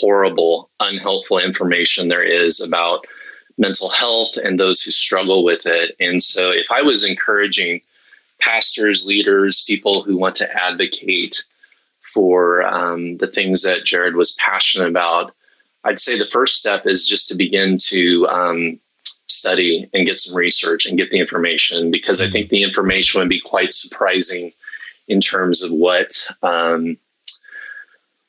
horrible, 0.00 0.70
unhelpful 0.78 1.40
information 1.40 2.08
there 2.08 2.22
is 2.22 2.64
about 2.64 3.06
mental 3.58 3.90
health 3.90 4.36
and 4.36 4.58
those 4.58 4.80
who 4.80 4.92
struggle 4.92 5.42
with 5.42 5.66
it. 5.66 5.96
And 5.98 6.22
so, 6.22 6.50
if 6.50 6.70
I 6.70 6.80
was 6.80 7.04
encouraging 7.04 7.82
pastors, 8.40 9.06
leaders, 9.06 9.64
people 9.66 10.02
who 10.02 10.16
want 10.16 10.34
to 10.36 10.56
advocate 10.56 11.44
for 12.00 12.64
um, 12.64 13.16
the 13.18 13.26
things 13.26 13.62
that 13.62 13.84
Jarrid 13.84 14.14
was 14.14 14.32
passionate 14.40 14.88
about, 14.88 15.34
I'd 15.84 16.00
say 16.00 16.18
the 16.18 16.26
first 16.26 16.56
step 16.56 16.86
is 16.86 17.06
just 17.06 17.28
to 17.28 17.36
begin 17.36 17.76
to 17.88 18.26
um, 18.28 18.80
study 19.26 19.88
and 19.94 20.06
get 20.06 20.18
some 20.18 20.36
research 20.36 20.86
and 20.86 20.98
get 20.98 21.10
the 21.10 21.20
information 21.20 21.90
because 21.90 22.20
I 22.20 22.28
think 22.28 22.48
the 22.48 22.62
information 22.62 23.20
would 23.20 23.28
be 23.28 23.40
quite 23.40 23.72
surprising 23.72 24.52
in 25.08 25.20
terms 25.20 25.62
of 25.62 25.72
what 25.72 26.28
um, 26.42 26.96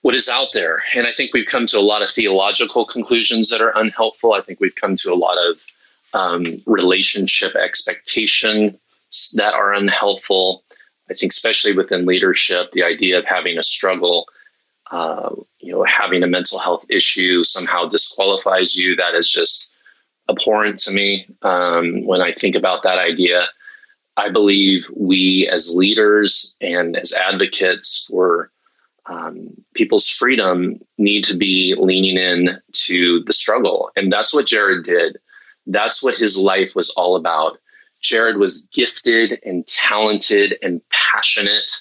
what 0.01 0.15
is 0.15 0.29
out 0.29 0.47
there. 0.53 0.81
And 0.95 1.05
I 1.05 1.11
think 1.11 1.33
we've 1.33 1.45
come 1.45 1.67
to 1.67 1.79
a 1.79 1.81
lot 1.81 2.01
of 2.01 2.09
theological 2.09 2.85
conclusions 2.85 3.49
that 3.49 3.61
are 3.61 3.77
unhelpful. 3.77 4.33
I 4.33 4.41
think 4.41 4.59
we've 4.59 4.75
come 4.75 4.95
to 4.97 5.13
a 5.13 5.15
lot 5.15 5.37
of 5.37 5.63
um, 6.13 6.43
relationship 6.65 7.55
expectation 7.55 8.79
that 9.37 9.53
are 9.53 9.73
unhelpful. 9.73 10.63
I 11.09 11.13
think, 11.13 11.31
especially 11.31 11.73
within 11.73 12.05
leadership, 12.05 12.71
the 12.71 12.83
idea 12.83 13.17
of 13.17 13.25
having 13.25 13.57
a 13.57 13.63
struggle, 13.63 14.27
uh, 14.91 15.35
you 15.59 15.71
know, 15.73 15.83
having 15.83 16.23
a 16.23 16.27
mental 16.27 16.59
health 16.59 16.85
issue 16.89 17.43
somehow 17.43 17.87
disqualifies 17.87 18.75
you. 18.75 18.95
That 18.95 19.13
is 19.13 19.29
just 19.29 19.75
abhorrent 20.29 20.79
to 20.79 20.93
me. 20.93 21.27
Um, 21.41 22.05
when 22.05 22.21
I 22.21 22.31
think 22.31 22.55
about 22.55 22.83
that 22.83 22.97
idea, 22.97 23.47
I 24.17 24.29
believe 24.29 24.89
we 24.95 25.49
as 25.51 25.75
leaders 25.75 26.55
and 26.61 26.97
as 26.97 27.13
advocates 27.13 28.07
for 28.09 28.51
um, 29.07 29.49
people's 29.73 30.07
freedom 30.07 30.79
need 30.97 31.23
to 31.25 31.35
be 31.35 31.75
leaning 31.77 32.17
in 32.17 32.61
to 32.73 33.23
the 33.23 33.33
struggle. 33.33 33.89
And 33.95 34.11
that's 34.11 34.33
what 34.33 34.45
Jarrid 34.45 34.83
did. 34.83 35.17
That's 35.67 36.03
what 36.03 36.15
his 36.15 36.37
life 36.37 36.75
was 36.75 36.89
all 36.91 37.15
about. 37.15 37.57
Jarrid 38.01 38.37
was 38.37 38.67
gifted 38.73 39.39
and 39.45 39.65
talented 39.67 40.57
and 40.61 40.81
passionate, 40.89 41.71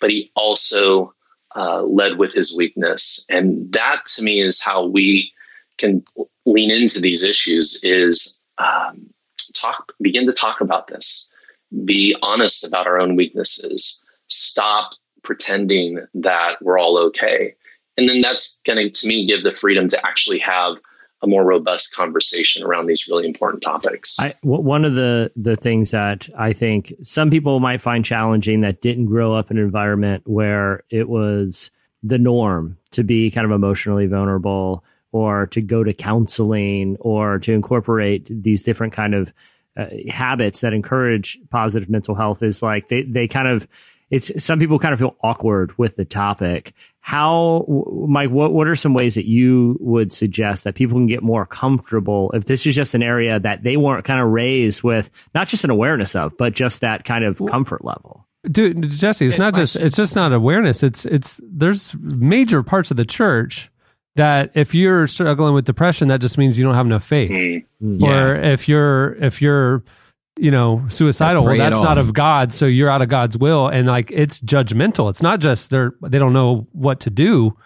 but 0.00 0.10
he 0.10 0.30
also 0.34 1.14
uh, 1.56 1.82
led 1.82 2.18
with 2.18 2.32
his 2.32 2.56
weakness. 2.56 3.26
And 3.30 3.72
that 3.72 4.04
to 4.16 4.22
me 4.22 4.40
is 4.40 4.62
how 4.62 4.86
we 4.86 5.32
can 5.78 6.04
lean 6.46 6.70
into 6.70 7.00
these 7.00 7.24
issues 7.24 7.82
is 7.82 8.44
um, 8.58 9.08
talk, 9.54 9.92
begin 10.00 10.26
to 10.26 10.32
talk 10.32 10.60
about 10.60 10.88
this, 10.88 11.32
be 11.84 12.16
honest 12.22 12.66
about 12.66 12.86
our 12.86 13.00
own 13.00 13.16
weaknesses, 13.16 14.04
stop 14.28 14.92
pretending 15.22 16.04
that 16.14 16.60
we're 16.62 16.78
all 16.78 16.98
okay. 16.98 17.54
And 17.96 18.08
then 18.08 18.20
that's 18.20 18.60
going 18.62 18.78
to, 18.78 18.90
to 18.90 19.08
me, 19.08 19.26
give 19.26 19.42
the 19.42 19.52
freedom 19.52 19.88
to 19.88 20.06
actually 20.06 20.38
have 20.38 20.76
a 21.22 21.26
more 21.26 21.44
robust 21.44 21.94
conversation 21.94 22.64
around 22.64 22.86
these 22.86 23.06
really 23.08 23.26
important 23.26 23.62
topics. 23.62 24.18
One 24.42 24.84
of 24.84 24.94
the 24.94 25.30
the 25.36 25.56
things 25.56 25.90
that 25.90 26.28
I 26.36 26.52
think 26.52 26.94
some 27.02 27.30
people 27.30 27.60
might 27.60 27.80
find 27.80 28.04
challenging 28.04 28.62
that 28.62 28.80
didn't 28.80 29.06
grow 29.06 29.34
up 29.34 29.50
in 29.50 29.58
an 29.58 29.64
environment 29.64 30.22
where 30.26 30.84
it 30.90 31.08
was 31.08 31.70
the 32.02 32.18
norm 32.18 32.78
to 32.92 33.04
be 33.04 33.30
kind 33.30 33.44
of 33.44 33.50
emotionally 33.50 34.06
vulnerable 34.06 34.82
or 35.12 35.46
to 35.48 35.60
go 35.60 35.84
to 35.84 35.92
counseling 35.92 36.96
or 37.00 37.38
to 37.40 37.52
incorporate 37.52 38.26
these 38.30 38.62
different 38.62 38.92
kind 38.92 39.14
of 39.14 39.32
uh, 39.76 39.86
habits 40.08 40.60
that 40.60 40.72
encourage 40.72 41.38
positive 41.50 41.88
mental 41.90 42.14
health 42.14 42.42
is 42.42 42.62
like 42.62 42.88
they 42.88 43.02
they 43.02 43.28
kind 43.28 43.48
of 43.48 43.68
it's 44.10 44.42
some 44.42 44.58
people 44.58 44.78
kind 44.78 44.92
of 44.92 44.98
feel 44.98 45.16
awkward 45.22 45.76
with 45.78 45.96
the 45.96 46.04
topic. 46.04 46.74
How, 47.00 47.64
Mike, 48.08 48.30
what, 48.30 48.52
what 48.52 48.66
are 48.66 48.76
some 48.76 48.92
ways 48.92 49.14
that 49.14 49.26
you 49.26 49.78
would 49.80 50.12
suggest 50.12 50.64
that 50.64 50.74
people 50.74 50.98
can 50.98 51.06
get 51.06 51.22
more 51.22 51.46
comfortable 51.46 52.30
if 52.34 52.44
this 52.44 52.66
is 52.66 52.74
just 52.74 52.94
an 52.94 53.02
area 53.02 53.40
that 53.40 53.62
they 53.62 53.76
weren't 53.76 54.04
kind 54.04 54.20
of 54.20 54.28
raised 54.28 54.82
with, 54.82 55.10
not 55.34 55.48
just 55.48 55.64
an 55.64 55.70
awareness 55.70 56.14
of, 56.14 56.36
but 56.36 56.54
just 56.54 56.80
that 56.82 57.04
kind 57.04 57.24
of 57.24 57.40
comfort 57.46 57.84
level? 57.84 58.26
Dude, 58.50 58.90
Jesse, 58.90 59.26
it's 59.26 59.38
not 59.38 59.54
just 59.54 59.76
it's 59.76 59.96
just 59.96 60.16
not 60.16 60.32
awareness. 60.32 60.82
It's 60.82 61.04
it's 61.04 61.40
there's 61.44 61.94
major 61.94 62.62
parts 62.62 62.90
of 62.90 62.96
the 62.96 63.04
church 63.04 63.70
that 64.16 64.50
if 64.54 64.74
you're 64.74 65.06
struggling 65.06 65.54
with 65.54 65.66
depression, 65.66 66.08
that 66.08 66.20
just 66.20 66.38
means 66.38 66.58
you 66.58 66.64
don't 66.64 66.74
have 66.74 66.86
enough 66.86 67.04
faith. 67.04 67.30
Mm. 67.82 68.02
Or 68.02 68.34
if 68.34 68.66
you're 68.66 69.14
if 69.16 69.42
you're 69.42 69.84
you 70.40 70.50
know 70.50 70.84
suicidal, 70.88 71.44
well, 71.44 71.56
that's 71.56 71.80
not 71.80 71.98
off. 71.98 72.08
of 72.08 72.14
God, 72.14 72.52
so 72.52 72.66
you're 72.66 72.88
out 72.88 73.02
of 73.02 73.08
God's 73.08 73.36
will, 73.36 73.68
and 73.68 73.86
like 73.86 74.10
it's 74.10 74.40
judgmental. 74.40 75.10
It's 75.10 75.22
not 75.22 75.40
just 75.40 75.70
they're 75.70 75.92
they 76.02 76.18
don't 76.18 76.32
know 76.32 76.66
what 76.72 77.00
to 77.00 77.10
do. 77.10 77.56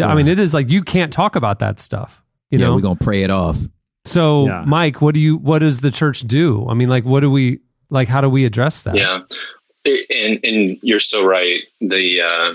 I 0.00 0.14
mean, 0.14 0.28
it 0.28 0.38
is 0.38 0.54
like 0.54 0.70
you 0.70 0.82
can't 0.82 1.12
talk 1.12 1.34
about 1.34 1.58
that 1.58 1.80
stuff. 1.80 2.22
You 2.50 2.58
yeah, 2.58 2.66
know, 2.66 2.74
we're 2.74 2.82
gonna 2.82 2.96
pray 2.96 3.22
it 3.22 3.30
off. 3.30 3.58
so 4.04 4.46
Yeah. 4.46 4.64
Mike, 4.66 5.00
what 5.00 5.14
do 5.14 5.20
you 5.20 5.36
what 5.38 5.60
does 5.60 5.80
the 5.80 5.90
church 5.90 6.20
do? 6.20 6.66
I 6.68 6.74
mean, 6.74 6.88
like, 6.88 7.04
what 7.04 7.20
do 7.20 7.30
we 7.30 7.60
like? 7.90 8.08
How 8.08 8.20
do 8.20 8.28
we 8.28 8.44
address 8.44 8.82
that? 8.82 8.94
Yeah, 8.94 9.20
and 9.84 10.38
and 10.44 10.78
you're 10.82 11.00
so 11.00 11.26
right. 11.26 11.62
The 11.80 12.20
uh, 12.20 12.54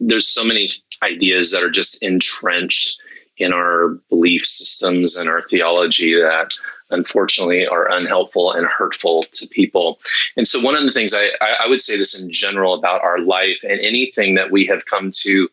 there's 0.00 0.28
so 0.28 0.44
many 0.44 0.70
ideas 1.02 1.52
that 1.52 1.62
are 1.62 1.70
just 1.70 2.02
entrenched 2.02 3.00
in 3.38 3.52
our 3.52 3.98
belief 4.08 4.44
systems 4.44 5.16
and 5.16 5.28
our 5.28 5.42
theology 5.42 6.14
that 6.14 6.54
unfortunately 6.92 7.66
are 7.66 7.90
unhelpful 7.90 8.52
and 8.52 8.66
hurtful 8.66 9.24
to 9.32 9.48
people. 9.48 9.98
And 10.36 10.46
so 10.46 10.60
one 10.60 10.76
of 10.76 10.84
the 10.84 10.92
things 10.92 11.14
I, 11.14 11.30
I 11.40 11.68
would 11.68 11.80
say 11.80 11.96
this 11.96 12.20
in 12.22 12.30
general 12.30 12.74
about 12.74 13.02
our 13.02 13.18
life 13.18 13.60
and 13.62 13.80
anything 13.80 14.34
that 14.34 14.50
we 14.50 14.66
have 14.66 14.84
come 14.86 15.10
to 15.22 15.48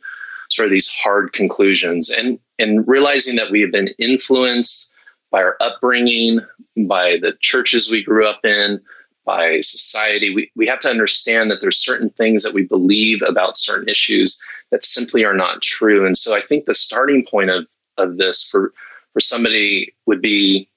sort 0.50 0.68
of 0.68 0.72
these 0.72 0.92
hard 0.92 1.34
conclusions 1.34 2.10
and 2.10 2.40
and 2.58 2.88
realizing 2.88 3.36
that 3.38 3.52
we 3.52 3.62
have 3.62 3.72
been 3.72 3.90
influenced 4.00 4.94
by 5.32 5.42
our 5.42 5.56
upbringing, 5.62 6.40
by 6.90 7.18
the 7.22 7.38
churches 7.40 7.90
we 7.90 8.04
grew 8.04 8.28
up 8.28 8.44
in, 8.44 8.82
by 9.26 9.62
society. 9.62 10.34
We, 10.34 10.52
we 10.56 10.68
have 10.68 10.80
to 10.80 10.90
understand 10.90 11.52
that 11.52 11.62
there's 11.62 11.78
certain 11.78 12.10
things 12.10 12.44
that 12.44 12.54
we 12.54 12.64
believe 12.64 13.22
about 13.22 13.58
certain 13.58 13.88
issues 13.88 14.44
that 14.72 14.84
simply 14.84 15.24
are 15.24 15.36
not 15.36 15.62
true. 15.62 16.06
And 16.06 16.18
so 16.18 16.36
I 16.36 16.42
think 16.42 16.66
the 16.66 16.76
starting 16.76 17.24
point 17.26 17.52
of, 17.52 17.68
of 17.98 18.18
this 18.18 18.44
for, 18.50 18.74
for 19.14 19.20
somebody 19.20 19.94
would 20.08 20.22
be, 20.22 20.68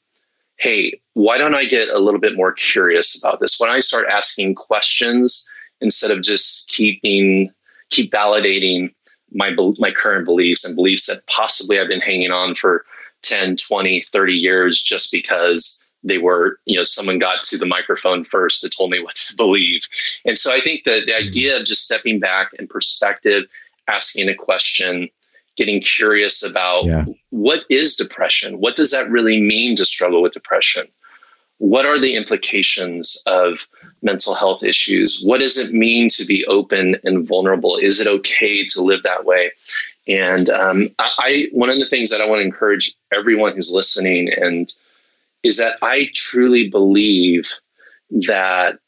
hey, 0.57 1.01
why 1.15 1.39
don't 1.39 1.55
I 1.55 1.65
get 1.65 1.89
a 1.89 1.99
little 1.99 2.21
bit 2.21 2.37
more 2.37 2.53
curious 2.53 3.21
about 3.21 3.41
this? 3.41 3.59
Why 3.59 3.67
don't 3.67 3.77
I 3.77 3.81
start 3.81 4.07
asking 4.09 4.55
questions 4.55 5.49
instead 5.81 6.11
of 6.11 6.23
just 6.23 6.69
keeping 6.71 7.51
keep 7.91 8.11
validating 8.11 8.95
my 9.33 9.55
my 9.79 9.91
current 9.91 10.25
beliefs 10.25 10.65
and 10.65 10.77
beliefs 10.77 11.07
that 11.07 11.27
possibly 11.27 11.79
I've 11.79 11.89
been 11.89 12.01
hanging 12.01 12.31
on 12.31 12.55
for 12.55 12.85
10, 13.23 13.57
20, 13.57 14.03
30 14.03 14.33
years 14.35 14.83
just 14.83 15.13
because 15.13 15.87
they 16.05 16.19
were, 16.19 16.59
you 16.67 16.77
know, 16.77 16.85
someone 16.85 17.19
got 17.19 17.43
to 17.45 17.59
the 17.59 17.67
microphone 17.67 18.25
first 18.25 18.63
that 18.63 18.75
told 18.77 18.91
me 18.91 19.01
what 19.01 19.15
to 19.15 19.37
believe. 19.37 19.83
And 20.25 20.37
so 20.37 20.53
I 20.53 20.61
think 20.61 20.85
that 20.85 21.07
the 21.07 21.13
hmm. 21.13 21.29
idea 21.29 21.59
of 21.59 21.65
just 21.65 21.85
stepping 21.85 22.19
back 22.19 22.53
in 22.59 22.67
perspective, 22.67 23.45
asking 23.89 24.29
a 24.29 24.35
question, 24.35 25.09
getting 25.57 25.81
curious 25.81 26.49
about 26.49 26.87
Yeah. 26.87 27.05
what 27.31 27.65
is 27.69 27.97
depression? 27.97 28.59
What 28.59 28.77
does 28.77 28.91
that 28.91 29.11
really 29.11 29.41
mean 29.41 29.77
to 29.77 29.85
struggle 29.85 30.23
with 30.23 30.33
depression? 30.33 30.87
What 31.59 31.87
are 31.87 31.99
the 31.99 32.15
implications 32.15 33.23
of 33.27 33.69
mental 34.03 34.35
health 34.35 34.65
issues? 34.65 35.23
What 35.23 35.39
does 35.39 35.59
it 35.59 35.73
mean 35.73 36.09
to 36.11 36.25
be 36.25 36.45
open 36.47 36.97
and 37.05 37.27
vulnerable? 37.27 37.77
Is 37.77 38.01
it 38.01 38.07
okay 38.09 38.65
to 38.67 38.83
live 38.83 39.03
that 39.05 39.25
way? 39.25 39.53
And 40.09 40.51
um, 40.51 40.89
I, 40.99 41.11
I, 41.19 41.49
one 41.53 41.71
of 41.71 41.79
the 41.79 41.87
things 41.87 42.11
that 42.11 42.21
I 42.21 42.27
want 42.27 42.41
to 42.41 42.45
encourage 42.45 42.95
everyone 43.13 43.55
who's 43.55 43.73
listening 43.73 44.33
and 44.33 44.75
is 45.45 45.57
that 45.59 45.79
I 45.83 46.09
truly 46.15 46.69
believe 46.69 47.49
that 48.11 48.79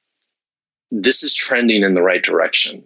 this 0.90 1.22
is 1.22 1.34
trending 1.34 1.82
in 1.82 1.94
the 1.94 2.02
right 2.02 2.22
direction. 2.22 2.84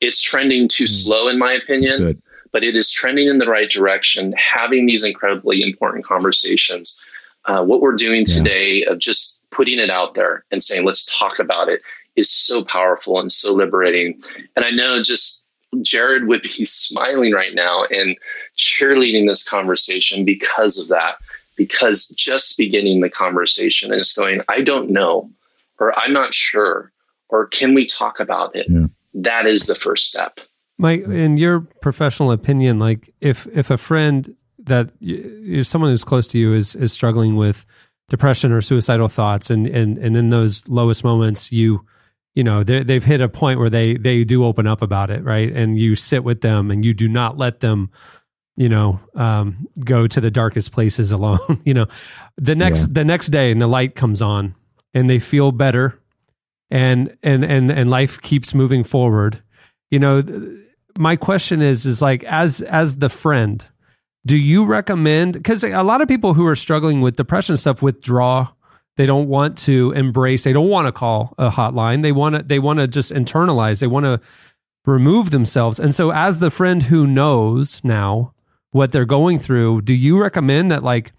It's 0.00 0.20
trending 0.20 0.68
too 0.68 0.86
slow, 0.86 1.28
in 1.28 1.38
my 1.38 1.52
opinion. 1.52 2.22
But 2.56 2.64
it 2.64 2.74
is 2.74 2.90
trending 2.90 3.28
in 3.28 3.36
the 3.36 3.50
right 3.50 3.68
direction. 3.68 4.32
Having 4.32 4.86
these 4.86 5.04
incredibly 5.04 5.62
important 5.62 6.06
conversations, 6.06 6.98
uh, 7.44 7.62
what 7.62 7.82
we're 7.82 7.94
doing 7.94 8.24
today 8.24 8.82
of 8.84 8.98
just 8.98 9.44
putting 9.50 9.78
it 9.78 9.90
out 9.90 10.14
there 10.14 10.42
and 10.50 10.62
saying, 10.62 10.86
let's 10.86 11.04
talk 11.18 11.38
about 11.38 11.68
it, 11.68 11.82
is 12.16 12.30
so 12.30 12.64
powerful 12.64 13.20
and 13.20 13.30
so 13.30 13.52
liberating. 13.52 14.18
And 14.56 14.64
I 14.64 14.70
know 14.70 15.02
just 15.02 15.50
Jarrid 15.74 16.28
would 16.28 16.40
be 16.40 16.48
smiling 16.64 17.34
right 17.34 17.54
now 17.54 17.84
and 17.90 18.16
cheerleading 18.56 19.28
this 19.28 19.46
conversation 19.46 20.24
because 20.24 20.80
of 20.80 20.88
that, 20.88 21.16
because 21.56 22.08
just 22.16 22.56
beginning 22.56 23.02
the 23.02 23.10
conversation 23.10 23.92
and 23.92 24.00
just 24.00 24.16
going, 24.16 24.40
I 24.48 24.62
don't 24.62 24.88
know, 24.88 25.30
or 25.78 25.92
I'm 25.98 26.14
not 26.14 26.32
sure, 26.32 26.90
or 27.28 27.48
can 27.48 27.74
we 27.74 27.84
talk 27.84 28.18
about 28.18 28.56
it? 28.56 28.66
That 29.12 29.46
is 29.46 29.66
the 29.66 29.74
first 29.74 30.08
step. 30.08 30.40
Mike, 30.78 31.04
in 31.04 31.36
your 31.36 31.60
professional 31.80 32.32
opinion, 32.32 32.78
like 32.78 33.12
if 33.20 33.46
if 33.48 33.70
a 33.70 33.78
friend 33.78 34.34
that 34.58 34.90
you're 35.00 35.64
someone 35.64 35.90
who's 35.90 36.04
close 36.04 36.26
to 36.28 36.38
you 36.38 36.54
is 36.54 36.74
is 36.74 36.92
struggling 36.92 37.36
with 37.36 37.64
depression 38.08 38.52
or 38.52 38.60
suicidal 38.60 39.08
thoughts, 39.08 39.50
and 39.50 39.66
and 39.66 39.98
and 39.98 40.16
in 40.16 40.30
those 40.30 40.68
lowest 40.68 41.04
moments, 41.04 41.50
you 41.50 41.84
you 42.34 42.44
know 42.44 42.62
they 42.62 42.82
they've 42.82 43.04
hit 43.04 43.20
a 43.20 43.28
point 43.28 43.58
where 43.58 43.70
they 43.70 43.96
they 43.96 44.24
do 44.24 44.44
open 44.44 44.66
up 44.66 44.82
about 44.82 45.10
it, 45.10 45.24
right? 45.24 45.50
And 45.52 45.78
you 45.78 45.96
sit 45.96 46.24
with 46.24 46.42
them, 46.42 46.70
and 46.70 46.84
you 46.84 46.92
do 46.92 47.08
not 47.08 47.38
let 47.38 47.60
them 47.60 47.90
you 48.56 48.68
know 48.68 49.00
um, 49.14 49.66
go 49.84 50.06
to 50.06 50.20
the 50.20 50.30
darkest 50.30 50.72
places 50.72 51.12
alone 51.12 51.60
you 51.64 51.74
know? 51.74 51.86
The 52.36 52.54
next 52.54 52.94
the 52.94 53.04
next 53.04 53.28
day 53.28 53.50
and 53.50 53.60
the 53.60 53.66
light 53.66 53.94
comes 53.94 54.22
on 54.22 54.54
and 54.94 55.08
they 55.08 55.18
feel 55.18 55.52
better 55.52 56.00
and 56.70 57.16
and 57.22 57.44
and 57.44 57.70
and 57.70 57.90
life 57.90 58.20
keeps 58.20 58.54
moving 58.54 58.82
forward 58.82 59.42
you 59.90 59.98
know 59.98 60.22
my 60.98 61.16
question 61.16 61.62
is 61.62 61.86
is 61.86 62.02
like 62.02 62.24
as 62.24 62.60
as 62.62 62.96
the 62.96 63.08
friend 63.08 63.66
do 64.26 64.36
you 64.36 64.64
recommend 64.64 65.34
because 65.34 65.62
a 65.62 65.82
lot 65.82 66.00
of 66.00 66.08
people 66.08 66.34
who 66.34 66.46
are 66.46 66.56
struggling 66.56 67.00
with 67.00 67.16
depression 67.16 67.56
stuff 67.56 67.82
withdraw. 67.82 68.48
They 68.96 69.04
don't 69.04 69.28
want 69.28 69.58
to 69.58 69.92
embrace 69.92 70.44
they 70.44 70.54
don't 70.54 70.70
want 70.70 70.86
to 70.86 70.92
call 70.92 71.34
a 71.36 71.50
hotline. 71.50 72.02
They 72.02 72.12
want 72.12 72.34
to 72.34 72.42
they 72.42 72.58
want 72.58 72.78
to 72.78 72.88
just 72.88 73.12
internalize. 73.12 73.80
They 73.80 73.86
want 73.86 74.04
to 74.04 74.20
remove 74.86 75.30
themselves. 75.30 75.78
And 75.78 75.94
so 75.94 76.12
as 76.12 76.38
the 76.38 76.50
friend 76.50 76.84
who 76.84 77.06
knows 77.06 77.82
now 77.84 78.32
what 78.70 78.92
they're 78.92 79.04
going 79.04 79.38
through 79.38 79.82
do 79.82 79.92
you 79.92 80.18
recommend 80.18 80.70
that 80.70 80.82
like 80.82 81.12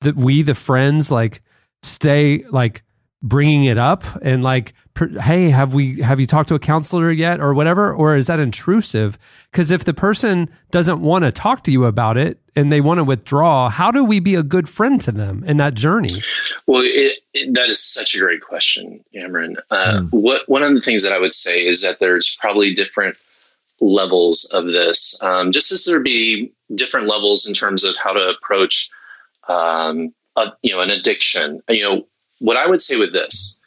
that 0.00 0.16
we 0.16 0.42
the 0.42 0.54
friends 0.54 1.12
like 1.12 1.42
stay 1.82 2.44
like 2.50 2.82
bringing 3.22 3.64
it 3.64 3.78
up 3.78 4.04
and 4.22 4.42
like 4.42 4.74
per, 4.94 5.08
hey 5.20 5.50
have 5.50 5.74
we 5.74 6.00
have 6.00 6.18
you 6.18 6.26
talked 6.26 6.48
to 6.48 6.54
a 6.54 6.58
counselor 6.58 7.10
yet 7.10 7.40
or 7.40 7.54
whatever 7.54 7.94
or 7.94 8.16
is 8.16 8.26
that 8.26 8.40
intrusive 8.40 9.16
because 9.50 9.70
if 9.70 9.84
the 9.84 9.94
person 9.94 10.50
doesn't 10.72 11.00
want 11.00 11.24
to 11.24 11.30
talk 11.30 11.62
to 11.62 11.70
you 11.70 11.84
about 11.84 12.16
it 12.16 12.40
and 12.56 12.72
they 12.72 12.80
want 12.80 12.98
to 12.98 13.04
withdraw 13.04 13.68
how 13.68 13.92
do 13.92 14.04
we 14.04 14.18
be 14.18 14.34
a 14.34 14.42
good 14.42 14.68
friend 14.68 15.00
to 15.00 15.12
them 15.12 15.44
in 15.46 15.56
that 15.56 15.74
journey 15.74 16.10
Well, 16.66 16.82
it, 16.84 17.18
it, 17.34 17.54
that 17.54 17.68
is 17.68 17.82
such 17.82 18.14
a 18.14 18.18
great 18.18 18.40
question, 18.40 19.02
Cameron. 19.18 19.56
Uh, 19.70 20.02
What 20.10 20.48
one 20.48 20.62
of 20.62 20.74
the 20.74 20.80
things 20.80 21.02
that 21.02 21.12
I 21.12 21.18
would 21.18 21.34
say 21.34 21.66
is 21.66 21.82
that 21.82 21.98
there's 21.98 22.36
probably 22.40 22.74
different 22.74 23.16
levels 23.80 24.44
of 24.54 24.66
this, 24.66 25.22
um, 25.24 25.52
just 25.52 25.72
as 25.72 25.84
there 25.84 26.00
be 26.00 26.52
different 26.74 27.08
levels 27.08 27.46
in 27.46 27.54
terms 27.54 27.84
of 27.84 27.96
how 27.96 28.12
to 28.12 28.28
approach, 28.28 28.88
um, 29.48 30.14
a, 30.36 30.52
you 30.62 30.72
know, 30.72 30.80
an 30.80 30.90
addiction. 30.90 31.60
You 31.68 31.82
know, 31.82 32.06
what 32.42 32.56
I 32.56 32.66
would 32.68 32.80
say 32.80 32.98
with 32.98 33.12
this 33.12 33.60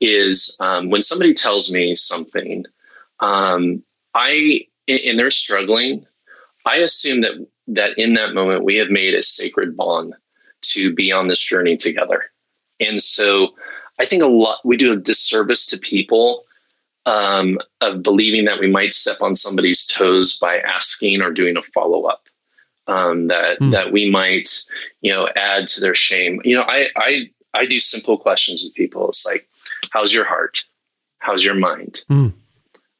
is 0.00 0.56
um, 0.62 0.88
when 0.88 1.02
somebody 1.02 1.34
tells 1.34 1.72
me 1.72 1.94
something, 1.96 2.64
um, 3.18 3.82
I 4.14 4.66
and 4.88 5.18
they're 5.18 5.30
struggling, 5.30 6.06
I 6.64 6.76
assume 6.76 7.20
that 7.22 7.46
that 7.66 7.98
in 7.98 8.14
that 8.14 8.34
moment 8.34 8.64
we 8.64 8.76
have 8.76 8.90
made 8.90 9.14
a 9.14 9.22
sacred 9.22 9.76
bond 9.76 10.14
to 10.62 10.94
be 10.94 11.12
on 11.12 11.28
this 11.28 11.40
journey 11.40 11.76
together. 11.76 12.24
And 12.78 13.02
so 13.02 13.54
I 13.98 14.06
think 14.06 14.22
a 14.22 14.26
lot 14.26 14.60
we 14.64 14.76
do 14.76 14.92
a 14.92 14.96
disservice 14.96 15.66
to 15.68 15.78
people 15.78 16.44
um, 17.06 17.58
of 17.80 18.02
believing 18.02 18.44
that 18.44 18.60
we 18.60 18.70
might 18.70 18.94
step 18.94 19.20
on 19.20 19.34
somebody's 19.34 19.86
toes 19.86 20.38
by 20.38 20.58
asking 20.60 21.20
or 21.20 21.32
doing 21.32 21.56
a 21.56 21.62
follow 21.62 22.04
up. 22.04 22.28
Um, 22.86 23.28
that 23.28 23.58
Hmm. 23.58 23.70
that 23.70 23.92
we 23.92 24.10
might, 24.10 24.48
you 25.00 25.12
know, 25.12 25.28
add 25.36 25.68
to 25.68 25.80
their 25.80 25.94
shame. 25.94 26.40
You 26.44 26.56
know, 26.56 26.64
I 26.66 26.88
I 26.96 27.30
I 27.54 27.66
do 27.66 27.78
simple 27.78 28.18
questions 28.18 28.62
with 28.64 28.74
people. 28.74 29.08
It's 29.08 29.26
like, 29.26 29.48
how's 29.90 30.12
your 30.12 30.24
heart? 30.24 30.58
How's 31.18 31.44
your 31.44 31.54
mind? 31.54 32.02
Hmm. 32.08 32.28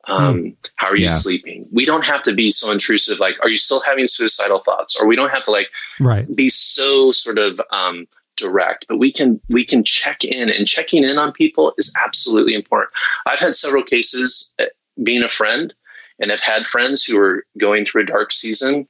Um, 0.04 0.56
how 0.76 0.88
are 0.88 0.96
you 0.96 1.04
Yeah. 1.04 1.14
sleeping? 1.14 1.68
We 1.72 1.84
don't 1.84 2.04
have 2.04 2.22
to 2.24 2.32
be 2.32 2.50
so 2.50 2.72
intrusive. 2.72 3.20
Like, 3.20 3.38
are 3.42 3.48
you 3.48 3.56
still 3.56 3.80
having 3.80 4.08
suicidal 4.08 4.58
thoughts? 4.60 4.96
Or 5.00 5.06
we 5.06 5.14
don't 5.14 5.30
have 5.30 5.44
to 5.44 5.50
like 5.50 5.70
right 6.00 6.26
be 6.34 6.48
so 6.48 7.12
sort 7.12 7.38
of 7.38 7.60
um, 7.70 8.06
direct, 8.36 8.86
but 8.88 8.96
we 8.98 9.12
can 9.12 9.40
we 9.50 9.64
can 9.64 9.84
check 9.84 10.24
in, 10.24 10.50
and 10.50 10.66
checking 10.66 11.04
in 11.04 11.18
on 11.18 11.32
people 11.32 11.74
is 11.78 11.94
absolutely 12.02 12.54
important. 12.54 12.90
I've 13.26 13.38
had 13.38 13.54
several 13.54 13.82
cases 13.84 14.54
uh, 14.58 14.64
being 15.02 15.22
a 15.22 15.28
friend, 15.28 15.72
and 16.18 16.32
I've 16.32 16.40
had 16.40 16.66
friends 16.66 17.04
who 17.04 17.18
are 17.18 17.44
going 17.58 17.84
through 17.84 18.02
a 18.02 18.06
dark 18.06 18.32
season 18.32 18.88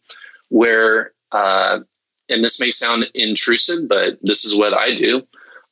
where, 0.48 1.12
uh, 1.32 1.80
and 2.28 2.42
this 2.44 2.60
may 2.60 2.70
sound 2.70 3.10
intrusive, 3.14 3.88
but 3.88 4.18
this 4.22 4.44
is 4.44 4.56
what 4.56 4.72
I 4.72 4.94
do. 4.94 5.26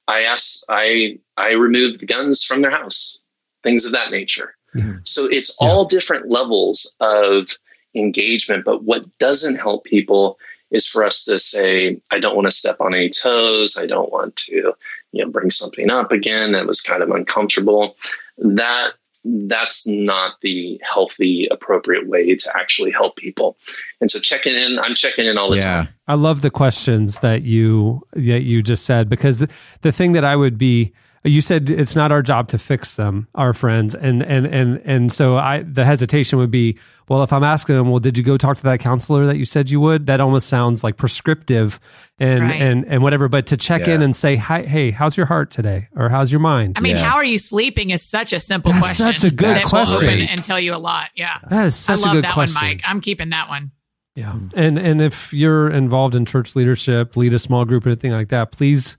I 0.08 0.22
ask, 0.22 0.64
I 0.68 1.18
I 1.36 1.52
remove 1.52 1.98
the 1.98 2.06
guns 2.06 2.42
from 2.42 2.62
their 2.62 2.72
house, 2.72 3.24
things 3.62 3.86
of 3.86 3.92
that 3.92 4.10
nature. 4.10 4.56
Mm-hmm. 4.74 4.98
So 5.04 5.26
it's 5.26 5.56
all 5.60 5.84
different 5.84 6.28
levels 6.28 6.96
of 7.00 7.56
engagement. 7.94 8.64
But 8.64 8.82
what 8.82 9.06
doesn't 9.18 9.56
help 9.56 9.84
people 9.84 10.38
is 10.70 10.86
for 10.86 11.04
us 11.04 11.24
to 11.24 11.38
say, 11.38 12.00
I 12.10 12.18
don't 12.18 12.36
want 12.36 12.46
to 12.46 12.50
step 12.50 12.80
on 12.80 12.94
any 12.94 13.08
toes. 13.08 13.78
I 13.80 13.86
don't 13.86 14.12
want 14.12 14.36
to, 14.36 14.74
you 15.12 15.24
know, 15.24 15.30
bring 15.30 15.50
something 15.50 15.90
up 15.90 16.12
again 16.12 16.52
that 16.52 16.66
was 16.66 16.80
kind 16.80 17.02
of 17.02 17.10
uncomfortable. 17.10 17.96
That 18.38 18.92
that's 19.28 19.86
not 19.86 20.40
the 20.40 20.80
healthy, 20.82 21.48
appropriate 21.50 22.08
way 22.08 22.34
to 22.34 22.50
actually 22.56 22.90
help 22.90 23.16
people. 23.16 23.56
And 24.00 24.10
so 24.10 24.18
checking 24.18 24.54
in, 24.54 24.78
I'm 24.78 24.94
checking 24.94 25.26
in 25.26 25.36
all 25.36 25.50
the 25.50 25.60
time. 25.60 25.88
I 26.06 26.14
love 26.14 26.42
the 26.42 26.50
questions 26.50 27.18
that 27.20 27.42
you 27.42 28.06
that 28.14 28.42
you 28.42 28.62
just 28.62 28.84
said 28.84 29.08
because 29.08 29.40
the, 29.40 29.50
the 29.82 29.92
thing 29.92 30.12
that 30.12 30.24
I 30.24 30.36
would 30.36 30.56
be 30.56 30.92
you 31.24 31.40
said 31.40 31.68
it's 31.70 31.96
not 31.96 32.12
our 32.12 32.22
job 32.22 32.48
to 32.48 32.58
fix 32.58 32.96
them, 32.96 33.28
our 33.34 33.52
friends, 33.52 33.94
and 33.94 34.22
and 34.22 34.46
and 34.46 34.80
and 34.84 35.12
so 35.12 35.36
I 35.36 35.62
the 35.62 35.84
hesitation 35.84 36.38
would 36.38 36.50
be 36.50 36.78
well 37.08 37.22
if 37.22 37.32
I'm 37.32 37.42
asking 37.44 37.76
them 37.76 37.90
well 37.90 37.98
did 37.98 38.16
you 38.16 38.24
go 38.24 38.36
talk 38.36 38.56
to 38.58 38.62
that 38.64 38.80
counselor 38.80 39.26
that 39.26 39.36
you 39.36 39.44
said 39.44 39.68
you 39.70 39.80
would 39.80 40.06
that 40.06 40.20
almost 40.20 40.48
sounds 40.48 40.84
like 40.84 40.96
prescriptive 40.96 41.80
and 42.18 42.42
Right. 42.44 42.60
and 42.60 42.84
and 42.86 43.02
whatever 43.02 43.28
but 43.28 43.46
to 43.48 43.56
check 43.56 43.88
in 43.88 44.00
and 44.02 44.14
say 44.14 44.36
hi 44.36 44.62
hey 44.62 44.90
how's 44.90 45.16
your 45.16 45.26
heart 45.26 45.50
today 45.50 45.88
or 45.96 46.08
how's 46.08 46.30
your 46.32 46.40
mind 46.40 46.74
I 46.78 46.80
mean, 46.80 46.96
how 46.96 47.16
are 47.16 47.24
you 47.24 47.38
sleeping 47.38 47.90
is 47.90 48.02
such 48.02 48.32
a 48.32 48.40
simple 48.40 48.72
That's 48.72 48.96
question. 48.98 49.12
such 49.12 49.24
a 49.24 49.30
good 49.34 49.48
that 49.56 49.64
will 49.64 49.70
question. 49.70 50.08
open 50.08 50.20
and 50.28 50.42
tell 50.44 50.60
you 50.60 50.74
a 50.74 50.78
lot. 50.78 51.10
Yeah. 51.16 51.38
That 51.50 51.66
is 51.66 51.74
such 51.76 51.98
I 51.98 52.02
a 52.02 52.04
love 52.06 52.12
good 52.14 52.24
that 52.24 52.34
question. 52.34 52.54
one, 52.54 52.64
Mike. 52.64 52.80
I'm 52.84 53.00
keeping 53.00 53.30
that 53.30 53.48
one. 53.48 53.72
Yeah. 54.14 54.34
And 54.54 54.78
and 54.78 55.00
if 55.00 55.32
you're 55.32 55.68
involved 55.70 56.14
in 56.14 56.24
church 56.26 56.54
leadership, 56.56 57.16
lead 57.16 57.34
a 57.34 57.38
small 57.38 57.64
group 57.64 57.86
or 57.86 57.90
anything 57.90 58.12
like 58.12 58.28
that, 58.28 58.50
please 58.52 58.96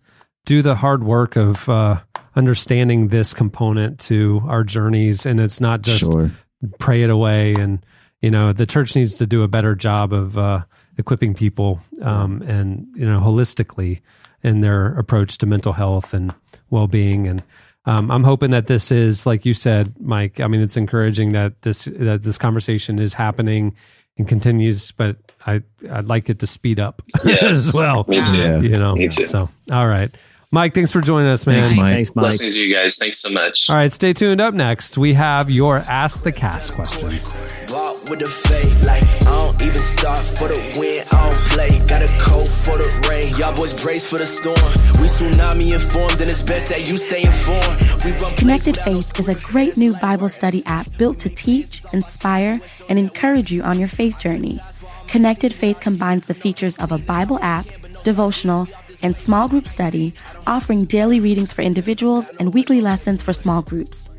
do 0.50 0.64
the 0.64 0.74
hard 0.74 1.04
work 1.04 1.36
of 1.36 1.70
uh, 1.70 2.00
understanding 2.36 3.10
this 3.10 3.36
component 3.36 4.00
to 4.00 4.42
our 4.48 4.64
journeys. 4.64 5.24
And 5.26 5.40
it's 5.40 5.62
not 5.62 5.84
just 5.84 6.00
Sure. 6.12 6.32
pray 6.80 7.04
it 7.04 7.12
away. 7.12 7.54
And 7.54 7.86
you 8.22 8.32
know, 8.32 8.52
the 8.52 8.66
church 8.66 8.96
needs 8.96 9.16
to 9.18 9.28
do 9.28 9.44
a 9.44 9.48
better 9.48 9.76
job 9.76 10.12
of 10.12 10.38
uh, 10.40 10.64
equipping 10.98 11.36
people 11.36 11.80
um, 12.02 12.42
and 12.42 12.88
you 12.96 13.06
know 13.06 13.20
holistically 13.22 14.02
in 14.42 14.62
their 14.62 14.88
approach 14.98 15.38
to 15.38 15.46
mental 15.46 15.74
health 15.74 16.14
and 16.16 16.34
well 16.72 16.88
being. 16.88 17.28
And 17.28 17.44
um, 17.86 18.10
I'm 18.10 18.24
hoping 18.24 18.50
that 18.52 18.66
this 18.68 18.92
is, 18.92 19.26
like 19.28 19.46
you 19.46 19.54
said, 19.54 19.94
Mike. 20.02 20.40
I 20.40 20.48
mean, 20.48 20.62
it's 20.62 20.78
encouraging 20.78 21.32
that 21.34 21.62
this 21.62 21.86
that 21.86 22.24
this 22.24 22.38
conversation 22.40 22.98
is 23.00 23.14
happening 23.14 23.76
and 24.18 24.28
continues, 24.28 24.92
but 24.94 25.16
I 25.46 25.62
I'd 25.92 26.08
like 26.10 26.28
it 26.30 26.40
to 26.40 26.48
speed 26.48 26.80
up 26.80 27.02
Yes, 27.24 27.44
as 27.44 27.72
well. 27.76 28.04
me 28.08 28.26
too. 28.26 28.62
You 28.64 28.78
know, 28.80 28.96
Me 28.96 29.08
too. 29.10 29.26
so 29.28 29.48
all 29.72 29.88
right, 29.88 30.10
Mike. 30.52 30.74
Thanks 30.74 30.92
for 30.92 31.00
joining 31.00 31.30
us, 31.30 31.46
man. 31.46 31.64
Thanks, 31.64 31.78
Mike. 31.78 32.14
Blessings 32.16 32.56
to 32.56 32.66
you 32.68 32.76
guys. 32.76 32.98
Thanks 32.98 33.20
so 33.20 33.32
much. 33.32 33.70
All 33.70 33.76
right, 33.76 33.92
stay 33.92 34.14
tuned. 34.14 34.42
Up 34.42 34.56
next, 34.56 34.98
we 34.98 35.14
have 35.14 35.52
your 35.52 35.78
Ask 35.78 36.24
the 36.24 36.32
Cast 36.32 36.74
questions. 36.74 37.28
Walk 37.70 38.10
with 38.10 38.18
the 38.18 38.26
fade, 38.26 38.84
like 38.84 39.04
I 39.28 39.40
don't 39.40 39.62
even 39.62 39.78
start 39.78 40.20
for 40.20 40.48
the 40.48 40.58
win. 40.80 41.06
I 41.12 41.30
don't 41.30 41.46
play, 41.46 41.70
got 41.88 42.02
a 42.02 42.12
coat 42.18 42.48
for 42.48 42.80
the 42.80 42.90
rain. 43.08 43.36
Y'all 43.38 43.56
boys 43.56 43.80
brace 43.80 44.10
for 44.10 44.18
the 44.18 44.26
storm. 44.26 44.58
We 45.00 45.08
tsunami 45.08 45.72
informed, 45.72 46.20
and 46.20 46.32
it's 46.32 46.42
best 46.42 46.70
that 46.70 46.90
you 46.90 46.98
stay 46.98 47.22
informed. 47.22 48.04
We 48.04 48.18
run 48.18 48.36
Connected 48.36 48.76
Faith 48.78 49.20
is 49.20 49.30
a 49.30 49.40
great 49.42 49.78
new 49.78 49.94
Bible 50.02 50.30
study 50.30 50.64
app 50.66 50.88
built 50.98 51.20
to 51.20 51.30
teach, 51.30 51.84
inspire, 51.94 52.58
and 52.90 52.98
encourage 52.98 53.52
you 53.52 53.62
on 53.62 53.78
your 53.78 53.88
faith 53.88 54.18
journey. 54.18 54.60
Connected 55.06 55.54
Faith 55.54 55.80
combines 55.80 56.26
the 56.26 56.34
features 56.34 56.76
of 56.78 56.92
a 56.92 56.98
Bible 56.98 57.38
app, 57.44 57.68
devotional, 58.04 58.68
and 59.02 59.16
small 59.16 59.48
group 59.48 59.68
study, 59.68 60.14
offering 60.48 60.86
daily 60.86 61.20
readings 61.20 61.54
for 61.54 61.62
individuals 61.62 62.30
and 62.40 62.54
weekly 62.54 62.82
lessons 62.82 63.22
for 63.22 63.34
small 63.34 63.62
groups. 63.62 64.10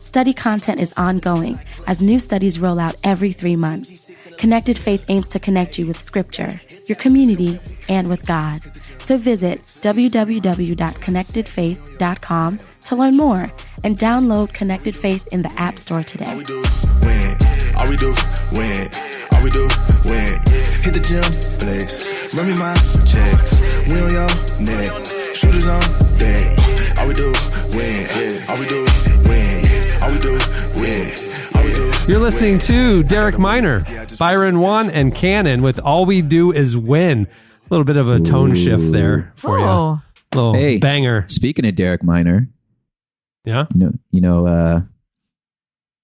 Study 0.00 0.32
content 0.32 0.80
is 0.80 0.92
ongoing 0.96 1.58
as 1.86 2.00
new 2.00 2.18
studies 2.18 2.58
roll 2.58 2.78
out 2.78 2.94
every 3.04 3.32
three 3.32 3.56
months. 3.56 4.10
Connected 4.38 4.78
Faith 4.78 5.04
aims 5.08 5.28
to 5.28 5.38
connect 5.38 5.78
you 5.78 5.86
with 5.86 6.00
Scripture, 6.00 6.58
your 6.86 6.96
community, 6.96 7.60
and 7.88 8.08
with 8.08 8.26
God. 8.26 8.62
So 8.98 9.18
visit 9.18 9.60
www.connectedfaith.com 9.82 12.60
to 12.80 12.96
learn 12.96 13.16
more 13.16 13.52
and 13.84 13.98
download 13.98 14.54
Connected 14.54 14.94
Faith 14.94 15.28
in 15.32 15.42
the 15.42 15.52
App 15.56 15.78
Store 15.78 16.02
today. 16.02 16.24
Win. 19.38 19.42
All 19.42 19.44
we 19.44 19.50
do, 19.50 19.62
win. 19.62 19.68
All 19.68 19.70
we 19.70 20.10
do, 20.10 20.10
win. 20.10 20.38
Hit 20.82 20.94
the 20.94 21.00
gym, 21.00 21.22
flex. 21.58 22.34
Run 22.34 22.46
me 22.48 22.54
my 22.58 22.74
check. 23.06 23.38
We 23.88 24.00
on 24.02 24.10
your 24.12 24.28
neck. 24.60 24.88
Shooters 25.34 25.66
on 25.66 25.80
deck. 26.18 26.58
All 26.98 27.08
we 27.08 27.14
do, 27.14 27.32
win. 27.74 28.06
All 28.50 28.58
we 28.58 28.66
do, 28.66 28.84
win. 29.28 29.64
All 30.02 30.10
we 30.12 30.18
do, 30.18 30.32
win. 30.76 31.06
All 31.56 31.64
we 31.64 31.72
do. 31.72 31.92
You're 32.08 32.20
listening 32.20 32.58
to 32.60 33.02
Derek 33.04 33.38
Minor, 33.38 33.84
Byron 34.18 34.56
Juane, 34.56 34.90
and 34.92 35.14
Canon 35.14 35.62
with 35.62 35.78
All 35.78 36.04
We 36.06 36.22
Do 36.22 36.52
Is 36.52 36.76
Win. 36.76 37.26
A 37.26 37.68
little 37.70 37.84
bit 37.84 37.96
of 37.96 38.08
a 38.08 38.18
tone 38.20 38.54
shift 38.54 38.92
there 38.92 39.32
for 39.36 39.58
you. 39.58 39.64
Oh. 39.64 40.00
Little 40.34 40.54
Hey. 40.54 40.78
banger. 40.78 41.24
Speaking 41.28 41.66
of 41.66 41.74
Derek 41.74 42.02
Minor, 42.02 42.48
Yeah. 43.44 43.66
you 43.74 43.80
know, 43.80 43.92
you 44.10 44.20
know, 44.20 44.46
uh, 44.46 44.80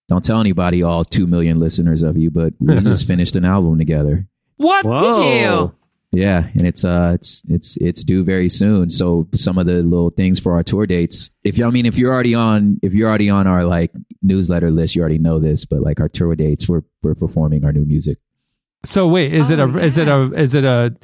don't 0.09 0.25
tell 0.25 0.41
anybody, 0.41 0.83
all 0.83 1.05
two 1.05 1.27
million 1.27 1.59
listeners 1.61 2.03
of 2.03 2.17
you, 2.17 2.31
but 2.31 2.55
we 2.61 2.79
just 2.81 3.07
finished 3.07 3.37
an 3.37 3.45
album 3.45 3.79
together. 3.79 4.27
What 4.57 4.83
Did 4.83 5.17
you? 5.17 5.75
Yeah, 6.13 6.49
and 6.55 6.67
it's 6.67 6.85
uh, 6.85 7.13
it's 7.15 7.43
it's 7.49 7.77
it's 7.79 8.05
due 8.05 8.25
very 8.25 8.49
soon. 8.49 8.91
So 8.91 9.27
some 9.35 9.59
of 9.59 9.67
the 9.67 9.83
little 9.83 10.11
things 10.11 10.39
for 10.39 10.55
our 10.55 10.63
tour 10.63 10.87
dates. 10.87 11.31
If 11.43 11.59
you, 11.59 11.67
I 11.67 11.71
mean, 11.71 11.87
if 11.87 11.99
you're 11.99 12.13
already 12.13 12.35
on, 12.35 12.79
if 12.83 12.95
you're 12.95 13.09
already 13.09 13.31
on 13.31 13.47
our 13.47 13.65
like 13.65 13.91
newsletter 14.23 14.71
list, 14.71 14.95
you 14.95 15.01
already 15.01 15.19
know 15.19 15.41
this. 15.41 15.65
But 15.65 15.81
like 15.81 15.99
our 16.01 16.09
tour 16.09 16.37
dates, 16.37 16.69
we're 16.69 16.83
we're 17.03 17.17
performing 17.17 17.65
our 17.65 17.73
new 17.73 17.85
music. 17.85 18.19
So 18.85 19.09
wait, 19.09 19.35
is 19.35 19.51
it 19.51 19.59
a 19.59 19.65
Oh, 19.65 19.77
is 19.77 19.99
it 19.99 20.07
a 20.07 20.21
is 20.21 20.55
it 20.55 20.65
a 20.65 20.95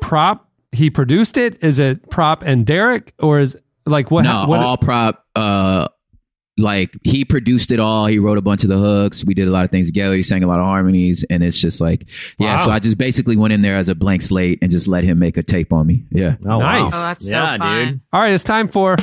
prop? 0.00 0.48
He 0.72 0.90
produced 0.90 1.38
it. 1.38 1.62
Is 1.64 1.78
it 1.78 2.10
prop 2.10 2.42
and 2.42 2.66
Derek, 2.66 3.14
or 3.18 3.40
is 3.40 3.56
like 3.86 4.10
what? 4.10 4.22
no, 4.24 4.46
what 4.46 4.60
all 4.60 4.76
prop. 4.76 5.24
Uh, 5.34 5.88
like 6.58 6.90
he 7.04 7.24
produced 7.24 7.70
it 7.70 7.80
all. 7.80 8.06
He 8.06 8.18
wrote 8.18 8.38
a 8.38 8.42
bunch 8.42 8.62
of 8.64 8.68
the 8.68 8.76
hooks. 8.78 9.24
We 9.24 9.34
did 9.34 9.48
a 9.48 9.50
lot 9.50 9.64
of 9.64 9.70
things 9.70 9.86
together. 9.88 10.14
He 10.16 10.22
sang 10.22 10.42
a 10.42 10.46
lot 10.46 10.58
of 10.58 10.64
harmonies, 10.66 11.24
and 11.30 11.42
it's 11.42 11.58
just 11.58 11.80
like, 11.80 12.06
yeah. 12.38 12.56
Wow. 12.56 12.64
So 12.66 12.70
I 12.70 12.78
just 12.78 12.98
basically 12.98 13.36
went 13.36 13.52
in 13.52 13.62
there 13.62 13.76
as 13.76 13.88
a 13.88 13.94
blank 13.94 14.22
slate 14.22 14.58
and 14.62 14.70
just 14.70 14.88
let 14.88 15.04
him 15.04 15.18
make 15.18 15.36
a 15.36 15.42
tape 15.42 15.72
on 15.72 15.86
me. 15.86 16.04
Yeah. 16.10 16.36
Oh, 16.44 16.58
wow. 16.58 16.84
Nice. 16.88 16.92
Oh, 16.94 17.02
that's 17.02 17.30
Yeah, 17.30 17.52
so 17.54 17.58
fun. 17.58 17.86
dude. 17.88 18.00
All 18.12 18.20
right, 18.20 18.32
it's 18.32 18.44
time 18.44 18.68
for 18.68 18.96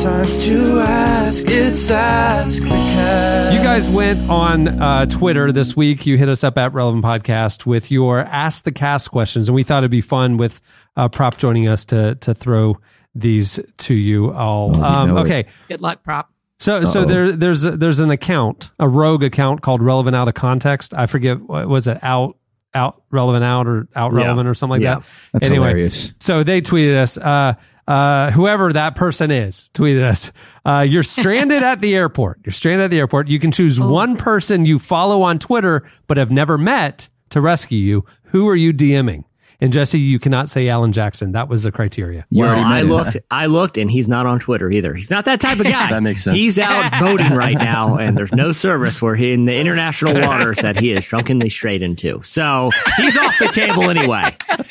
time 0.00 0.24
to 0.24 0.80
ask. 0.80 1.44
It's 1.48 1.90
Ask 1.90 2.62
the 2.62 2.68
Cat. 2.68 3.52
You 3.52 3.58
guys 3.58 3.88
went 3.90 4.30
on 4.30 4.68
uh, 4.80 5.04
Twitter 5.06 5.52
this 5.52 5.76
week. 5.76 6.06
You 6.06 6.16
hit 6.16 6.28
us 6.28 6.42
up 6.42 6.56
at 6.56 6.72
Relevant 6.72 7.04
Podcast 7.04 7.66
with 7.66 7.90
your 7.90 8.20
Ask 8.20 8.64
the 8.64 8.72
Cast 8.72 9.10
questions, 9.10 9.48
and 9.48 9.54
we 9.54 9.62
thought 9.62 9.78
it'd 9.78 9.90
be 9.90 10.00
fun 10.00 10.38
with 10.38 10.60
uh, 10.96 11.08
Prop 11.08 11.36
joining 11.36 11.68
us 11.68 11.84
to 11.86 12.14
to 12.16 12.32
throw 12.34 12.78
these 13.14 13.60
to 13.78 13.94
you 13.94 14.32
all. 14.32 14.72
Oh, 14.74 14.78
you 14.78 14.84
um, 14.84 15.08
know 15.10 15.16
it. 15.18 15.20
okay, 15.22 15.46
Good 15.68 15.82
luck, 15.82 16.02
prop. 16.02 16.30
so 16.58 16.84
so 16.84 17.00
Uh-oh. 17.00 17.04
there 17.06 17.32
there's 17.32 17.62
there's 17.62 18.00
an 18.00 18.10
account, 18.10 18.70
a 18.78 18.88
rogue 18.88 19.22
account 19.22 19.60
called 19.60 19.82
Relevant 19.82 20.16
Out 20.16 20.28
of 20.28 20.34
Context. 20.34 20.94
I 20.94 21.06
forget 21.06 21.40
what 21.42 21.68
was 21.68 21.86
it 21.86 21.98
out 22.02 22.36
out 22.72 23.02
relevant 23.10 23.44
out 23.44 23.66
or 23.66 23.88
out 23.96 24.12
Yeah. 24.12 24.18
relevant 24.18 24.48
or 24.48 24.54
something 24.54 24.80
like 24.80 24.82
Yeah. 24.82 24.94
that. 25.00 25.04
That's 25.32 25.46
anyway, 25.46 25.68
hilarious. 25.68 26.12
so 26.20 26.44
they 26.44 26.60
tweeted 26.62 26.96
us, 27.02 27.18
uh, 27.18 27.54
uh, 27.88 28.30
whoever 28.30 28.72
that 28.72 28.94
person 28.94 29.30
is, 29.30 29.70
tweeted 29.74 30.02
us, 30.02 30.32
uh, 30.64 30.86
you're 30.88 31.02
stranded 31.02 31.62
at 31.62 31.80
the 31.80 31.94
airport. 31.96 32.40
You're 32.44 32.52
stranded 32.52 32.86
at 32.86 32.90
the 32.90 32.98
airport. 32.98 33.28
You 33.28 33.38
can 33.38 33.52
choose 33.52 33.80
one 33.80 34.16
person 34.16 34.66
you 34.66 34.78
follow 34.78 35.22
on 35.22 35.38
Twitter 35.38 35.82
but 36.06 36.16
have 36.16 36.30
never 36.30 36.56
met 36.58 37.08
to 37.30 37.40
rescue 37.40 37.78
you. 37.78 38.04
Who 38.24 38.48
are 38.48 38.56
you 38.56 38.72
DMing? 38.72 39.24
And 39.62 39.72
Jesse, 39.72 39.98
you 40.00 40.18
cannot 40.18 40.48
say 40.48 40.68
Alan 40.68 40.92
Jackson. 40.92 41.32
That 41.32 41.48
was 41.48 41.64
the 41.64 41.72
criteria. 41.72 42.26
You 42.30 42.44
well, 42.44 42.58
I 42.58 42.74
met 42.76 42.82
him. 42.84 42.88
looked. 42.88 43.16
I 43.30 43.46
looked, 43.46 43.76
and 43.76 43.90
he's 43.90 44.08
not 44.08 44.24
on 44.26 44.40
Twitter 44.40 44.70
either. 44.70 44.94
He's 44.94 45.10
not 45.10 45.26
that 45.26 45.40
type 45.40 45.58
of 45.58 45.64
guy. 45.66 45.90
That 45.90 46.02
makes 46.02 46.24
sense. 46.24 46.36
He's 46.36 46.58
out 46.58 46.92
boating 47.00 47.34
right 47.34 47.56
now, 47.58 47.96
and 47.96 48.16
there's 48.16 48.32
no 48.32 48.52
service 48.52 49.02
where 49.02 49.16
he 49.16 49.32
in 49.32 49.44
the 49.44 49.54
international 49.54 50.14
waters 50.20 50.58
that 50.58 50.78
he 50.78 50.92
is 50.92 51.04
drunkenly 51.04 51.50
straight 51.50 51.82
into. 51.82 52.22
So 52.22 52.70
he's 52.96 53.16
off 53.16 53.38
the 53.38 53.48
table 53.48 53.90
anyway. 53.90 54.36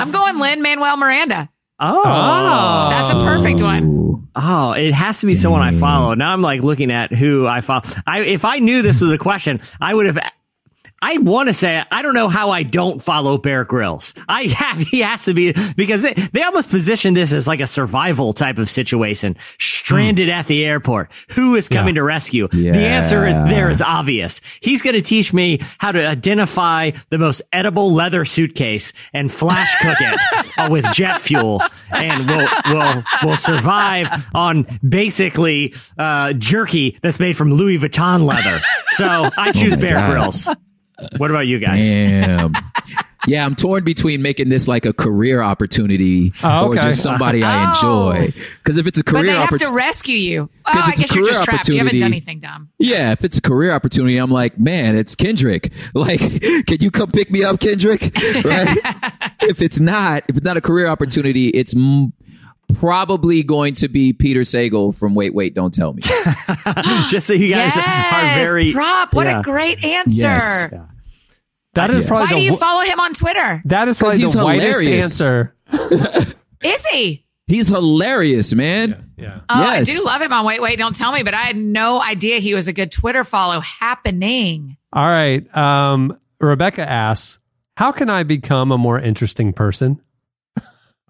I'm 0.00 0.10
going 0.10 0.38
Lin-Manuel 0.38 0.96
Miranda. 0.96 1.48
Oh, 1.78 2.88
That's 2.90 3.10
a 3.12 3.20
perfect 3.20 3.62
one. 3.62 3.84
Ooh. 3.84 4.28
Oh, 4.34 4.72
it 4.72 4.92
has 4.94 5.20
to 5.20 5.26
be 5.26 5.34
someone 5.34 5.62
I 5.62 5.72
follow. 5.72 6.14
Now 6.14 6.32
I'm 6.32 6.42
like 6.42 6.62
looking 6.62 6.90
at 6.90 7.12
who 7.12 7.46
I 7.46 7.60
follow. 7.60 7.82
I 8.06 8.20
if 8.20 8.44
I 8.44 8.58
knew 8.58 8.82
this 8.82 9.00
was 9.00 9.12
a 9.12 9.18
question, 9.18 9.60
I 9.80 9.94
would 9.94 10.06
have. 10.06 10.18
I 11.06 11.18
want 11.18 11.48
to 11.48 11.52
say 11.52 11.84
I 11.88 12.02
don't 12.02 12.14
know 12.14 12.26
how 12.26 12.50
I 12.50 12.64
don't 12.64 13.00
follow 13.00 13.38
Bear 13.38 13.64
Grylls. 13.64 14.12
I 14.28 14.42
have 14.56 14.78
he 14.78 15.00
has 15.02 15.24
to 15.26 15.34
be 15.34 15.54
because 15.76 16.02
they, 16.02 16.14
they 16.14 16.42
almost 16.42 16.68
position 16.68 17.14
this 17.14 17.32
as 17.32 17.46
like 17.46 17.60
a 17.60 17.66
survival 17.68 18.32
type 18.32 18.58
of 18.58 18.68
situation. 18.68 19.36
Stranded 19.60 20.28
at 20.28 20.48
the 20.48 20.66
airport, 20.66 21.12
who 21.30 21.54
is 21.54 21.68
coming 21.68 21.94
to 21.94 22.02
rescue? 22.02 22.48
The 22.48 22.80
answer 22.80 23.20
there 23.20 23.70
is 23.70 23.80
obvious. 23.80 24.40
He's 24.60 24.82
going 24.82 24.96
to 24.96 25.00
teach 25.00 25.32
me 25.32 25.60
how 25.78 25.92
to 25.92 26.04
identify 26.04 26.90
the 27.10 27.18
most 27.18 27.40
edible 27.52 27.92
leather 27.92 28.24
suitcase 28.24 28.92
and 29.12 29.30
flash 29.30 29.80
cook 29.80 29.98
it 30.00 30.20
uh, 30.58 30.68
with 30.72 30.92
jet 30.92 31.20
fuel, 31.20 31.62
and 31.92 32.26
we'll 32.26 32.48
we'll 32.68 33.04
we'll 33.22 33.36
survive 33.36 34.08
on 34.34 34.66
basically 34.86 35.72
uh, 35.96 36.32
jerky 36.32 36.98
that's 37.00 37.20
made 37.20 37.36
from 37.36 37.52
Louis 37.54 37.78
Vuitton 37.78 38.24
leather. 38.24 38.58
So 38.88 39.30
I 39.38 39.52
choose 39.52 39.76
my 39.76 39.82
Bear 39.82 39.94
God. 39.94 40.10
Grylls. 40.10 40.48
What 41.18 41.30
about 41.30 41.46
you 41.46 41.58
guys? 41.58 41.82
Damn. 41.84 42.52
yeah, 43.26 43.44
I'm 43.44 43.54
torn 43.56 43.84
between 43.84 44.22
making 44.22 44.48
this 44.48 44.66
like 44.68 44.86
a 44.86 44.92
career 44.92 45.42
opportunity 45.42 46.32
Oh, 46.42 46.68
or 46.68 46.76
just 46.76 47.02
somebody 47.02 47.42
I 47.42 47.64
Oh. 47.82 48.10
enjoy. 48.10 48.32
Because 48.62 48.76
if 48.78 48.86
it's 48.86 48.98
a 48.98 49.04
But 49.04 49.12
they 49.12 49.18
career 49.20 49.32
have 49.32 49.48
to 49.48 49.54
opportunity, 49.56 49.76
rescue 49.76 50.16
you. 50.16 50.50
Oh, 50.64 50.72
I 50.72 50.92
guess 50.92 51.14
you're 51.14 51.26
just 51.26 51.42
trapped. 51.44 51.68
You 51.68 51.78
haven't 51.78 51.98
done 51.98 52.06
anything 52.12 52.40
dumb. 52.40 52.70
Yeah, 52.78 53.12
if 53.12 53.24
it's 53.24 53.38
a 53.38 53.42
career 53.42 53.72
opportunity, 53.72 54.16
I'm 54.16 54.30
like, 54.30 54.58
man, 54.58 54.96
it's 54.96 55.14
Kendrick. 55.14 55.72
Like, 55.94 56.20
can 56.66 56.78
you 56.80 56.90
come 56.90 57.10
pick 57.10 57.30
me 57.30 57.42
up, 57.44 57.60
Kendrick? 57.60 58.02
Right? 58.44 58.78
if 59.42 59.60
it's 59.62 59.80
not, 59.80 60.22
if 60.28 60.36
it's 60.36 60.44
not 60.46 60.56
a 60.56 60.60
career 60.60 60.86
opportunity, 60.86 61.48
it's 61.48 61.74
m- 61.76 62.12
probably 62.78 63.42
going 63.42 63.74
to 63.74 63.88
be 63.88 64.12
Peter 64.12 64.40
Sagal 64.40 64.94
from 64.96 65.14
Wait, 65.14 65.34
Wait, 65.34 65.54
Don't 65.54 65.72
Tell 65.72 65.92
Me. 65.92 66.02
Just 67.08 67.26
so 67.26 67.32
you 67.32 67.48
guys 67.54 67.74
yes, 67.76 67.78
are 67.78 68.34
very 68.44 68.72
prop. 68.72 69.14
What 69.14 69.26
yeah. 69.26 69.40
a 69.40 69.42
great 69.42 69.84
answer. 69.84 70.20
Yes. 70.22 70.72
That 71.74 71.90
is 71.90 72.02
Yes. 72.02 72.08
probably 72.08 72.34
Why 72.34 72.38
do 72.40 72.44
you 72.44 72.56
follow 72.56 72.82
him 72.82 73.00
on 73.00 73.12
Twitter? 73.12 73.62
that 73.66 73.88
is 73.88 73.98
probably 73.98 74.18
he's 74.18 74.32
the 74.32 74.44
whitest 74.44 74.84
answer. 74.84 75.54
Is 76.62 76.86
he? 76.86 77.24
He's 77.46 77.68
hilarious, 77.68 78.54
man. 78.54 79.10
Yeah. 79.16 79.40
Oh, 79.48 79.62
Yes. 79.62 79.88
I 79.88 79.92
do 79.92 80.04
love 80.04 80.22
him 80.22 80.32
on 80.32 80.44
Wait, 80.46 80.60
Wait, 80.60 80.78
Don't 80.78 80.96
Tell 80.96 81.12
Me, 81.12 81.22
but 81.22 81.34
I 81.34 81.42
had 81.42 81.56
no 81.56 82.00
idea 82.02 82.38
he 82.38 82.54
was 82.54 82.66
a 82.66 82.72
good 82.72 82.90
Twitter 82.90 83.24
follow 83.24 83.60
happening. 83.60 84.76
All 84.92 85.06
right. 85.06 85.54
Um, 85.56 86.18
Rebecca 86.40 86.88
asks, 86.88 87.38
"How 87.76 87.92
can 87.92 88.08
I 88.10 88.22
become 88.22 88.72
a 88.72 88.78
more 88.78 88.98
interesting 88.98 89.52
person?" 89.52 90.00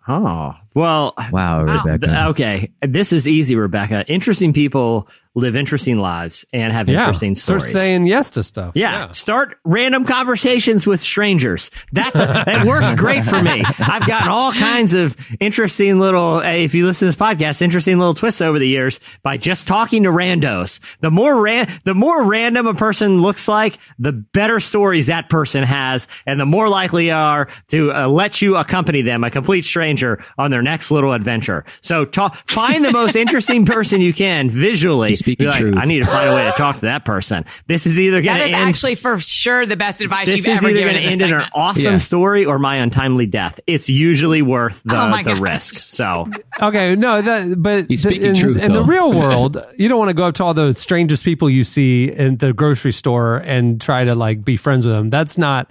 Oh 0.09 0.55
well. 0.77 1.15
Wow, 1.33 1.63
Rebecca. 1.65 2.07
th- 2.07 2.19
Okay, 2.31 2.71
this 2.83 3.13
is 3.13 3.27
easy, 3.27 3.57
Rebecca. 3.57 4.05
Interesting 4.07 4.53
people 4.53 5.09
live 5.35 5.55
interesting 5.55 5.99
lives 5.99 6.47
and 6.55 6.73
have 6.73 6.89
Yeah. 6.89 7.01
interesting 7.01 7.35
Start 7.35 7.61
stories. 7.61 7.73
saying 7.85 8.07
yes 8.07 8.31
to 8.31 8.43
stuff. 8.43 8.73
Yeah. 8.75 9.11
Start 9.11 9.59
random 9.67 10.07
conversations 10.07 10.87
with 10.87 10.99
strangers. 10.99 11.71
That's 11.93 12.17
a, 12.19 12.25
that 12.47 12.65
works 12.67 12.95
great 12.95 13.23
for 13.23 13.43
me. 13.43 13.63
I've 13.79 14.07
gotten 14.07 14.29
all 14.31 14.51
kinds 14.55 14.95
of 14.95 15.15
interesting 15.39 15.99
little, 16.01 16.41
eh, 16.41 16.53
if 16.65 16.75
you 16.75 16.87
listen 16.87 17.01
to 17.01 17.09
this 17.11 17.17
podcast, 17.17 17.61
interesting 17.61 17.99
little 17.99 18.15
twists 18.15 18.41
over 18.41 18.59
the 18.59 18.67
years 18.67 18.99
by 19.23 19.37
just 19.37 19.69
talking 19.69 20.05
to 20.05 20.09
randos. 20.09 20.81
The 21.01 21.11
more 21.11 21.39
ran, 21.39 21.69
the 21.85 21.93
more 21.95 22.25
random 22.25 22.67
a 22.67 22.73
person 22.73 23.21
looks 23.21 23.47
like, 23.47 23.77
the 23.99 24.13
better 24.13 24.59
stories 24.59 25.09
that 25.09 25.29
person 25.29 25.65
has, 25.65 26.09
and 26.25 26.41
the 26.41 26.47
more 26.47 26.71
likely 26.71 27.11
are 27.11 27.49
to 27.69 27.93
uh, 27.93 28.09
let 28.09 28.41
you 28.41 28.57
accompany 28.57 29.03
them, 29.03 29.23
a 29.23 29.31
complete 29.31 29.67
stranger, 29.67 30.25
on 30.39 30.51
their 30.51 30.63
next 30.67 30.91
little 30.91 31.13
adventure. 31.13 31.65
So 31.81 32.05
talk, 32.05 32.35
find 32.35 32.85
the 32.85 32.93
most 32.93 33.17
interesting 33.17 33.65
person 33.75 34.01
you 34.01 34.13
can 34.13 34.51
visually 34.51 35.15
Speaking 35.15 35.47
like, 35.47 35.61
truth. 35.61 35.77
I 35.79 35.85
need 35.87 36.01
to 36.01 36.07
find 36.07 36.29
a 36.29 36.35
way 36.35 36.45
to 36.45 36.53
talk 36.57 36.75
to 36.77 36.83
that 36.83 37.05
person. 37.05 37.45
This 37.69 37.87
is 37.87 37.99
either 37.99 38.21
going 38.21 38.37
That 38.37 38.39
to 38.41 38.45
is 38.49 38.53
end. 38.53 38.69
actually 38.69 38.97
for 38.97 39.19
sure 39.21 39.65
the 39.65 39.77
best 39.77 40.01
advice 40.03 40.27
this 40.27 40.39
you've 40.39 40.49
is 40.49 40.59
ever 40.59 40.69
either 40.71 40.79
given 40.81 40.95
going 40.95 41.03
to 41.03 41.09
in 41.13 41.13
this 41.19 41.23
end 41.23 41.33
in 41.35 41.41
an 41.41 41.49
awesome 41.55 41.93
Yeah. 41.93 41.99
story 41.99 42.45
or 42.45 42.59
my 42.59 42.77
untimely 42.77 43.27
death. 43.27 43.61
It's 43.67 43.89
usually 43.89 44.43
worth 44.43 44.83
the, 44.85 44.97
Oh 45.01 45.23
the 45.23 45.41
risk. 45.41 45.75
So 45.75 46.27
Okay, 46.61 46.97
no, 46.97 47.23
that 47.23 47.63
but 47.63 47.87
He's 47.89 48.03
the- 48.03 48.11
speaking 48.11 48.29
in, 48.29 48.35
truth, 48.35 48.63
in 48.63 48.73
the 48.73 48.83
real 48.83 49.13
world, 49.19 49.65
you 49.79 49.89
don't 49.89 49.99
want 49.99 50.11
to 50.11 50.15
go 50.15 50.27
up 50.27 50.35
to 50.37 50.45
all 50.45 50.53
the 50.55 50.73
strangest 50.75 51.25
people 51.25 51.49
you 51.49 51.65
see 51.65 52.11
in 52.11 52.39
the 52.39 52.53
grocery 52.53 52.93
store 52.93 53.37
and 53.37 53.81
try 53.81 54.05
to 54.05 54.15
like 54.15 54.45
be 54.45 54.57
friends 54.57 54.85
with 54.87 54.95
them. 54.95 55.09
That's 55.09 55.39
not. 55.39 55.71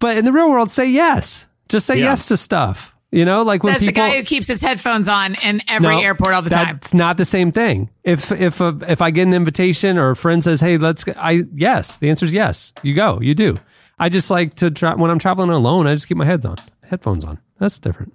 But 0.00 0.16
in 0.16 0.24
the 0.24 0.32
real 0.32 0.50
world, 0.50 0.70
say 0.70 0.86
yes. 0.86 1.46
Just 1.68 1.86
say 1.86 1.96
Yeah. 1.98 2.06
yes 2.10 2.26
to 2.28 2.36
stuff. 2.36 2.93
You 3.14 3.24
know, 3.24 3.42
like 3.42 3.62
when 3.62 3.74
That's 3.74 3.84
the 3.84 3.92
guy 3.92 4.16
who 4.16 4.24
keeps 4.24 4.48
his 4.48 4.60
headphones 4.60 5.08
on 5.08 5.36
in 5.36 5.62
every 5.68 5.94
No, 5.94 6.00
airport 6.00 6.34
all 6.34 6.42
the 6.42 6.50
time. 6.50 6.74
That's 6.74 6.92
not 6.92 7.16
the 7.16 7.24
same 7.24 7.52
thing. 7.52 7.90
If 8.02 8.32
if 8.32 8.60
a, 8.60 8.76
if 8.88 9.00
I 9.00 9.12
get 9.12 9.22
an 9.28 9.34
invitation 9.34 9.98
or 9.98 10.10
a 10.10 10.16
friend 10.16 10.42
says, 10.42 10.60
"Hey, 10.60 10.78
let's," 10.78 11.04
go, 11.04 11.12
I 11.16 11.44
yes, 11.54 11.98
the 11.98 12.10
answer 12.10 12.24
is 12.26 12.32
yes. 12.32 12.72
You 12.82 12.92
go, 12.94 13.20
you 13.20 13.34
do. 13.34 13.58
I 14.00 14.08
just 14.08 14.30
like 14.32 14.56
to 14.56 14.70
try 14.72 14.94
when 14.94 15.12
I'm 15.12 15.20
traveling 15.20 15.50
alone. 15.50 15.86
I 15.86 15.94
just 15.94 16.08
keep 16.08 16.16
my 16.16 16.24
heads 16.24 16.44
on, 16.44 16.56
headphones 16.82 17.24
on. 17.24 17.38
That's 17.60 17.78
different. 17.78 18.12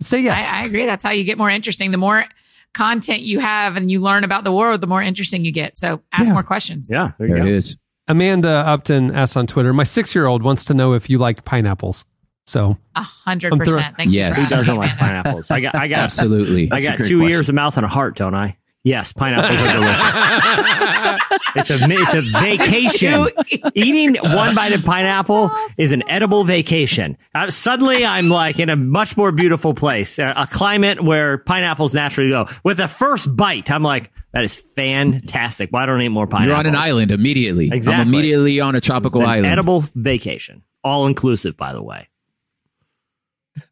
Say 0.00 0.20
yes. 0.20 0.50
I, 0.50 0.60
I 0.60 0.64
agree. 0.64 0.86
That's 0.86 1.04
how 1.04 1.10
you 1.10 1.24
get 1.24 1.36
more 1.36 1.50
interesting. 1.50 1.90
The 1.90 1.98
more 1.98 2.24
content 2.72 3.20
you 3.20 3.40
have 3.40 3.76
and 3.76 3.90
you 3.90 4.00
learn 4.00 4.24
about 4.24 4.44
the 4.44 4.52
world, 4.52 4.80
the 4.80 4.86
more 4.86 5.02
interesting 5.02 5.44
you 5.44 5.52
get. 5.52 5.76
So 5.76 6.00
ask 6.12 6.32
more 6.32 6.42
questions. 6.42 6.90
yeah, 6.90 7.12
there, 7.18 7.28
there 7.28 7.36
you 7.36 7.42
it 7.42 7.46
go. 7.46 7.52
is. 7.56 7.76
Amanda 8.08 8.48
Upton 8.48 9.14
asks 9.14 9.36
on 9.36 9.46
Twitter, 9.46 9.74
"My 9.74 9.84
six 9.84 10.14
year 10.14 10.26
old 10.26 10.42
wants 10.42 10.64
to 10.64 10.74
know 10.74 10.94
if 10.94 11.10
you 11.10 11.18
like 11.18 11.44
pineapples." 11.44 12.06
So 12.50 12.76
A 12.96 13.02
hundred 13.02 13.56
percent. 13.58 13.96
Thank 13.96 14.12
Yes. 14.12 14.36
you. 14.36 14.42
Who 14.42 14.48
For 14.50 14.54
doesn't 14.56 14.76
like 14.76 14.96
pineapples? 14.98 15.50
I 15.52 15.60
got, 15.60 15.76
I 15.76 15.86
got, 15.88 16.00
Absolutely. 16.00 16.70
I 16.72 16.80
got 16.82 16.96
two 16.98 17.18
question. 17.18 17.22
ears, 17.30 17.48
a 17.48 17.52
mouth, 17.52 17.76
and 17.76 17.86
a 17.86 17.88
heart, 17.88 18.16
don't 18.16 18.34
I? 18.34 18.56
Yes, 18.82 19.12
pineapples 19.12 19.56
are 19.56 19.72
delicious. 19.72 20.00
it's 21.54 21.70
a 21.70 21.78
it's 21.80 22.14
a 22.14 22.22
vacation. 22.40 23.28
Eating 23.74 24.16
one 24.34 24.54
bite 24.54 24.72
of 24.72 24.84
pineapple 24.84 25.50
is 25.76 25.92
an 25.92 26.02
edible 26.08 26.44
vacation. 26.44 27.16
Uh, 27.34 27.50
suddenly, 27.50 28.04
I'm 28.04 28.30
like 28.30 28.58
in 28.58 28.68
a 28.70 28.76
much 28.76 29.16
more 29.16 29.32
beautiful 29.32 29.74
place, 29.74 30.18
a, 30.18 30.32
a 30.36 30.46
climate 30.46 31.02
where 31.04 31.38
pineapples 31.38 31.94
naturally 31.94 32.30
go. 32.30 32.46
With 32.64 32.78
the 32.78 32.88
first 32.88 33.36
bite, 33.36 33.70
I'm 33.70 33.82
like, 33.82 34.10
that 34.32 34.44
is 34.44 34.54
fantastic. 34.54 35.70
Why 35.70 35.86
don't 35.86 36.00
I 36.00 36.04
eat 36.04 36.08
more 36.08 36.26
pineapples? 36.26 36.46
You're 36.48 36.56
on 36.56 36.66
an 36.66 36.74
island 36.76 37.12
immediately. 37.12 37.68
Exactly. 37.72 38.00
I'm 38.00 38.08
immediately 38.08 38.60
on 38.60 38.74
a 38.74 38.80
tropical 38.80 39.20
It's 39.20 39.26
an 39.26 39.30
island. 39.30 39.46
edible 39.46 39.84
vacation, 39.94 40.62
all 40.82 41.06
inclusive, 41.06 41.56
by 41.56 41.72
the 41.74 41.82
way. 41.82 42.08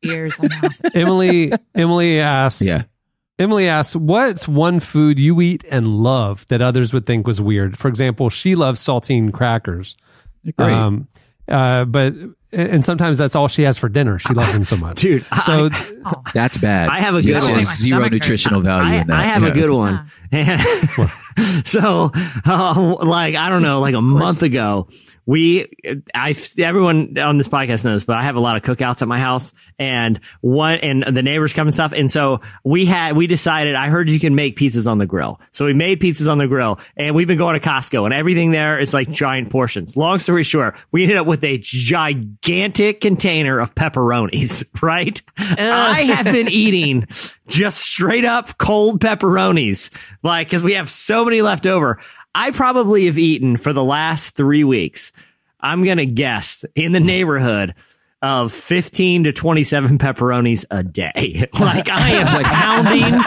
Ears 0.03 0.39
and 0.39 0.51
mouth. 0.63 0.81
Emily 0.95 1.53
Emily 1.75 2.21
asks, 2.21 2.63
yeah. 2.63 2.85
Emily 3.39 3.69
asks, 3.69 3.95
"What's 3.95 4.49
one 4.49 4.81
food 4.81 5.19
you 5.19 5.41
eat 5.41 5.65
and 5.71 5.87
love 6.03 6.47
that 6.49 6.61
others 6.61 6.93
would 6.93 7.07
think 7.07 7.27
was 7.27 7.41
weird?" 7.41 7.79
For 7.79 7.89
example, 7.89 8.31
she 8.31 8.55
loves 8.57 8.81
saltine 8.85 9.33
crackers. 9.33 9.97
Great. 10.57 10.73
Um, 10.73 11.09
uh, 11.47 11.85
but 11.85 12.15
and 12.51 12.85
sometimes 12.85 13.19
that's 13.19 13.37
all 13.37 13.47
she 13.47 13.63
has 13.63 13.79
for 13.79 13.89
dinner. 13.89 14.19
She 14.19 14.33
loves 14.35 14.53
them 14.55 14.65
so 14.65 14.77
much, 14.79 15.01
Dude, 15.03 15.25
So 15.45 15.69
That's 16.35 16.57
bad. 16.59 16.89
I 16.89 17.01
have 17.01 17.15
a 17.15 17.23
good 17.23 17.35
There's 17.35 17.49
one. 17.49 17.61
Zero 17.65 18.09
nutritional 18.09 18.61
hurts. 18.61 18.67
value 18.67 18.91
I, 18.97 19.01
in 19.03 19.07
that. 19.09 19.21
I 19.21 19.25
have 19.27 19.43
Yeah. 19.43 19.49
a 19.49 19.53
good 19.55 19.71
one. 19.71 20.11
so, 21.65 22.11
uh, 22.47 22.97
like, 23.05 23.35
I 23.35 23.49
don't 23.51 23.63
know, 23.63 23.81
like 23.81 23.95
a 23.95 24.03
month 24.03 24.43
ago, 24.43 24.89
we, 25.29 25.71
I, 26.15 26.35
everyone 26.59 27.19
on 27.19 27.37
this 27.37 27.49
podcast 27.49 27.85
knows, 27.85 28.07
but 28.07 28.17
I 28.17 28.23
have 28.23 28.37
a 28.37 28.41
lot 28.41 28.57
of 28.57 28.63
cookouts 28.63 29.03
at 29.03 29.09
my 29.09 29.19
house 29.19 29.53
and 29.79 30.19
one, 30.41 30.77
and 30.77 31.05
the 31.15 31.23
neighbors 31.23 31.53
come 31.53 31.67
and 31.67 31.75
stuff. 31.75 31.93
And 31.93 32.11
so 32.11 32.41
we 32.65 32.87
had, 32.87 33.15
we 33.15 33.27
decided, 33.27 33.75
I 33.75 33.89
heard 33.89 34.11
you 34.11 34.19
can 34.19 34.35
make 34.35 34.57
pizzas 34.57 34.91
on 34.91 34.97
the 34.97 35.05
grill. 35.05 35.39
So 35.51 35.67
we 35.67 35.75
made 35.75 36.01
pizzas 36.01 36.33
on 36.33 36.39
the 36.39 36.47
grill 36.47 36.81
and 36.97 37.15
we've 37.15 37.27
been 37.27 37.37
going 37.37 37.61
to 37.61 37.69
Costco 37.69 38.07
and 38.07 38.15
everything 38.15 38.53
there 38.53 38.79
is 38.79 38.95
like 38.95 39.11
giant 39.11 39.51
portions. 39.51 39.99
Long 39.99 40.19
story 40.19 40.45
short, 40.45 40.79
we 40.93 41.03
ended 41.03 41.19
up 41.19 41.27
with 41.27 41.45
a 41.45 41.59
gigantic 41.59 43.03
container 43.03 43.61
of 43.61 43.75
pepperonis, 43.75 44.65
right? 44.83 45.21
I 45.37 46.05
have 46.05 46.25
been 46.25 46.49
eating 46.49 47.07
just 47.49 47.81
straight 47.81 48.25
up 48.25 48.57
cold 48.57 49.01
pepperonis, 49.01 49.91
like, 50.23 50.51
cause 50.51 50.65
we 50.65 50.73
have 50.73 50.89
so 50.89 51.27
many 51.27 51.43
left 51.43 51.67
over. 51.67 51.99
I 52.39 52.53
probably 52.53 53.07
have 53.07 53.19
eaten 53.19 53.57
for 53.57 53.73
the 53.73 53.83
last 53.83 54.37
three 54.37 54.63
weeks. 54.63 55.11
I'm 55.59 55.83
going 55.83 55.99
to 55.99 56.07
guess 56.07 56.65
in 56.77 56.93
the 56.93 57.01
neighborhood 57.01 57.75
of 58.23 58.53
15 58.53 59.25
to 59.25 59.33
27 59.33 59.99
pepperonis 59.99 60.65
a 60.71 60.85
day. 60.85 61.49
Like 61.59 61.91
I 61.91 62.11
am 62.11 62.27
like, 62.27 62.47
pounding 62.47 63.21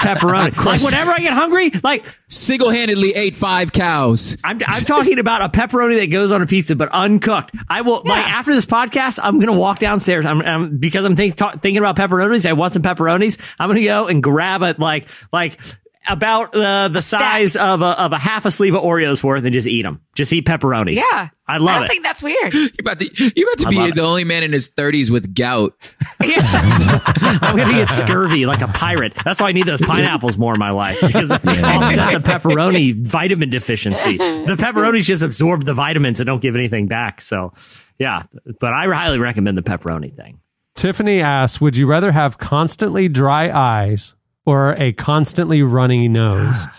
pepperoni. 0.00 0.64
Like 0.64 0.82
whenever 0.82 1.12
I 1.12 1.18
get 1.18 1.32
hungry, 1.32 1.70
like 1.84 2.04
Single-handedly 2.26 3.14
ate 3.14 3.36
five 3.36 3.72
cows. 3.72 4.36
I'm, 4.42 4.60
I'm 4.66 4.82
talking 4.82 5.20
about 5.20 5.42
a 5.42 5.48
pepperoni 5.48 6.00
that 6.00 6.06
goes 6.06 6.32
on 6.32 6.42
a 6.42 6.46
pizza, 6.46 6.74
but 6.74 6.88
uncooked. 6.92 7.54
I 7.68 7.82
will 7.82 8.02
like 8.04 8.26
after 8.26 8.52
this 8.52 8.66
podcast, 8.66 9.20
I'm 9.22 9.38
gonna 9.38 9.56
walk 9.56 9.78
downstairs. 9.78 10.26
I'm, 10.26 10.40
I'm 10.42 10.78
because 10.78 11.04
I'm 11.04 11.14
think, 11.14 11.36
thinking 11.36 11.78
about 11.78 11.96
pepperonis. 11.96 12.44
I 12.44 12.54
want 12.54 12.72
some 12.72 12.82
pepperonis. 12.82 13.54
I'm 13.58 13.68
gonna 13.68 13.84
go 13.84 14.08
and 14.08 14.20
grab 14.20 14.62
it 14.62 14.80
like 14.80 15.08
like 15.32 15.60
about 16.06 16.54
uh, 16.54 16.88
the 16.88 17.02
size 17.02 17.56
of 17.56 17.82
a 17.82 18.00
of 18.00 18.12
a 18.12 18.18
half 18.18 18.44
a 18.44 18.50
sleeve 18.50 18.74
of 18.74 18.82
Oreos 18.82 19.22
worth 19.22 19.44
and 19.44 19.52
just 19.52 19.66
eat 19.66 19.82
them. 19.82 20.00
Just 20.14 20.32
eat 20.32 20.46
pepperonis. 20.46 20.96
Yeah. 20.96 21.28
I 21.46 21.56
love 21.58 21.68
it. 21.68 21.70
I 21.70 21.74
don't 21.76 21.84
it. 21.84 21.88
think 21.88 22.04
that's 22.04 22.22
weird. 22.22 22.52
You're 22.52 22.70
about 22.80 22.98
to, 22.98 23.32
you're 23.34 23.48
about 23.48 23.58
to 23.60 23.66
I 23.68 23.70
be 23.70 23.76
love 23.76 23.94
the 23.94 24.02
only 24.02 24.24
man 24.24 24.42
in 24.42 24.52
his 24.52 24.68
30s 24.68 25.10
with 25.10 25.34
gout. 25.34 25.74
Yeah. 26.22 26.40
I'm 26.42 27.56
gonna 27.56 27.72
get 27.72 27.90
scurvy 27.90 28.44
like 28.46 28.60
a 28.60 28.68
pirate. 28.68 29.14
That's 29.24 29.40
why 29.40 29.48
I 29.48 29.52
need 29.52 29.66
those 29.66 29.80
pineapples 29.80 30.36
more 30.36 30.52
in 30.52 30.58
my 30.58 30.70
life 30.70 31.00
because 31.00 31.30
offset 31.30 31.44
the 31.44 32.20
pepperoni 32.24 32.94
vitamin 32.94 33.50
deficiency. 33.50 34.18
The 34.18 34.56
pepperonis 34.58 35.04
just 35.04 35.22
absorb 35.22 35.64
the 35.64 35.74
vitamins 35.74 36.20
and 36.20 36.26
don't 36.26 36.42
give 36.42 36.54
anything 36.54 36.86
back. 36.86 37.20
So, 37.20 37.52
yeah, 37.98 38.24
but 38.60 38.72
I 38.72 38.86
highly 38.86 39.18
recommend 39.18 39.56
the 39.56 39.62
pepperoni 39.62 40.14
thing. 40.14 40.40
Tiffany 40.74 41.20
asks, 41.20 41.60
"Would 41.60 41.76
you 41.76 41.86
rather 41.86 42.12
have 42.12 42.38
constantly 42.38 43.08
dry 43.08 43.50
eyes 43.50 44.14
or 44.48 44.74
a 44.78 44.92
constantly 44.92 45.62
runny 45.62 46.08
nose?" 46.08 46.66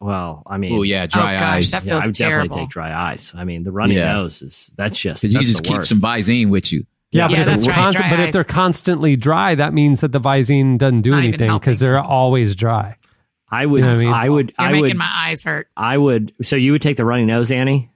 Well, 0.00 0.42
I 0.46 0.58
mean, 0.58 0.72
Oh, 0.78 0.82
yeah, 0.82 1.06
dry 1.06 1.36
Oh, 1.36 1.38
gosh, 1.38 1.54
eyes. 1.54 1.70
that 1.70 1.84
yeah, 1.84 1.94
I 1.98 2.04
would 2.06 2.14
definitely 2.14 2.58
take 2.58 2.68
dry 2.68 2.92
eyes. 2.92 3.32
I 3.34 3.44
mean, 3.44 3.62
the 3.62 3.72
runny 3.72 3.94
Yeah. 3.94 4.12
nose 4.12 4.42
is 4.42 4.70
that's 4.76 4.98
just 4.98 5.22
Because 5.22 5.32
you 5.34 5.40
that's 5.40 5.50
just 5.52 5.64
keep 5.64 5.76
worst. 5.78 5.88
some 5.88 6.00
Visine 6.00 6.50
with 6.50 6.72
you. 6.72 6.84
Yeah, 7.10 7.26
but, 7.28 7.32
Yeah, 7.36 7.42
if 7.42 7.48
it's 7.48 7.66
right, 7.66 7.74
constant, 7.74 8.10
but 8.10 8.20
if 8.20 8.32
they're 8.32 8.44
constantly 8.44 9.16
dry, 9.16 9.54
that 9.54 9.72
means 9.72 10.02
that 10.02 10.12
the 10.12 10.20
Visine 10.20 10.76
doesn't 10.76 11.02
do 11.02 11.10
Not 11.12 11.24
anything 11.24 11.50
because 11.54 11.78
they're 11.78 11.98
always 12.00 12.54
dry. 12.54 12.96
I 13.50 13.64
would, 13.64 13.78
You 13.80 13.86
know 13.86 13.92
I 13.92 14.00
mean? 14.00 14.12
I 14.12 14.28
would, 14.28 14.52
You're 14.58 14.68
I 14.68 14.72
making 14.72 14.82
would, 14.88 14.96
my 14.96 15.10
eyes 15.10 15.44
hurt. 15.44 15.68
I 15.76 15.96
would. 15.96 16.34
So 16.42 16.56
you 16.56 16.72
would 16.72 16.82
take 16.82 16.96
the 16.98 17.04
runny 17.06 17.24
nose, 17.24 17.50
Annie? 17.50 17.90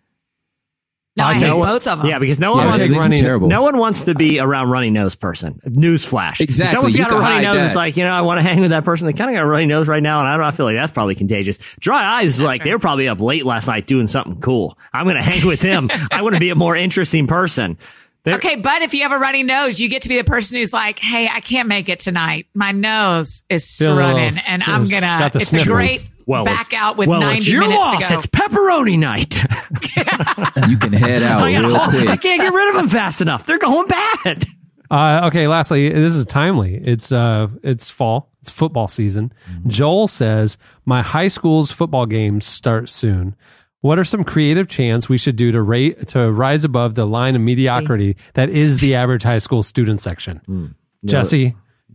No, 1.18 1.24
I 1.24 1.28
I'll 1.28 1.34
hate 1.34 1.40
take- 1.40 1.52
both 1.52 1.86
of 1.86 1.98
them. 1.98 2.06
Yeah, 2.06 2.18
because 2.18 2.38
no 2.40 2.52
one 2.52 2.60
Yeah, 2.60 2.66
wants 2.70 2.86
take 2.86 3.10
these 3.10 3.20
terrible. 3.20 3.48
No 3.48 3.62
one 3.62 3.76
wants 3.76 4.00
to 4.02 4.14
be 4.14 4.40
around 4.40 4.70
runny 4.70 4.90
nose 4.90 5.14
person. 5.14 5.60
Newsflash. 5.66 6.40
Exactly. 6.40 6.72
Someone's 6.74 6.94
You 6.96 7.02
got 7.04 7.10
a 7.10 7.14
can 7.14 7.20
runny 7.22 7.34
hide 7.34 7.42
nose. 7.42 7.56
that. 7.58 7.66
It's 7.66 7.76
like, 7.76 7.96
you 7.96 8.04
know, 8.04 8.10
I 8.12 8.20
want 8.22 8.38
to 8.40 8.42
hang 8.42 8.60
with 8.60 8.70
that 8.70 8.84
person. 8.84 9.06
They 9.06 9.12
kind 9.12 9.30
of 9.30 9.34
got 9.34 9.42
a 9.42 9.46
runny 9.46 9.66
nose 9.66 9.88
right 9.88 10.02
now. 10.02 10.20
And 10.20 10.28
I 10.28 10.32
don't 10.32 10.40
know. 10.40 10.46
I 10.46 10.50
feel 10.52 10.66
like 10.66 10.76
that's 10.76 10.92
probably 10.92 11.14
contagious. 11.14 11.58
Dry 11.80 12.02
eyes 12.20 12.36
is 12.36 12.42
like, 12.42 12.60
right. 12.60 12.64
they 12.64 12.72
were 12.72 12.78
probably 12.78 13.08
up 13.08 13.20
late 13.20 13.44
last 13.44 13.68
night 13.68 13.86
doing 13.86 14.06
something 14.06 14.40
cool. 14.40 14.78
I'm 14.92 15.04
going 15.04 15.16
to 15.16 15.22
hang 15.22 15.46
with 15.46 15.60
them. 15.60 15.90
I 16.10 16.22
want 16.22 16.34
to 16.34 16.40
be 16.40 16.50
a 16.50 16.54
more 16.54 16.76
interesting 16.76 17.26
person. 17.26 17.78
They're- 18.24 18.34
Okay, 18.34 18.56
but 18.56 18.82
if 18.82 18.94
you 18.94 19.02
have 19.02 19.12
a 19.12 19.18
runny 19.18 19.42
nose, 19.42 19.80
you 19.80 19.88
get 19.88 20.02
to 20.02 20.08
be 20.08 20.16
the 20.18 20.24
person 20.24 20.58
who's 20.58 20.72
like, 20.72 20.98
"Hey, 20.98 21.28
I 21.32 21.40
can't 21.40 21.68
make 21.68 21.88
it 21.88 22.00
tonight. 22.00 22.46
My 22.52 22.72
nose 22.72 23.44
is 23.48 23.76
Feel 23.76 23.94
a 23.94 23.94
little- 23.94 24.10
running, 24.10 24.38
and 24.46 24.62
I'm 24.66 24.82
it's 24.82 24.90
gonna." 24.90 25.06
got 25.06 25.32
the 25.32 25.38
It's 25.38 25.46
a 25.52 25.56
sniffles. 25.58 25.68
great 25.68 26.08
Well, 26.28 26.44
back 26.44 26.74
out 26.74 26.98
with 26.98 27.08
well, 27.08 27.20
90 27.20 27.38
it's 27.38 27.48
your 27.48 27.62
minutes 27.62 27.78
loss. 27.78 28.06
to 28.06 28.12
go. 28.12 28.18
It's 28.18 28.26
pepperoni 28.26 28.98
night. 28.98 29.42
You 30.68 30.76
can 30.76 30.92
head 30.92 31.22
out 31.22 31.40
I, 31.42 31.58
real 31.58 31.70
gotta, 31.70 32.10
I 32.10 32.16
can't 32.16 32.42
get 32.42 32.52
rid 32.52 32.68
of 32.70 32.74
them 32.74 32.88
fast 32.88 33.20
enough. 33.20 33.46
They're 33.46 33.58
going 33.58 33.88
bad. 33.88 34.46
Uh, 34.90 35.22
okay, 35.24 35.46
lastly, 35.48 35.88
this 35.88 36.14
is 36.14 36.26
timely. 36.26 36.74
It's 36.74 37.12
uh, 37.12 37.48
it's 37.62 37.88
fall. 37.88 38.30
It's 38.40 38.50
football 38.50 38.88
season. 38.88 39.32
Joel 39.66 40.08
says 40.08 40.58
my 40.84 41.00
high 41.00 41.28
school's 41.28 41.70
football 41.70 42.06
games 42.06 42.44
start 42.44 42.88
soon. 42.90 43.34
What 43.80 43.98
are 43.98 44.04
some 44.04 44.24
creative 44.24 44.66
chants 44.68 45.08
we 45.08 45.16
should 45.18 45.36
do 45.36 45.52
to 45.52 45.62
rate 45.62 46.08
to 46.08 46.30
rise 46.30 46.64
above 46.64 46.94
the 46.94 47.06
line 47.06 47.36
of 47.36 47.40
mediocrity 47.42 48.16
that 48.34 48.50
is 48.50 48.80
the 48.80 48.94
average 48.94 49.22
high 49.22 49.38
school 49.38 49.62
student 49.62 50.00
section? 50.00 50.74
Jesse, 51.04 51.54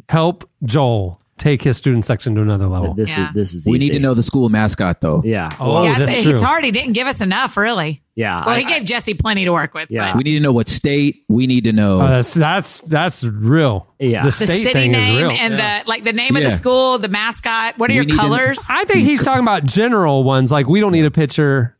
help 0.10 0.50
Joel 0.64 1.20
take 1.44 1.62
his 1.62 1.78
student 1.78 2.06
section 2.06 2.34
to 2.36 2.41
another 2.41 2.68
level. 2.68 2.94
This 2.94 3.16
Yeah. 3.18 3.28
is 3.30 3.34
this 3.36 3.54
is 3.54 3.66
We 3.68 3.78
easy. 3.78 3.88
need 3.89 3.94
to 3.96 4.00
know 4.00 4.14
the 4.14 4.24
school 4.24 4.48
mascot, 4.50 5.02
though. 5.02 5.22
Yeah. 5.26 5.50
Oh, 5.60 5.84
yeah, 5.84 6.00
that's 6.00 6.14
it's, 6.14 6.24
true. 6.24 6.32
it's 6.32 6.41
hard. 6.41 6.64
He 6.64 6.72
didn't 6.72 6.94
give 6.94 7.06
us 7.08 7.20
enough, 7.22 7.58
really. 7.58 8.02
Yeah. 8.16 8.46
Well, 8.46 8.56
I- 8.56 8.60
he 8.60 8.66
gave 8.66 8.86
Jesse 8.86 9.14
plenty 9.16 9.44
to 9.46 9.52
work 9.52 9.74
with. 9.74 9.89
Yeah. 9.91 10.12
but 10.12 10.18
We 10.18 10.24
need 10.24 10.36
to 10.36 10.39
know 10.39 10.54
what 10.54 10.70
state. 10.70 11.24
We 11.30 11.46
need 11.48 11.66
to 11.66 11.74
know. 11.74 12.02
Oh, 12.02 12.08
that's 12.08 12.34
that's 12.34 12.80
that's 12.82 13.24
real. 13.24 13.88
Yeah. 14.00 14.22
the 14.22 14.28
The 14.28 14.32
state 14.32 14.48
the 14.48 14.54
city 14.62 14.74
thing 14.74 14.94
is 14.96 15.08
name 15.10 15.18
real. 15.18 15.32
and 15.32 15.54
the 15.54 15.82
like 15.89 16.04
the 16.04 16.14
name 16.14 16.36
of 16.36 16.44
Yeah. 16.44 16.50
the 16.50 16.56
school, 16.56 16.98
the 17.00 17.10
mascot. 17.10 17.78
What 17.78 17.89
are 17.89 17.94
We 17.94 17.96
your 17.96 18.06
need 18.06 18.12
to- 18.12 18.18
colors? 18.18 18.68
I 18.70 18.86
think 18.86 19.06
he's 19.06 19.24
talking 19.24 19.44
about 19.44 19.66
general 19.66 20.24
ones. 20.24 20.52
Like 20.52 20.68
we 20.68 20.80
don't 20.80 20.91
need 20.94 21.06
a 21.06 21.12
picture. 21.12 21.76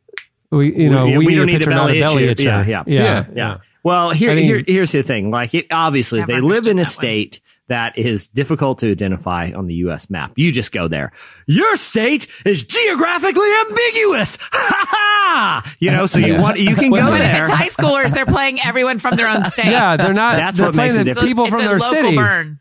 We 0.50 0.74
you 0.76 0.90
know 0.90 1.06
we, 1.06 1.18
we 1.18 1.26
need 1.26 1.34
don't 1.36 1.42
a 1.44 1.46
need 1.46 1.54
a 1.54 1.58
picture, 1.58 1.70
not 1.70 1.90
a 1.90 2.00
belly 2.00 2.00
belly 2.26 2.34
itcher. 2.34 2.44
Yeah, 2.44 2.64
yeah. 2.66 2.82
yeah, 2.86 3.02
Yeah. 3.02 3.24
Yeah. 3.34 3.56
Well, 3.82 4.10
here, 4.12 4.30
I 4.30 4.34
mean- 4.34 4.44
here, 4.44 4.62
here's 4.66 4.92
the 4.92 5.02
thing. 5.02 5.30
Like, 5.30 5.52
it, 5.54 5.66
obviously, 5.70 6.20
Never 6.20 6.32
they 6.32 6.40
live 6.40 6.66
in 6.66 6.72
a 6.72 6.74
that 6.76 6.78
one. 6.78 6.84
state 6.86 7.40
that 7.68 7.96
is 7.96 8.28
difficult 8.28 8.78
to 8.80 8.90
identify 8.90 9.50
on 9.52 9.66
the 9.66 9.74
U.S. 9.76 10.10
map. 10.10 10.32
You 10.36 10.52
just 10.52 10.70
go 10.72 10.86
there. 10.88 11.12
Your 11.46 11.76
state 11.76 12.28
is 12.44 12.62
geographically 12.62 13.48
ambiguous. 13.68 14.38
Ha 14.52 14.86
ha! 14.88 15.74
You 15.80 15.90
know, 15.90 16.06
so 16.06 16.18
you 16.18 16.36
want 16.40 16.58
you 16.60 16.74
can 16.76 16.90
go 16.90 17.00
But 17.00 17.20
if 17.20 17.26
there. 17.26 17.44
it's 17.44 17.52
high 17.52 17.68
schoolers, 17.68 18.12
they're 18.12 18.26
playing 18.26 18.60
everyone 18.62 18.98
from 18.98 19.16
their 19.16 19.26
own 19.28 19.42
state. 19.44 19.66
Yeah, 19.66 19.96
they're 19.96 20.12
not. 20.12 20.36
That's 20.36 20.56
they're 20.58 20.66
what 20.66 20.74
makes 20.76 20.94
playing 20.94 21.00
it 21.08 21.14
the 21.14 21.20
different. 21.20 21.28
people 21.28 21.44
it's 21.44 21.50
from 21.54 21.64
a 21.64 21.68
their 21.68 21.78
local 21.78 22.02
city. 22.02 22.16
burn. 22.16 22.60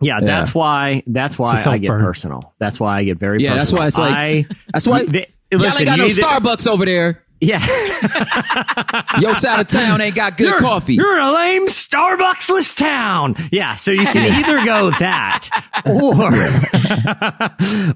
Yeah, 0.00 0.20
that's 0.20 0.54
why. 0.54 1.02
That's 1.06 1.38
why 1.38 1.52
I 1.52 1.54
get 1.54 1.62
self-burn. 1.62 2.04
personal. 2.04 2.54
That's 2.58 2.78
why 2.78 2.98
I 2.98 3.04
get 3.04 3.18
very. 3.18 3.42
Yeah, 3.42 3.54
that's 3.54 3.72
why 3.72 3.86
it's 3.86 3.96
like- 3.98 4.14
I, 4.14 4.46
that's 4.72 4.86
why- 4.86 5.04
They- 5.06 5.26
Y'all 5.50 5.60
listen, 5.60 5.82
ain't 5.82 5.88
got 5.88 5.98
no 5.98 6.04
either- 6.06 6.22
Starbucks 6.22 6.66
over 6.68 6.84
there. 6.84 7.22
Yeah, 7.40 7.58
Yo, 9.20 9.34
side 9.34 9.60
of 9.60 9.66
town 9.66 10.00
ain't 10.00 10.14
got 10.14 10.38
good 10.38 10.48
you're, 10.48 10.58
coffee. 10.58 10.94
You're 10.94 11.18
a 11.18 11.32
lame 11.34 11.66
Starbucksless 11.66 12.74
town. 12.76 13.34
Yeah, 13.52 13.74
so 13.74 13.90
you 13.90 14.06
can 14.06 14.32
either 14.44 14.64
go 14.64 14.90
that, 14.92 15.50
or, 15.84 16.32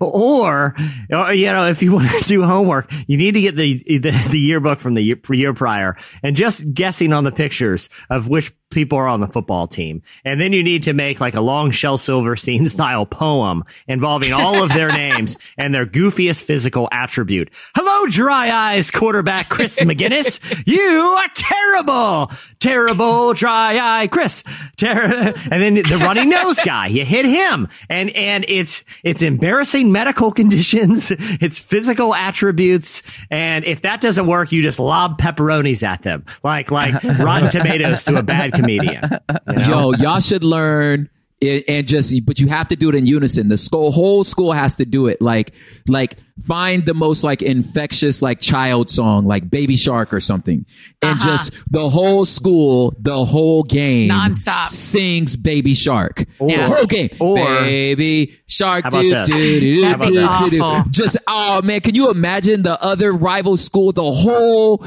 or, 0.06 0.74
or, 1.10 1.32
you 1.32 1.46
know, 1.46 1.66
if 1.68 1.82
you 1.82 1.92
want 1.92 2.10
to 2.10 2.24
do 2.28 2.44
homework, 2.44 2.92
you 3.06 3.16
need 3.16 3.32
to 3.32 3.40
get 3.40 3.56
the 3.56 3.82
the, 3.86 4.28
the 4.30 4.38
yearbook 4.38 4.80
from 4.80 4.92
the 4.92 5.02
year, 5.02 5.18
year 5.30 5.54
prior 5.54 5.96
and 6.22 6.36
just 6.36 6.74
guessing 6.74 7.14
on 7.14 7.24
the 7.24 7.32
pictures 7.32 7.88
of 8.10 8.28
which 8.28 8.52
people 8.70 8.96
are 8.98 9.08
on 9.08 9.20
the 9.20 9.26
football 9.26 9.66
team, 9.66 10.02
and 10.24 10.40
then 10.40 10.52
you 10.52 10.62
need 10.62 10.84
to 10.84 10.92
make 10.92 11.20
like 11.20 11.34
a 11.34 11.40
long 11.40 11.70
Shel 11.70 11.98
Silverstein 11.98 12.66
style 12.68 13.04
poem 13.04 13.64
involving 13.86 14.32
all 14.32 14.62
of 14.62 14.72
their 14.72 14.90
names 14.92 15.36
and 15.58 15.74
their 15.74 15.86
goofiest 15.86 16.44
physical 16.44 16.88
attribute. 16.92 17.50
Hello, 17.74 18.06
dry 18.08 18.50
eyes 18.50 18.90
quarterback 18.90 19.48
Chris 19.48 19.80
McGinnis. 19.80 20.40
You 20.66 20.80
are 21.18 21.28
terrible, 21.34 22.30
terrible 22.60 23.34
dry 23.34 23.78
eye 24.02 24.06
Chris. 24.06 24.44
Ter- 24.76 25.34
and 25.50 25.62
then 25.62 25.74
the 25.74 26.00
runny 26.02 26.24
nose 26.24 26.60
guy, 26.60 26.86
you 26.86 27.04
hit 27.04 27.26
him, 27.26 27.68
and 27.88 28.10
and 28.10 28.44
it's 28.48 28.84
it's 29.02 29.22
embarrassing 29.22 29.90
medical 29.90 30.30
conditions, 30.30 31.10
it's 31.10 31.58
physical 31.58 32.14
attributes, 32.14 33.02
and 33.30 33.64
if 33.64 33.82
that 33.82 34.00
doesn't 34.00 34.26
work, 34.26 34.52
you 34.52 34.62
just 34.62 34.78
lob 34.78 35.20
pepperonis 35.20 35.82
at 35.82 36.02
them, 36.02 36.24
like 36.44 36.70
like 36.70 37.02
Rotten 37.02 37.50
Tomatoes 37.50 38.04
to 38.04 38.16
a 38.16 38.22
bad 38.22 38.52
comedian. 38.60 39.02
you 39.48 39.54
know? 39.56 39.90
Yo, 39.90 39.92
y'all 39.94 40.20
should 40.20 40.44
learn 40.44 41.08
it, 41.40 41.64
and 41.68 41.86
just, 41.86 42.26
but 42.26 42.38
you 42.38 42.48
have 42.48 42.68
to 42.68 42.76
do 42.76 42.90
it 42.90 42.94
in 42.94 43.06
unison. 43.06 43.48
The 43.48 43.56
school, 43.56 43.90
whole 43.92 44.24
school 44.24 44.52
has 44.52 44.74
to 44.76 44.84
do 44.84 45.06
it. 45.06 45.22
Like, 45.22 45.52
like 45.88 46.16
find 46.46 46.84
the 46.84 46.92
most 46.92 47.24
like 47.24 47.40
infectious 47.40 48.20
like 48.20 48.40
child 48.40 48.90
song, 48.90 49.24
like 49.26 49.48
Baby 49.48 49.76
Shark 49.76 50.12
or 50.12 50.20
something, 50.20 50.66
and 51.00 51.12
Uh-huh. 51.18 51.26
just 51.26 51.52
the 51.72 51.88
whole 51.88 52.26
school, 52.26 52.94
the 52.98 53.24
whole 53.24 53.62
game, 53.62 54.10
Nonstop. 54.10 54.66
sings 54.68 55.34
Baby 55.38 55.72
Shark. 55.74 56.24
Yeah. 56.40 56.68
The 56.68 56.74
whole 56.74 56.86
game, 56.86 57.08
Or- 57.18 57.36
Baby 57.36 58.36
Shark. 58.46 58.90
Do, 58.90 59.00
do, 59.02 59.24
do, 59.24 59.60
do, 59.60 60.04
do, 60.04 60.50
do. 60.50 60.82
Just 60.90 61.16
oh 61.26 61.62
man, 61.62 61.80
can 61.80 61.94
you 61.94 62.10
imagine 62.10 62.62
the 62.64 62.82
other 62.82 63.12
rival 63.12 63.56
school, 63.56 63.92
the 63.92 64.10
whole 64.12 64.78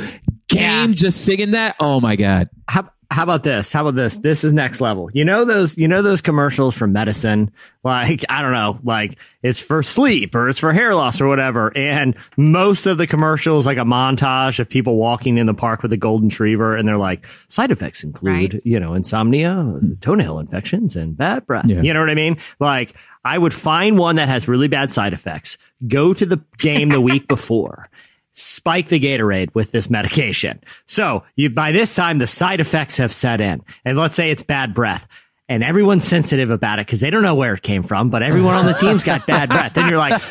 game, 0.50 0.90
Yeah. 0.90 0.96
just 0.96 1.22
singing 1.26 1.52
that? 1.52 1.76
Oh 1.80 2.00
my 2.00 2.16
god. 2.16 2.50
how 2.68 2.90
how 3.14 3.24
about 3.24 3.44
this? 3.44 3.72
How 3.72 3.82
about 3.82 3.96
this? 3.96 4.18
This 4.18 4.44
is 4.44 4.54
next 4.54 4.82
level. 4.82 5.10
You 5.14 5.24
know 5.24 5.46
those 5.46 5.78
you 5.78 5.88
know 5.88 6.02
those 6.02 6.22
commercials 6.22 6.76
for 6.78 6.88
medicine? 6.88 7.52
Like, 7.84 8.24
I 8.30 8.42
don't 8.42 8.54
know, 8.54 8.80
like 8.84 9.20
it's 9.42 9.60
for 9.60 9.84
sleep 9.84 10.36
or 10.36 10.48
it's 10.50 10.60
for 10.60 10.72
hair 10.72 10.96
loss 10.96 11.20
or 11.20 11.28
whatever. 11.28 11.72
And 11.78 12.16
most 12.38 12.86
of 12.86 12.98
the 12.98 13.06
commercials 13.08 13.66
like 13.66 13.78
a 13.78 13.82
montage 13.82 14.60
of 14.60 14.70
people 14.70 14.96
walking 14.96 15.38
in 15.38 15.48
the 15.48 15.54
park 15.54 15.84
with 15.84 15.92
a 15.94 15.98
golden 15.98 16.30
retriever 16.30 16.76
and 16.78 16.88
they're 16.88 16.98
like 16.98 17.28
side 17.50 17.72
effects 17.72 18.04
include, 18.04 18.54
Right. 18.54 18.62
you 18.66 18.80
know, 18.80 18.94
insomnia, 18.94 19.80
toenail 20.00 20.40
infections 20.40 20.96
and 20.96 21.16
bad 21.18 21.46
breath. 21.46 21.66
Yeah. 21.68 21.82
You 21.82 21.94
know 21.94 22.00
what 22.00 22.10
I 22.10 22.16
mean? 22.16 22.38
Like 22.60 22.96
I 23.26 23.38
would 23.38 23.54
find 23.54 23.98
one 24.00 24.16
that 24.16 24.30
has 24.30 24.48
really 24.48 24.70
bad 24.70 24.90
side 24.90 25.12
effects, 25.14 25.58
go 25.86 26.14
to 26.14 26.26
the 26.26 26.42
game 26.58 26.90
the 26.90 27.02
week 27.02 27.28
before 27.36 27.90
spike 28.34 28.90
the 28.90 29.00
Gatorade 29.00 29.54
with 29.56 29.72
this 29.72 29.90
medication. 29.90 30.60
So 30.86 31.24
you, 31.36 31.50
by 31.50 31.72
this 31.72 31.96
time, 31.96 32.18
the 32.18 32.28
side 32.28 32.60
effects 32.60 32.98
have 32.98 33.12
set 33.12 33.40
in. 33.40 33.62
And 33.86 33.98
let's 33.98 34.16
say 34.16 34.32
it's 34.32 34.44
bad 34.44 34.74
breath. 34.74 35.08
And 35.50 35.62
everyone's 35.62 36.06
sensitive 36.06 36.50
about 36.50 36.80
it 36.80 36.88
because 36.88 37.02
they 37.02 37.10
don't 37.10 37.22
know 37.22 37.36
where 37.36 37.54
it 37.54 37.62
came 37.62 37.84
from, 37.84 38.10
but 38.10 38.24
everyone 38.24 38.56
on 38.56 38.66
the 38.66 38.74
team's 38.74 39.04
got 39.04 39.28
bad 39.28 39.50
breath. 39.50 39.78
And 39.78 39.90
you're 39.90 39.98
like, 40.00 40.22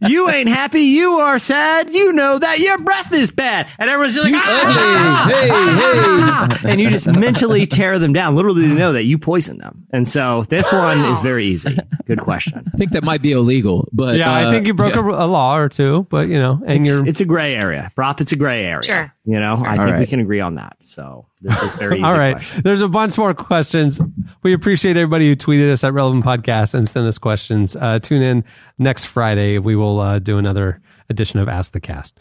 you 0.00 0.28
ain't 0.28 0.48
happy. 0.48 0.80
You 0.80 1.12
are 1.12 1.38
sad. 1.38 1.90
You 1.94 2.12
know 2.12 2.36
that 2.38 2.58
your 2.58 2.76
breath 2.78 3.12
is 3.12 3.30
bad. 3.30 3.68
And 3.78 3.88
everyone's 3.88 4.14
just 4.14 4.26
like, 4.28 4.34
"Ah!" 4.34 5.26
Hey, 5.30 5.48
hey, 5.48 6.56
hey. 6.68 6.72
and 6.72 6.80
you 6.80 6.90
just 6.90 7.06
mentally 7.06 7.66
tear 7.66 8.00
them 8.00 8.12
down. 8.12 8.34
literally 8.34 8.62
do 8.62 8.68
you 8.68 8.74
know 8.74 8.92
that 8.94 9.04
you 9.04 9.16
poison 9.16 9.58
them. 9.58 9.86
And 9.92 10.08
so 10.08 10.44
this 10.48 10.72
one 10.72 10.98
is 10.98 11.20
very 11.20 11.44
easy. 11.44 11.78
Good 12.06 12.20
question. 12.20 12.64
I 12.74 12.76
think 12.76 12.90
that 12.92 13.04
might 13.04 13.22
be 13.22 13.30
illegal, 13.32 13.88
but 13.92 14.16
Yeah, 14.16 14.32
I 14.32 14.44
uh, 14.46 14.50
think 14.50 14.66
you 14.66 14.74
broke 14.74 14.96
yeah. 14.96 15.02
a, 15.02 15.24
a 15.24 15.28
law 15.28 15.56
or 15.56 15.68
two, 15.68 16.06
but 16.10 16.28
you 16.28 16.38
know, 16.38 16.60
and 16.66 16.80
It's, 16.80 16.86
you're 16.88 17.06
it's 17.08 17.20
a 17.20 17.24
gray 17.24 17.54
area. 17.54 17.92
Prop, 17.94 18.20
it's 18.20 18.32
a 18.32 18.36
gray 18.36 18.64
area. 18.64 18.82
Sure. 18.82 19.14
You 19.24 19.38
know, 19.38 19.62
I 19.64 19.76
All 19.76 19.84
think 19.86 19.98
we 19.98 20.06
can 20.06 20.18
agree 20.20 20.40
on 20.40 20.56
that. 20.56 20.76
So 20.80 21.26
this 21.40 21.62
is 21.62 21.74
very 21.74 21.94
easy. 21.98 22.04
All 22.04 22.16
right. 22.16 22.36
question. 22.36 22.62
There's 22.62 22.80
a 22.80 22.88
bunch 22.88 23.16
more 23.18 23.34
questions. 23.34 24.00
We 24.42 24.52
appreciate 24.52 24.96
everybody 24.96 25.28
who 25.28 25.36
tweeted 25.36 25.70
us 25.72 25.84
at 25.84 25.92
Relevant 25.92 26.24
Podcast 26.24 26.74
and 26.74 26.88
sent 26.88 27.06
us 27.06 27.18
questions. 27.18 27.76
Uh, 27.76 27.98
tune 27.98 28.22
in 28.22 28.44
next 28.78 29.06
Friday. 29.06 29.58
We 29.58 29.76
will 29.76 30.00
uh, 30.00 30.18
do 30.18 30.38
another 30.38 30.80
edition 31.08 31.40
of 31.40 31.48
Ask 31.48 31.72
the 31.72 31.80
Cast. 31.80 32.18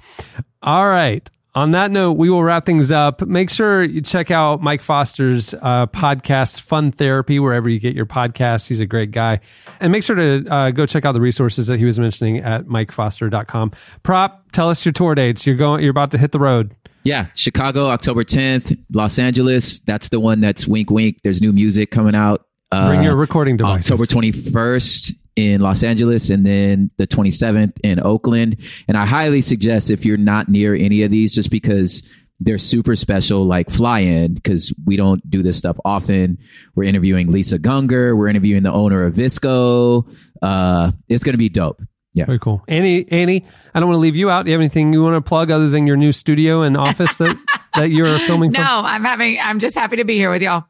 All 0.64 0.88
right. 0.88 1.30
On 1.56 1.72
that 1.72 1.90
note, 1.90 2.14
we 2.14 2.30
will 2.30 2.44
wrap 2.44 2.64
things 2.64 2.92
up. 2.92 3.22
Make 3.22 3.50
sure 3.50 3.84
you 3.84 4.02
check 4.02 4.30
out 4.30 4.62
Mike 4.62 4.84
Foster's 4.84 5.56
uh, 5.56 5.88
podcast, 5.88 6.62
Fun 6.62 6.92
Therapy, 6.92 7.40
wherever 7.40 7.68
you 7.68 7.80
get 7.80 7.96
your 7.96 8.06
podcasts. 8.06 8.68
He's 8.68 8.80
a 8.80 8.86
great 8.86 9.10
guy. 9.10 9.40
And 9.80 9.92
make 9.92 10.04
sure 10.04 10.16
to 10.16 10.48
uh, 10.48 10.72
go 10.72 10.86
check 10.86 11.06
out 11.06 11.14
the 11.14 11.20
resources 11.22 11.66
that 11.66 11.80
he 11.80 11.86
was 11.86 12.00
mentioning 12.00 12.38
at 12.38 12.66
mikefoster.com. 12.66 13.72
Prop, 14.04 14.52
tell 14.52 14.70
us 14.70 14.86
your 14.86 14.94
tour 14.94 15.16
dates. 15.16 15.48
You're 15.48 15.56
going. 15.56 15.82
You're 15.82 15.92
about 15.92 16.12
to 16.12 16.20
hit 16.20 16.32
the 16.34 16.40
road. 16.40 16.76
Yeah, 17.04 17.28
Chicago, 17.36 17.88
October 17.88 18.24
10th. 18.24 18.78
Los 18.94 19.20
Angeles, 19.20 19.80
that's 19.80 20.10
the 20.10 20.20
one 20.20 20.42
that's 20.42 20.68
wink 20.68 20.90
wink. 20.90 21.20
There's 21.24 21.42
new 21.42 21.54
music 21.54 21.92
coming 21.92 22.16
out. 22.16 22.46
Uh, 22.72 22.88
Bring 22.90 23.04
your 23.04 23.16
recording 23.16 23.58
devices. 23.58 23.92
October 23.92 24.06
21st 24.06 25.14
in 25.36 25.62
Los 25.62 25.84
Angeles 25.84 26.30
and 26.30 26.46
then 26.46 26.92
the 26.98 27.08
27th 27.08 27.80
in 27.84 28.00
Oakland. 28.00 28.58
And 28.88 28.98
I 28.98 29.06
highly 29.06 29.42
suggest 29.42 29.90
if 29.90 30.06
you're 30.06 30.18
not 30.18 30.50
near 30.50 30.76
any 30.76 31.04
of 31.04 31.12
these, 31.12 31.34
just 31.34 31.50
because 31.50 32.04
they're 32.42 32.58
super 32.58 32.96
special, 32.96 33.46
like 33.46 33.70
fly 33.70 34.00
in, 34.00 34.34
because 34.34 34.74
we 34.86 34.96
don't 34.96 35.28
do 35.30 35.42
this 35.42 35.58
stuff 35.58 35.78
often. 35.84 36.38
We're 36.76 36.84
interviewing 36.84 37.32
Lisa 37.32 37.60
Gungor. 37.60 38.18
We're 38.18 38.28
interviewing 38.28 38.64
the 38.64 38.72
owner 38.72 39.04
of 39.04 39.14
Visco. 39.14 40.08
Uh, 40.42 40.92
it's 41.08 41.24
going 41.24 41.34
to 41.34 41.38
be 41.40 41.50
dope. 41.50 41.82
Yeah. 42.14 42.26
Very 42.26 42.40
cool. 42.40 42.64
Annie, 42.68 43.10
Annie, 43.12 43.46
I 43.74 43.80
don't 43.80 43.88
want 43.88 43.98
to 43.98 44.02
leave 44.02 44.16
you 44.16 44.30
out. 44.30 44.44
Do 44.46 44.50
you 44.52 44.54
have 44.54 44.62
anything 44.62 44.92
you 44.94 45.04
want 45.04 45.16
to 45.16 45.22
plug 45.28 45.52
other 45.52 45.70
than 45.70 45.86
your 45.86 45.96
new 45.96 46.12
studio 46.12 46.64
and 46.64 46.76
office 46.76 47.18
that, 47.18 47.38
that 47.76 47.92
you're 47.92 48.18
filming 48.20 48.52
No, 48.54 48.60
from? 48.60 48.86
I'm 48.86 49.04
having. 49.04 49.40
I'm 49.40 49.60
just 49.60 49.76
happy 49.76 49.98
to 49.98 50.04
be 50.06 50.16
here 50.16 50.32
with 50.32 50.42
y'all. 50.42 50.66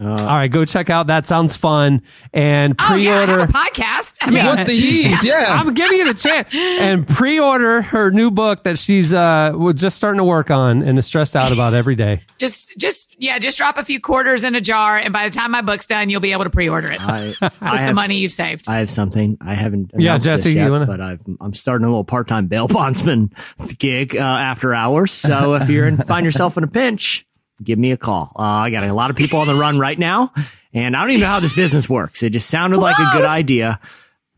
All 0.00 0.06
right, 0.16 0.46
go 0.46 0.64
check 0.64 0.90
out 0.90 1.08
That 1.08 1.26
Sounds 1.26 1.56
Fun 1.56 2.02
and 2.32 2.76
Oh 2.78 2.94
yeah, 2.94 3.22
I 3.22 3.24
pre-order. 3.24 3.40
have 3.46 3.50
a 3.50 3.52
podcast. 3.52 4.18
I 4.22 4.26
mean, 4.26 4.36
Yeah. 4.36 4.54
What 4.54 4.66
the 4.66 4.74
yees? 4.74 5.24
Yeah. 5.24 5.44
I'm 5.48 5.74
giving 5.74 5.98
you 5.98 6.12
the 6.12 6.18
chance 6.18 6.48
and 6.54 7.06
pre-order 7.06 7.82
her 7.82 8.10
new 8.12 8.30
book 8.30 8.62
that 8.62 8.78
she's 8.78 9.12
uh 9.12 9.52
just 9.74 9.96
starting 9.96 10.18
to 10.18 10.24
work 10.24 10.50
on 10.52 10.82
and 10.82 10.98
is 10.98 11.06
stressed 11.06 11.34
out 11.34 11.50
about 11.52 11.74
every 11.74 11.96
day. 11.96 12.22
just, 12.38 12.78
just 12.78 13.16
yeah, 13.20 13.38
just 13.40 13.58
drop 13.58 13.76
a 13.76 13.84
few 13.84 14.00
quarters 14.00 14.44
in 14.44 14.54
a 14.54 14.60
jar, 14.60 14.96
and 14.98 15.12
by 15.12 15.28
the 15.28 15.34
time 15.34 15.50
my 15.50 15.62
book's 15.62 15.86
done, 15.86 16.10
you'll 16.10 16.20
be 16.20 16.30
able 16.32 16.44
to 16.44 16.50
pre-order 16.50 16.92
it 16.92 17.00
I, 17.00 17.24
with 17.40 17.42
I 17.42 17.48
the 17.48 17.78
have, 17.78 17.94
money 17.96 18.18
you've 18.18 18.30
saved. 18.32 18.68
I 18.68 18.78
have 18.78 18.90
something. 18.90 19.36
I 19.40 19.54
haven't. 19.54 19.90
Yeah, 19.94 20.10
announced 20.12 20.26
this 20.26 20.42
Jesse, 20.44 20.50
you 20.52 20.56
yet, 20.62 20.70
wanna- 20.70 20.86
but 20.86 21.00
I've, 21.00 21.22
I'm 21.40 21.54
starting 21.54 21.84
a 21.86 21.88
little 21.88 22.04
part-time 22.04 22.46
bail 22.46 22.68
bondsman 22.68 23.32
gig 23.78 24.16
uh, 24.16 24.20
after 24.20 24.74
hours. 24.74 25.10
So 25.10 25.54
if 25.54 25.68
you're 25.68 25.88
in, 25.88 25.96
find 25.96 26.24
yourself 26.24 26.56
in 26.56 26.62
a 26.64 26.68
pinch, 26.68 27.26
give 27.62 27.78
me 27.78 27.92
a 27.92 27.96
call. 27.96 28.32
Uh, 28.36 28.42
I 28.42 28.70
got 28.70 28.84
a 28.84 28.92
lot 28.92 29.10
of 29.10 29.16
people 29.16 29.40
on 29.40 29.46
the 29.46 29.54
run 29.54 29.78
right 29.78 29.98
now, 29.98 30.32
and 30.72 30.96
I 30.96 31.00
don't 31.02 31.10
even 31.10 31.22
know 31.22 31.26
how 31.28 31.40
this 31.40 31.52
business 31.52 31.88
works. 31.88 32.22
It 32.22 32.30
just 32.30 32.48
sounded 32.48 32.78
like 32.78 32.98
a 32.98 33.08
good 33.12 33.24
idea. 33.24 33.80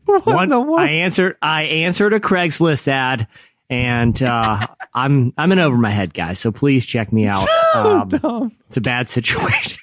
One, 0.05 0.49
what? 0.67 0.81
I 0.83 0.89
answered. 0.89 1.37
I 1.41 1.63
answered 1.63 2.13
a 2.13 2.19
Craigslist 2.19 2.87
ad, 2.87 3.27
and 3.69 4.21
uh, 4.21 4.67
I'm 4.93 5.33
I'm 5.37 5.51
in 5.51 5.59
over 5.59 5.77
my 5.77 5.89
head, 5.89 6.13
guys. 6.13 6.39
So 6.39 6.51
please 6.51 6.85
check 6.85 7.11
me 7.13 7.27
out. 7.27 7.47
Um, 7.73 8.51
it's 8.67 8.75
a 8.75 8.81
bad 8.81 9.07
situation. 9.07 9.79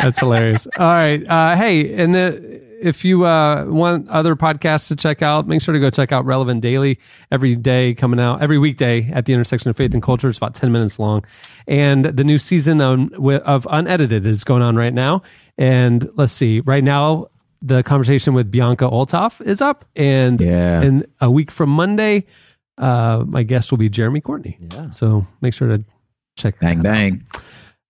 That's 0.00 0.18
hilarious. 0.18 0.66
All 0.76 0.84
right. 0.84 1.24
Uh, 1.24 1.54
hey, 1.54 1.94
and 1.94 2.16
uh, 2.16 2.32
if 2.80 3.04
you 3.04 3.24
uh, 3.24 3.64
want 3.66 4.08
other 4.08 4.36
podcasts 4.36 4.88
to 4.88 4.96
check 4.96 5.22
out, 5.22 5.46
make 5.46 5.62
sure 5.62 5.72
to 5.74 5.80
go 5.80 5.90
check 5.90 6.12
out 6.12 6.24
Relevant 6.24 6.60
Daily 6.60 6.98
every 7.30 7.54
day 7.56 7.94
coming 7.94 8.20
out 8.20 8.42
every 8.42 8.58
weekday 8.58 9.10
at 9.10 9.24
the 9.26 9.32
intersection 9.32 9.70
of 9.70 9.76
faith 9.76 9.94
and 9.94 10.02
culture. 10.02 10.28
It's 10.28 10.38
about 10.38 10.54
10 10.54 10.72
minutes 10.72 10.98
long. 10.98 11.24
And 11.66 12.04
the 12.04 12.24
new 12.24 12.38
season 12.38 12.80
of, 12.80 13.12
of 13.14 13.66
Unedited 13.70 14.26
is 14.26 14.44
going 14.44 14.62
on 14.62 14.76
right 14.76 14.94
now. 14.94 15.22
And 15.58 16.08
let's 16.16 16.32
see, 16.32 16.60
right 16.60 16.84
now, 16.84 17.28
the 17.62 17.82
conversation 17.82 18.34
with 18.34 18.50
Bianca 18.50 18.84
Olthoff 18.84 19.40
is 19.40 19.60
up. 19.62 19.84
And 19.96 20.40
Yeah. 20.40 20.82
in 20.82 21.06
a 21.20 21.30
week 21.30 21.50
from 21.50 21.70
Monday, 21.70 22.26
uh, 22.78 23.24
my 23.26 23.42
guest 23.42 23.70
will 23.70 23.78
be 23.78 23.88
Jeremy 23.88 24.20
Courtney. 24.20 24.58
Yeah. 24.60 24.90
So 24.90 25.26
make 25.40 25.54
sure 25.54 25.68
to 25.68 25.84
check 26.36 26.58
Bang, 26.60 26.82
that 26.82 26.88
out. 26.90 26.92
bang. 26.92 27.22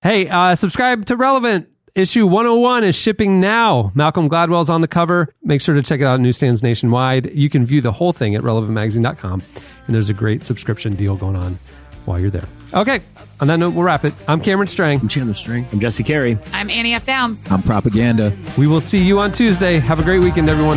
Hey, 0.02 0.28
uh, 0.28 0.54
subscribe 0.54 1.06
to 1.06 1.16
Relevant 1.16 1.68
Issue 1.96 2.26
101 2.26 2.84
is 2.84 2.94
shipping 2.94 3.40
now. 3.40 3.90
Malcolm 3.94 4.28
Gladwell's 4.28 4.68
on 4.68 4.82
the 4.82 4.86
cover. 4.86 5.32
Make 5.42 5.62
sure 5.62 5.74
to 5.74 5.80
check 5.80 6.00
it 6.00 6.04
out 6.04 6.16
at 6.16 6.20
newsstands 6.20 6.62
nationwide. 6.62 7.34
You 7.34 7.48
can 7.48 7.64
view 7.64 7.80
the 7.80 7.90
whole 7.90 8.12
thing 8.12 8.34
at 8.34 8.42
relevantmagazine.com. 8.42 9.42
And 9.86 9.94
there's 9.94 10.10
a 10.10 10.12
great 10.12 10.44
subscription 10.44 10.94
deal 10.94 11.16
going 11.16 11.36
on 11.36 11.58
while 12.04 12.20
you're 12.20 12.28
there. 12.28 12.46
Okay, 12.74 13.00
on 13.40 13.48
that 13.48 13.56
note, 13.56 13.72
we'll 13.72 13.84
wrap 13.84 14.04
it. 14.04 14.12
I'm 14.28 14.42
Cameron 14.42 14.66
Strang. 14.66 15.00
I'm 15.00 15.08
Chandler 15.08 15.32
String. 15.32 15.66
I'm 15.72 15.80
Jesse 15.80 16.04
Carey. 16.04 16.36
I'm 16.52 16.68
Annie 16.68 16.92
F. 16.92 17.04
Downs. 17.04 17.50
I'm 17.50 17.62
Propaganda. 17.62 18.36
We 18.58 18.66
will 18.66 18.82
see 18.82 19.02
you 19.02 19.18
on 19.18 19.32
Tuesday. 19.32 19.78
Have 19.78 19.98
a 19.98 20.02
great 20.02 20.18
weekend, 20.18 20.50
everyone. 20.50 20.76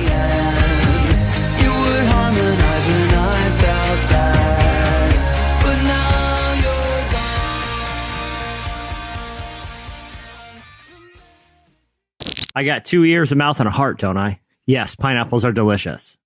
I 12.55 12.63
got 12.63 12.85
two 12.85 13.05
ears, 13.05 13.31
a 13.31 13.35
mouth, 13.35 13.59
and 13.59 13.67
a 13.67 13.71
heart, 13.71 13.99
don't 13.99 14.17
I? 14.17 14.39
Yes, 14.65 14.95
pineapples 14.95 15.45
are 15.45 15.51
delicious. 15.51 16.17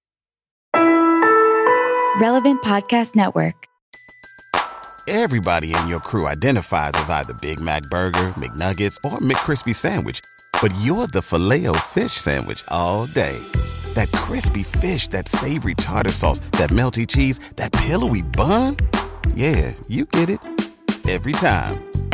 Relevant 2.19 2.61
Podcast 2.63 3.15
Network. 3.15 3.67
Everybody 5.07 5.76
in 5.76 5.88
your 5.88 5.99
crew 5.99 6.26
identifies 6.26 6.93
as 6.95 7.09
either 7.11 7.34
Big 7.36 7.59
Mac 7.59 7.84
Burger, 7.91 8.30
McNuggets, 8.39 8.97
or 9.03 9.19
McCrispy 9.19 9.76
Sandwich. 9.76 10.19
But 10.61 10.73
you're 10.82 11.05
the 11.07 11.21
filet 11.21 11.67
fish 11.80 12.13
Sandwich 12.13 12.63
all 12.69 13.05
day. 13.05 13.38
That 13.93 14.11
crispy 14.11 14.63
fish, 14.63 15.09
that 15.09 15.28
savory 15.28 15.76
tartar 15.76 16.11
sauce, 16.11 16.39
that 16.53 16.71
melty 16.71 17.07
cheese, 17.07 17.39
that 17.57 17.71
pillowy 17.71 18.23
bun. 18.23 18.78
Yeah, 19.36 19.73
you 19.88 20.05
get 20.05 20.30
it. 20.30 20.39
Every 21.07 21.34
time. 21.34 21.94